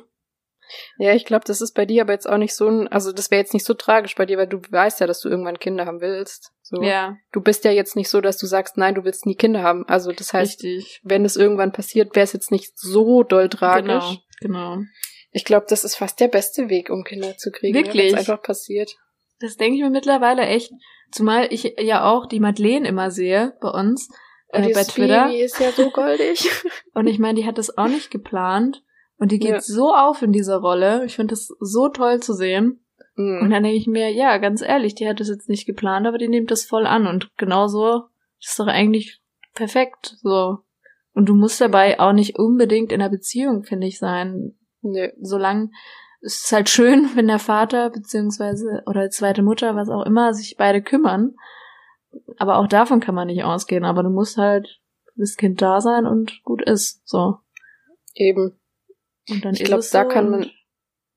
Ja, 0.98 1.14
ich 1.14 1.26
glaube, 1.26 1.46
das 1.46 1.62
ist 1.62 1.74
bei 1.74 1.86
dir 1.86 2.04
aber 2.04 2.14
jetzt 2.14 2.30
auch 2.30 2.38
nicht 2.38 2.56
so 2.56 2.68
ein, 2.68 2.88
also 2.88 3.12
das 3.12 3.32
wäre 3.32 3.42
jetzt 3.42 3.54
nicht 3.54 3.66
so 3.66 3.74
tragisch 3.74 4.16
bei 4.16 4.26
dir, 4.26 4.38
weil 4.38 4.48
du 4.48 4.62
weißt 4.70 5.00
ja, 5.00 5.08
dass 5.08 5.20
du 5.20 5.30
irgendwann 5.30 5.60
Kinder 5.60 5.86
haben 5.86 6.02
willst. 6.02 6.52
So. 6.62 6.82
Ja, 6.82 7.18
Du 7.32 7.42
bist 7.42 7.66
ja 7.66 7.72
jetzt 7.72 7.96
nicht 7.96 8.10
so, 8.10 8.22
dass 8.22 8.38
du 8.38 8.46
sagst, 8.46 8.78
nein, 8.78 8.96
du 8.96 9.04
willst 9.04 9.26
nie 9.26 9.36
Kinder 9.36 9.62
haben. 9.62 9.86
Also 9.88 10.12
das 10.12 10.34
heißt, 10.34 10.64
richtig. 10.64 11.02
wenn 11.04 11.26
es 11.26 11.36
irgendwann 11.36 11.74
passiert, 11.74 12.16
wäre 12.16 12.24
es 12.24 12.34
jetzt 12.34 12.52
nicht 12.52 12.78
so 12.78 13.24
doll 13.24 13.50
tragisch. 13.50 14.22
Genau, 14.40 14.76
genau. 14.76 14.84
Ich 15.32 15.46
glaube, 15.46 15.66
das 15.70 15.84
ist 15.84 15.96
fast 15.96 16.20
der 16.20 16.28
beste 16.28 16.70
Weg, 16.70 16.90
um 16.90 17.04
Kinder 17.04 17.38
zu 17.38 17.52
kriegen. 17.52 17.76
Wirklich? 17.76 18.14
Wenn 18.14 18.20
es 18.20 18.30
einfach 18.30 18.44
passiert. 18.44 18.96
Das 19.40 19.58
denke 19.58 19.76
ich 19.78 19.82
mir 19.82 19.90
mittlerweile 19.90 20.44
echt. 20.44 20.72
Zumal 21.12 21.52
ich 21.52 21.76
ja 21.80 22.10
auch 22.10 22.26
die 22.26 22.40
Madeleine 22.40 22.88
immer 22.88 23.12
sehe 23.12 23.54
bei 23.60 23.70
uns 23.70 24.10
Und 24.48 24.64
äh, 24.64 24.74
bei 24.74 24.84
Twitter. 24.84 25.26
Baby 25.26 25.42
ist 25.42 25.60
ja 25.60 25.72
so 25.72 25.90
goldig. 25.90 26.50
Und 26.94 27.08
ich 27.08 27.20
meine, 27.20 27.40
die 27.40 27.46
hat 27.46 27.58
das 27.58 27.78
auch 27.78 27.88
nicht 27.88 28.12
geplant. 28.12 28.82
Und 29.22 29.32
die 29.32 29.38
geht 29.38 29.52
Ja. 29.52 29.62
so 29.62 29.94
auf 29.94 30.24
in 30.24 30.32
dieser 30.32 30.58
Rolle. 30.58 31.06
Ich 31.06 31.16
finde 31.16 31.34
das 31.34 31.54
so 31.60 31.90
toll 31.90 32.22
zu 32.22 32.34
sehen. 32.34 32.84
Und 33.16 33.44
Mhm. 33.44 33.50
dann 33.52 33.62
denke 33.64 33.78
ich 33.78 33.86
mir, 33.86 34.10
ja, 34.12 34.38
ganz 34.40 34.64
ehrlich, 34.64 34.96
die 34.96 35.08
hat 35.08 35.20
das 35.20 35.30
jetzt 35.30 35.48
nicht 35.48 35.68
geplant, 35.68 36.08
aber 36.08 36.18
die 36.18 36.28
nimmt 36.28 36.50
das 36.50 36.66
voll 36.66 36.88
an. 36.88 37.06
Und 37.06 37.30
genauso 37.38 38.06
ist 38.40 38.60
doch 38.60 38.66
eigentlich 38.66 39.22
perfekt. 39.54 40.18
So. 40.24 40.58
Und 41.14 41.30
du 41.30 41.36
musst 41.36 41.62
dabei 41.62 42.00
auch 42.00 42.14
nicht 42.14 42.40
unbedingt 42.40 42.92
in 42.92 43.00
einer 43.00 43.12
Beziehung, 43.12 43.64
finde 43.64 43.86
ich, 43.86 44.00
sein. 44.00 44.56
Nö. 44.82 45.10
Solange 45.22 45.70
es 46.22 46.44
ist 46.46 46.52
halt 46.52 46.70
schön, 46.70 47.10
wenn 47.16 47.28
der 47.28 47.38
Vater 47.38 47.92
beziehungsweise 47.92 48.82
oder 48.88 49.04
die 49.04 49.10
zweite 49.10 49.44
Mutter, 49.44 49.76
was 49.76 49.90
auch 49.90 50.04
immer, 50.04 50.34
sich 50.34 50.56
beide 50.58 50.82
kümmern. 50.82 51.36
Aber 52.38 52.58
auch 52.58 52.68
davon 52.68 53.00
kann 53.02 53.14
man 53.14 53.28
nicht 53.28 53.44
ausgehen. 53.44 53.86
Aber 53.86 54.02
du 54.02 54.10
musst 54.10 54.38
halt 54.38 54.80
das 55.16 55.36
Kind 55.38 55.62
da 55.62 55.80
sein 55.80 56.08
und 56.08 56.42
gut 56.44 56.64
ist. 56.68 57.08
So. 57.08 57.38
Eben. 58.16 58.58
Und 59.32 59.46
dann 59.46 59.54
Ich 59.54 59.64
glaube, 59.64 59.84
da 59.92 60.04
so 60.04 60.08
kann 60.08 60.30
man, 60.30 60.52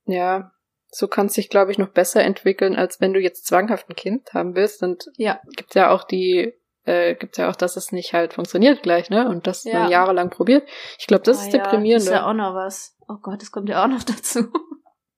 ja, 0.07 0.53
so 0.89 1.09
kann 1.09 1.27
es 1.27 1.35
sich, 1.35 1.49
glaube 1.49 1.73
ich, 1.73 1.79
noch 1.79 1.89
besser 1.89 2.23
entwickeln, 2.23 2.77
als 2.77 3.01
wenn 3.01 3.12
du 3.12 3.21
jetzt 3.21 3.47
zwanghaft 3.47 3.89
ein 3.91 3.97
Kind 3.97 4.33
haben 4.33 4.55
willst. 4.55 4.83
Und 4.83 5.11
Ja. 5.17 5.41
gibt 5.57 5.75
ja 5.75 5.91
auch 5.91 6.05
die, 6.05 6.55
äh, 6.85 7.15
gibt 7.17 7.37
ja 7.39 7.51
auch, 7.51 7.57
dass 7.57 7.77
es 7.77 7.91
nicht 7.93 8.12
halt 8.12 8.35
funktioniert 8.35 8.83
gleich, 8.83 9.11
ne? 9.11 9.29
Und 9.29 9.47
das 9.47 9.65
Ja. 9.65 9.81
man 9.81 9.91
jahrelang 9.91 10.31
probiert. 10.31 10.69
Ich 10.99 11.07
glaube, 11.07 11.25
das 11.25 11.39
Ah 11.39 11.43
ist 11.43 11.53
ja, 11.53 11.59
deprimierend. 11.61 12.03
Das 12.03 12.07
ist 12.07 12.12
ja 12.12 12.27
auch 12.31 12.35
noch 12.35 12.55
was. 12.55 12.97
Oh 13.09 13.17
Gott, 13.21 13.43
das 13.43 13.51
kommt 13.51 13.69
ja 13.69 13.83
auch 13.83 13.89
noch 13.89 14.03
dazu. 14.05 14.49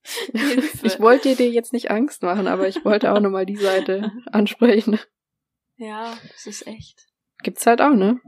Ich 0.85 1.01
wollte 1.01 1.35
dir 1.35 1.51
jetzt 1.51 1.73
nicht 1.73 1.91
Angst 1.91 2.23
machen, 2.23 2.47
aber 2.47 2.69
ich 2.69 2.85
wollte 2.85 3.13
auch 3.13 3.19
nochmal 3.21 3.45
die 3.45 3.57
Seite 3.57 4.13
ansprechen. 4.33 5.01
Ja, 5.77 6.17
das 6.31 6.47
ist 6.47 6.67
echt. 6.67 7.07
Gibt's 7.43 7.67
halt 7.67 7.83
auch, 7.83 7.91
ne? 7.93 8.21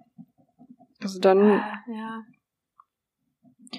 Also 1.01 1.21
dann, 1.21 1.61
Ah, 1.61 1.79
ja. 1.87 2.23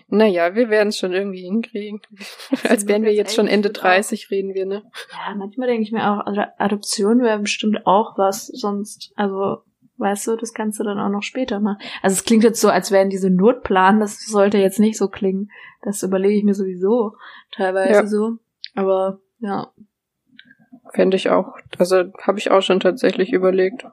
Naja, 0.07 0.55
wir 0.55 0.69
werden 0.69 0.89
es 0.89 0.97
schon 0.97 1.13
irgendwie 1.13 1.41
hinkriegen. 1.41 2.01
Als 2.67 2.87
wären 2.87 3.03
wir 3.03 3.13
jetzt 3.13 3.35
schon 3.35 3.47
Ende 3.47 3.69
Absolut, 3.69 3.85
auch. 3.91 3.95
30, 3.95 4.31
reden 4.31 4.53
wir, 4.53 4.65
ne? 4.65 4.83
Ja, 5.11 5.35
manchmal 5.35 5.67
denke 5.67 5.83
ich 5.83 5.91
mir 5.91 6.11
auch, 6.11 6.25
also 6.25 6.41
Adoption 6.57 7.21
wäre 7.21 7.39
bestimmt 7.39 7.85
auch 7.85 8.17
was 8.17 8.47
sonst. 8.47 9.11
Also, 9.15 9.59
weißt 9.97 10.27
du, 10.27 10.35
das 10.35 10.53
kannst 10.53 10.79
du 10.79 10.83
dann 10.83 10.99
auch 10.99 11.09
noch 11.09 11.23
später 11.23 11.59
machen. 11.59 11.79
Also 12.01 12.13
es 12.15 12.23
klingt 12.23 12.43
jetzt 12.43 12.61
so, 12.61 12.69
als 12.69 12.91
wären 12.91 13.09
diese 13.09 13.29
Notplan, 13.29 13.99
das 13.99 14.25
sollte 14.25 14.57
jetzt 14.57 14.79
nicht 14.79 14.97
so 14.97 15.09
klingen. 15.09 15.51
Das 15.81 16.03
überlege 16.03 16.37
ich 16.37 16.43
mir 16.43 16.53
sowieso 16.53 17.15
teilweise 17.51 17.93
Ja. 17.93 18.05
so. 18.05 18.37
Aber 18.75 19.19
ja. 19.39 19.71
Fände 20.93 21.17
ich 21.17 21.29
auch. 21.29 21.55
Also 21.77 22.05
habe 22.21 22.39
ich 22.39 22.51
auch 22.51 22.61
schon 22.61 22.79
tatsächlich 22.79 23.31
überlegt. 23.31 23.85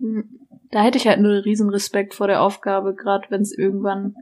Hm. 0.00 0.28
Da 0.70 0.82
hätte 0.82 0.98
ich 0.98 1.08
halt 1.08 1.20
nur 1.20 1.44
riesen 1.44 1.70
Respekt 1.70 2.14
vor 2.14 2.26
der 2.26 2.42
Aufgabe, 2.42 2.94
gerade 2.94 3.30
wenn 3.30 3.40
es 3.40 3.56
irgendwann 3.56 4.14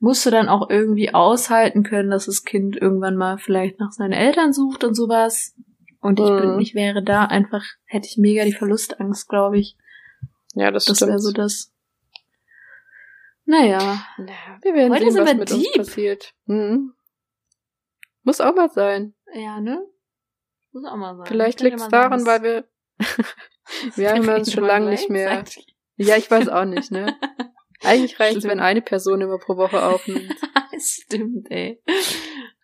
musst 0.00 0.24
du 0.26 0.30
dann 0.30 0.48
auch 0.48 0.70
irgendwie 0.70 1.12
aushalten 1.14 1.82
können, 1.82 2.10
dass 2.10 2.26
das 2.26 2.44
Kind 2.44 2.76
irgendwann 2.76 3.16
mal 3.16 3.38
vielleicht 3.38 3.80
nach 3.80 3.92
seinen 3.92 4.12
Eltern 4.12 4.52
sucht 4.52 4.84
und 4.84 4.94
sowas. 4.94 5.54
Und 6.00 6.20
ich 6.20 6.26
bin, 6.26 6.54
Mhm. 6.54 6.60
ich 6.60 6.74
wäre 6.74 7.02
da 7.02 7.24
einfach, 7.24 7.64
hätte 7.84 8.06
ich 8.06 8.16
mega 8.18 8.44
die 8.44 8.52
Verlustangst, 8.52 9.28
glaube 9.28 9.58
ich. 9.58 9.76
Ja, 10.54 10.70
das, 10.70 10.84
Das 10.84 10.96
stimmt. 10.98 11.10
wäre 11.10 11.18
so 11.18 11.32
das. 11.32 11.72
Naja. 13.44 13.78
Ja, 14.18 14.58
wir 14.62 14.74
werden 14.74 14.92
Heute 14.92 15.10
sehen, 15.10 15.24
was 15.24 15.34
mit 15.34 15.50
uns 15.52 15.62
deep. 15.62 15.76
passiert. 15.76 16.34
Mhm. 16.46 16.92
Muss 18.22 18.40
auch 18.40 18.54
mal 18.54 18.68
sein. 18.70 19.14
Ja, 19.34 19.60
ne? 19.60 19.82
Muss 20.72 20.84
auch 20.84 20.96
mal 20.96 21.16
sein. 21.16 21.26
Vielleicht 21.26 21.60
liegt 21.60 21.80
es 21.80 21.88
daran, 21.88 22.26
weil 22.26 22.42
wir 22.42 22.64
wir 23.96 24.10
haben 24.10 24.28
uns 24.28 24.52
schon 24.52 24.64
lange 24.64 24.90
nicht 24.90 25.08
mehr. 25.10 25.44
Ja, 25.96 26.16
ich 26.16 26.30
weiß 26.30 26.48
auch 26.48 26.64
nicht, 26.64 26.90
ne? 26.92 27.16
Eigentlich 27.84 28.18
reicht 28.18 28.38
es, 28.38 28.44
wenn 28.44 28.60
eine 28.60 28.82
Person 28.82 29.20
immer 29.20 29.38
pro 29.38 29.56
Woche 29.56 29.82
aufnimmt. 29.82 30.34
Stimmt, 30.80 31.50
ey. 31.50 31.82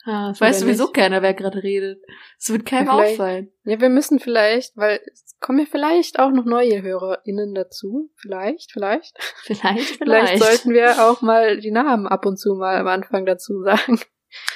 Ah, 0.05 0.29
das 0.29 0.41
weiß 0.41 0.61
sowieso 0.61 0.85
nicht? 0.85 0.95
keiner, 0.95 1.23
wer 1.23 1.35
gerade 1.35 1.63
redet. 1.63 2.03
Es 2.39 2.51
wird 2.51 2.67
keinem 2.67 2.89
Ja, 2.89 2.93
auffallen. 2.93 3.51
Ja, 3.65 3.81
wir 3.81 3.89
müssen 3.89 4.19
vielleicht, 4.21 4.77
weil 4.77 5.01
es 5.13 5.37
kommen 5.41 5.61
ja 5.61 5.67
vielleicht 5.71 6.19
auch 6.19 6.31
noch 6.31 6.45
neue 6.45 6.83
HörerInnen 6.83 7.55
dazu. 7.55 8.11
Vielleicht, 8.17 8.71
vielleicht. 8.73 9.17
Vielleicht, 9.43 9.63
Vielleicht, 9.99 9.99
vielleicht. 9.99 10.43
sollten 10.43 10.73
wir 10.73 11.05
auch 11.09 11.23
mal 11.23 11.59
die 11.59 11.71
Namen 11.71 12.07
ab 12.07 12.27
und 12.27 12.39
zu 12.39 12.55
mal 12.55 12.77
am 12.77 12.89
Anfang 12.89 13.25
dazu 13.25 13.63
sagen. 13.63 14.01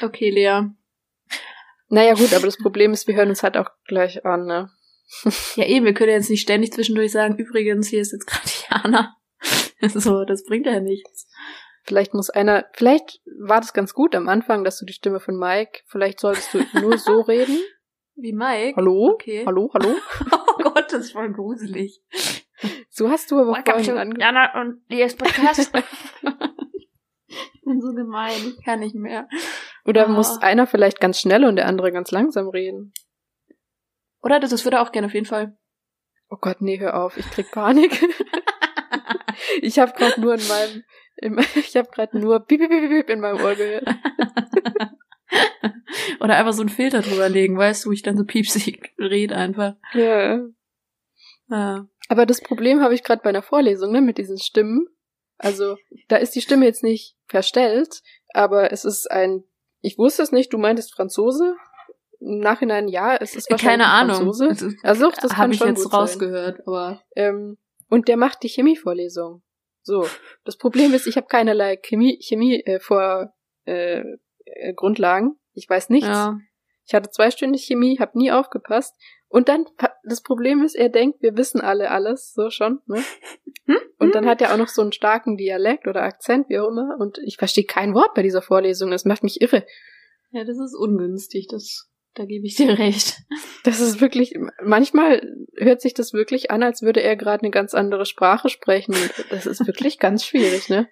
Okay, 0.03 0.31
Lea. 0.31 0.63
Naja, 1.89 2.15
gut, 2.15 2.35
aber 2.35 2.47
das 2.47 2.59
Problem 2.59 2.93
ist, 2.93 3.07
wir 3.07 3.15
hören 3.15 3.31
uns 3.31 3.43
halt 3.43 3.57
auch 3.57 3.71
gleich 3.87 4.25
an, 4.27 4.45
ne? 4.45 4.71
Ja, 5.55 5.65
eben, 5.65 5.87
wir 5.87 5.95
können 5.95 6.13
jetzt 6.13 6.29
nicht 6.29 6.43
ständig 6.43 6.73
zwischendurch 6.73 7.13
sagen, 7.13 7.39
übrigens, 7.39 7.89
hier 7.89 8.03
ist 8.03 8.13
jetzt 8.13 8.27
gerade 8.27 8.49
Jana. 8.71 9.17
So, 9.95 10.25
das 10.25 10.45
bringt 10.45 10.67
ja 10.67 10.81
nichts. 10.81 11.29
Vielleicht 11.85 12.13
muss 12.13 12.31
einer, 12.31 12.67
vielleicht 12.75 13.21
war 13.41 13.61
das 13.61 13.73
ganz 13.73 13.95
gut 13.95 14.15
am 14.15 14.29
Anfang, 14.29 14.65
dass 14.65 14.79
du 14.79 14.85
die 14.85 14.93
Stimme 14.93 15.21
von 15.21 15.39
Mike, 15.39 15.81
vielleicht 15.87 16.21
solltest 16.21 16.53
du 16.53 16.65
nur 16.81 16.99
so 16.99 17.21
reden. 17.29 17.59
Wie 18.17 18.33
Mike. 18.33 18.75
Hallo? 18.77 19.11
Okay. 19.15 19.45
Hallo, 19.47 19.71
hallo? 19.75 19.95
Oh 20.61 20.63
Gott, 20.63 20.93
das 20.93 21.03
ist 21.07 21.13
voll 21.13 21.33
gruselig. 21.33 22.03
So 22.91 23.09
hast 23.09 23.31
du 23.31 23.39
aber 23.39 23.53
Welcome 23.53 23.85
vorhin 23.85 24.11
to 24.11 24.21
Jana 24.21 24.61
und 24.61 24.83
Leas 24.89 25.15
Podcast. 25.15 25.61
ich 27.29 27.63
bin 27.65 27.81
so 27.81 27.93
gemein, 27.95 28.33
ich 28.57 28.65
kann 28.65 28.81
nicht 28.81 28.97
mehr. 28.97 29.29
Oder 29.85 30.07
Ah. 30.07 30.09
muss 30.09 30.43
einer 30.43 30.67
vielleicht 30.67 30.99
ganz 31.01 31.21
schnell 31.21 31.45
und 31.45 31.55
der 31.55 31.67
andere 31.69 31.93
ganz 31.93 32.11
langsam 32.11 32.49
reden? 32.49 32.93
Oder 34.21 34.41
das, 34.41 34.51
das 34.51 34.65
würde 34.65 34.79
er 34.79 34.83
auch 34.83 34.91
gerne 34.91 35.07
auf 35.07 35.15
jeden 35.15 35.27
Fall. 35.27 35.57
Oh 36.29 36.39
Gott, 36.41 36.61
nee, 36.61 36.81
hör 36.81 37.01
auf, 37.01 37.17
ich 37.17 37.31
krieg 37.31 37.53
Panik. 37.53 38.03
Ich 39.63 39.79
habe 39.79 39.93
gerade 39.93 40.21
nur 40.21 40.35
in 40.35 40.49
meinem, 40.49 40.85
im, 41.17 41.39
ich 41.55 41.77
habe 41.77 41.91
gerade 41.91 42.19
nur 42.19 42.41
piep, 42.41 42.61
piep, 42.61 42.71
piep, 42.71 42.91
piep 42.91 43.11
in 43.11 43.21
meinem 43.21 43.41
Ohr 43.43 43.55
gehört. 43.55 43.87
Oder 46.21 46.37
einfach 46.37 46.53
so 46.53 46.63
einen 46.63 46.69
Filter 46.69 47.03
drüber 47.03 47.29
legen, 47.29 47.57
weißt 47.57 47.85
du, 47.85 47.89
wo 47.89 47.93
ich 47.93 48.03
dann 48.03 48.17
so 48.17 48.25
piepsig 48.25 48.95
rede 48.99 49.37
einfach. 49.37 49.75
Ja. 49.95 50.41
Ja. 51.51 51.87
Aber 52.09 52.27
das 52.27 52.41
Problem 52.41 52.81
habe 52.81 52.95
ich 52.95 53.03
gerade 53.05 53.23
bei 53.23 53.29
einer 53.31 53.43
Vorlesung, 53.43 53.93
ne, 53.93 54.01
mit 54.01 54.19
diesen 54.19 54.39
Stimmen. 54.39 54.87
Also, 55.39 55.77
da 56.09 56.17
ist 56.17 56.35
die 56.35 56.41
Stimme 56.41 56.65
jetzt 56.65 56.83
nicht 56.83 57.17
verstellt, 57.27 58.03
aber 58.35 58.73
es 58.73 58.85
ist 58.85 59.11
ein, 59.11 59.45
ich 59.81 59.99
wusste 59.99 60.23
es 60.23 60.33
nicht, 60.33 60.53
du 60.53 60.59
meintest 60.59 60.93
Franzose? 60.95 61.55
Im 62.21 62.41
Nachhinein 62.41 62.89
ja, 62.89 63.15
es 63.15 63.37
ist 63.37 63.49
wahrscheinlich 63.49 63.71
Keine 63.71 63.85
ein 63.85 64.11
Ahnung. 64.11 64.35
Franzose. 64.35 64.77
Also, 64.83 65.13
das 65.21 65.37
Habe 65.37 65.53
ich 65.53 65.59
schon 65.59 65.69
jetzt 65.69 65.93
rausgehört, 65.93 66.67
aber 66.67 67.01
Ähm, 67.15 67.57
und 67.89 68.09
der 68.09 68.17
macht 68.17 68.43
die 68.43 68.49
Chemievorlesung. 68.49 69.43
So, 69.83 70.07
das 70.45 70.57
Problem 70.57 70.93
ist, 70.93 71.07
ich 71.07 71.17
habe 71.17 71.27
keinerlei 71.27 71.77
Chemie, 71.77 72.19
Chemie 72.21 72.61
äh, 72.61 72.81
vor 72.81 73.35
äh, 73.65 74.03
äh, 74.45 74.75
Grundlagen. 74.75 75.39
Ich 75.55 75.69
weiß 75.69 75.91
nichts. 75.91 76.09
ja. 76.09 76.39
Ich 76.85 76.95
hatte 76.95 77.11
zwei 77.11 77.31
Stunden 77.31 77.59
Chemie, 77.59 77.99
habe 77.99 78.17
nie 78.17 78.33
aufgepasst. 78.33 78.95
Und 79.29 79.51
dann, 79.51 79.67
das 80.05 80.23
Problem 80.23 80.63
ist, 80.63 80.75
er 80.75 80.89
denkt, 80.89 81.21
wir 81.21 81.37
wissen 81.37 81.61
alle 81.61 81.91
alles, 81.91 82.33
so 82.33 82.49
schon, 82.49 82.81
ne? 82.87 83.05
Hm? 83.67 83.77
Und 83.99 84.15
dann 84.15 84.27
hat 84.27 84.41
er 84.41 84.55
auch 84.55 84.57
noch 84.57 84.69
so 84.69 84.81
einen 84.81 84.93
starken 84.93 85.37
Dialekt 85.37 85.87
oder 85.87 86.03
Akzent, 86.03 86.49
wie 86.49 86.59
auch 86.59 86.69
immer. 86.69 86.97
Und 86.99 87.19
ich 87.19 87.37
verstehe 87.37 87.65
kein 87.65 87.93
Wort 87.93 88.15
bei 88.15 88.23
dieser 88.23 88.41
Vorlesung. 88.41 88.91
Das 88.91 89.05
macht 89.05 89.23
mich 89.23 89.43
irre. 89.43 89.67
Ja, 90.31 90.45
das 90.45 90.59
ist 90.59 90.75
ungünstig. 90.75 91.47
Das, 91.51 91.91
da 92.19 92.25
gebe 92.25 92.47
ich 92.47 92.57
dir 92.57 92.79
recht. 92.79 93.23
Das 93.65 93.81
ist 93.81 94.01
wirklich, 94.01 94.35
manchmal 94.63 95.23
hört 95.57 95.81
sich 95.81 95.95
das 95.95 96.13
wirklich 96.13 96.51
an, 96.51 96.63
als 96.63 96.83
würde 96.83 97.03
er 97.03 97.17
gerade 97.17 97.43
eine 97.43 97.51
ganz 97.51 97.75
andere 97.75 98.07
Sprache 98.07 98.49
sprechen. 98.49 98.95
Das 99.31 99.47
ist 99.47 99.67
wirklich 99.67 99.99
ganz 99.99 100.25
schwierig, 100.25 100.69
ne? 100.69 100.89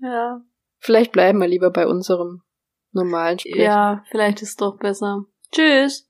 Ja. 0.00 0.42
Vielleicht 0.78 1.12
bleiben 1.12 1.40
wir 1.40 1.48
lieber 1.48 1.70
bei 1.70 1.86
unserem 1.86 2.42
normalen 2.92 3.38
Sprech. 3.38 3.56
Ja, 3.56 4.04
vielleicht 4.10 4.42
ist 4.42 4.50
es 4.50 4.56
doch 4.56 4.78
besser. 4.78 5.24
Tschüss. 5.52 6.09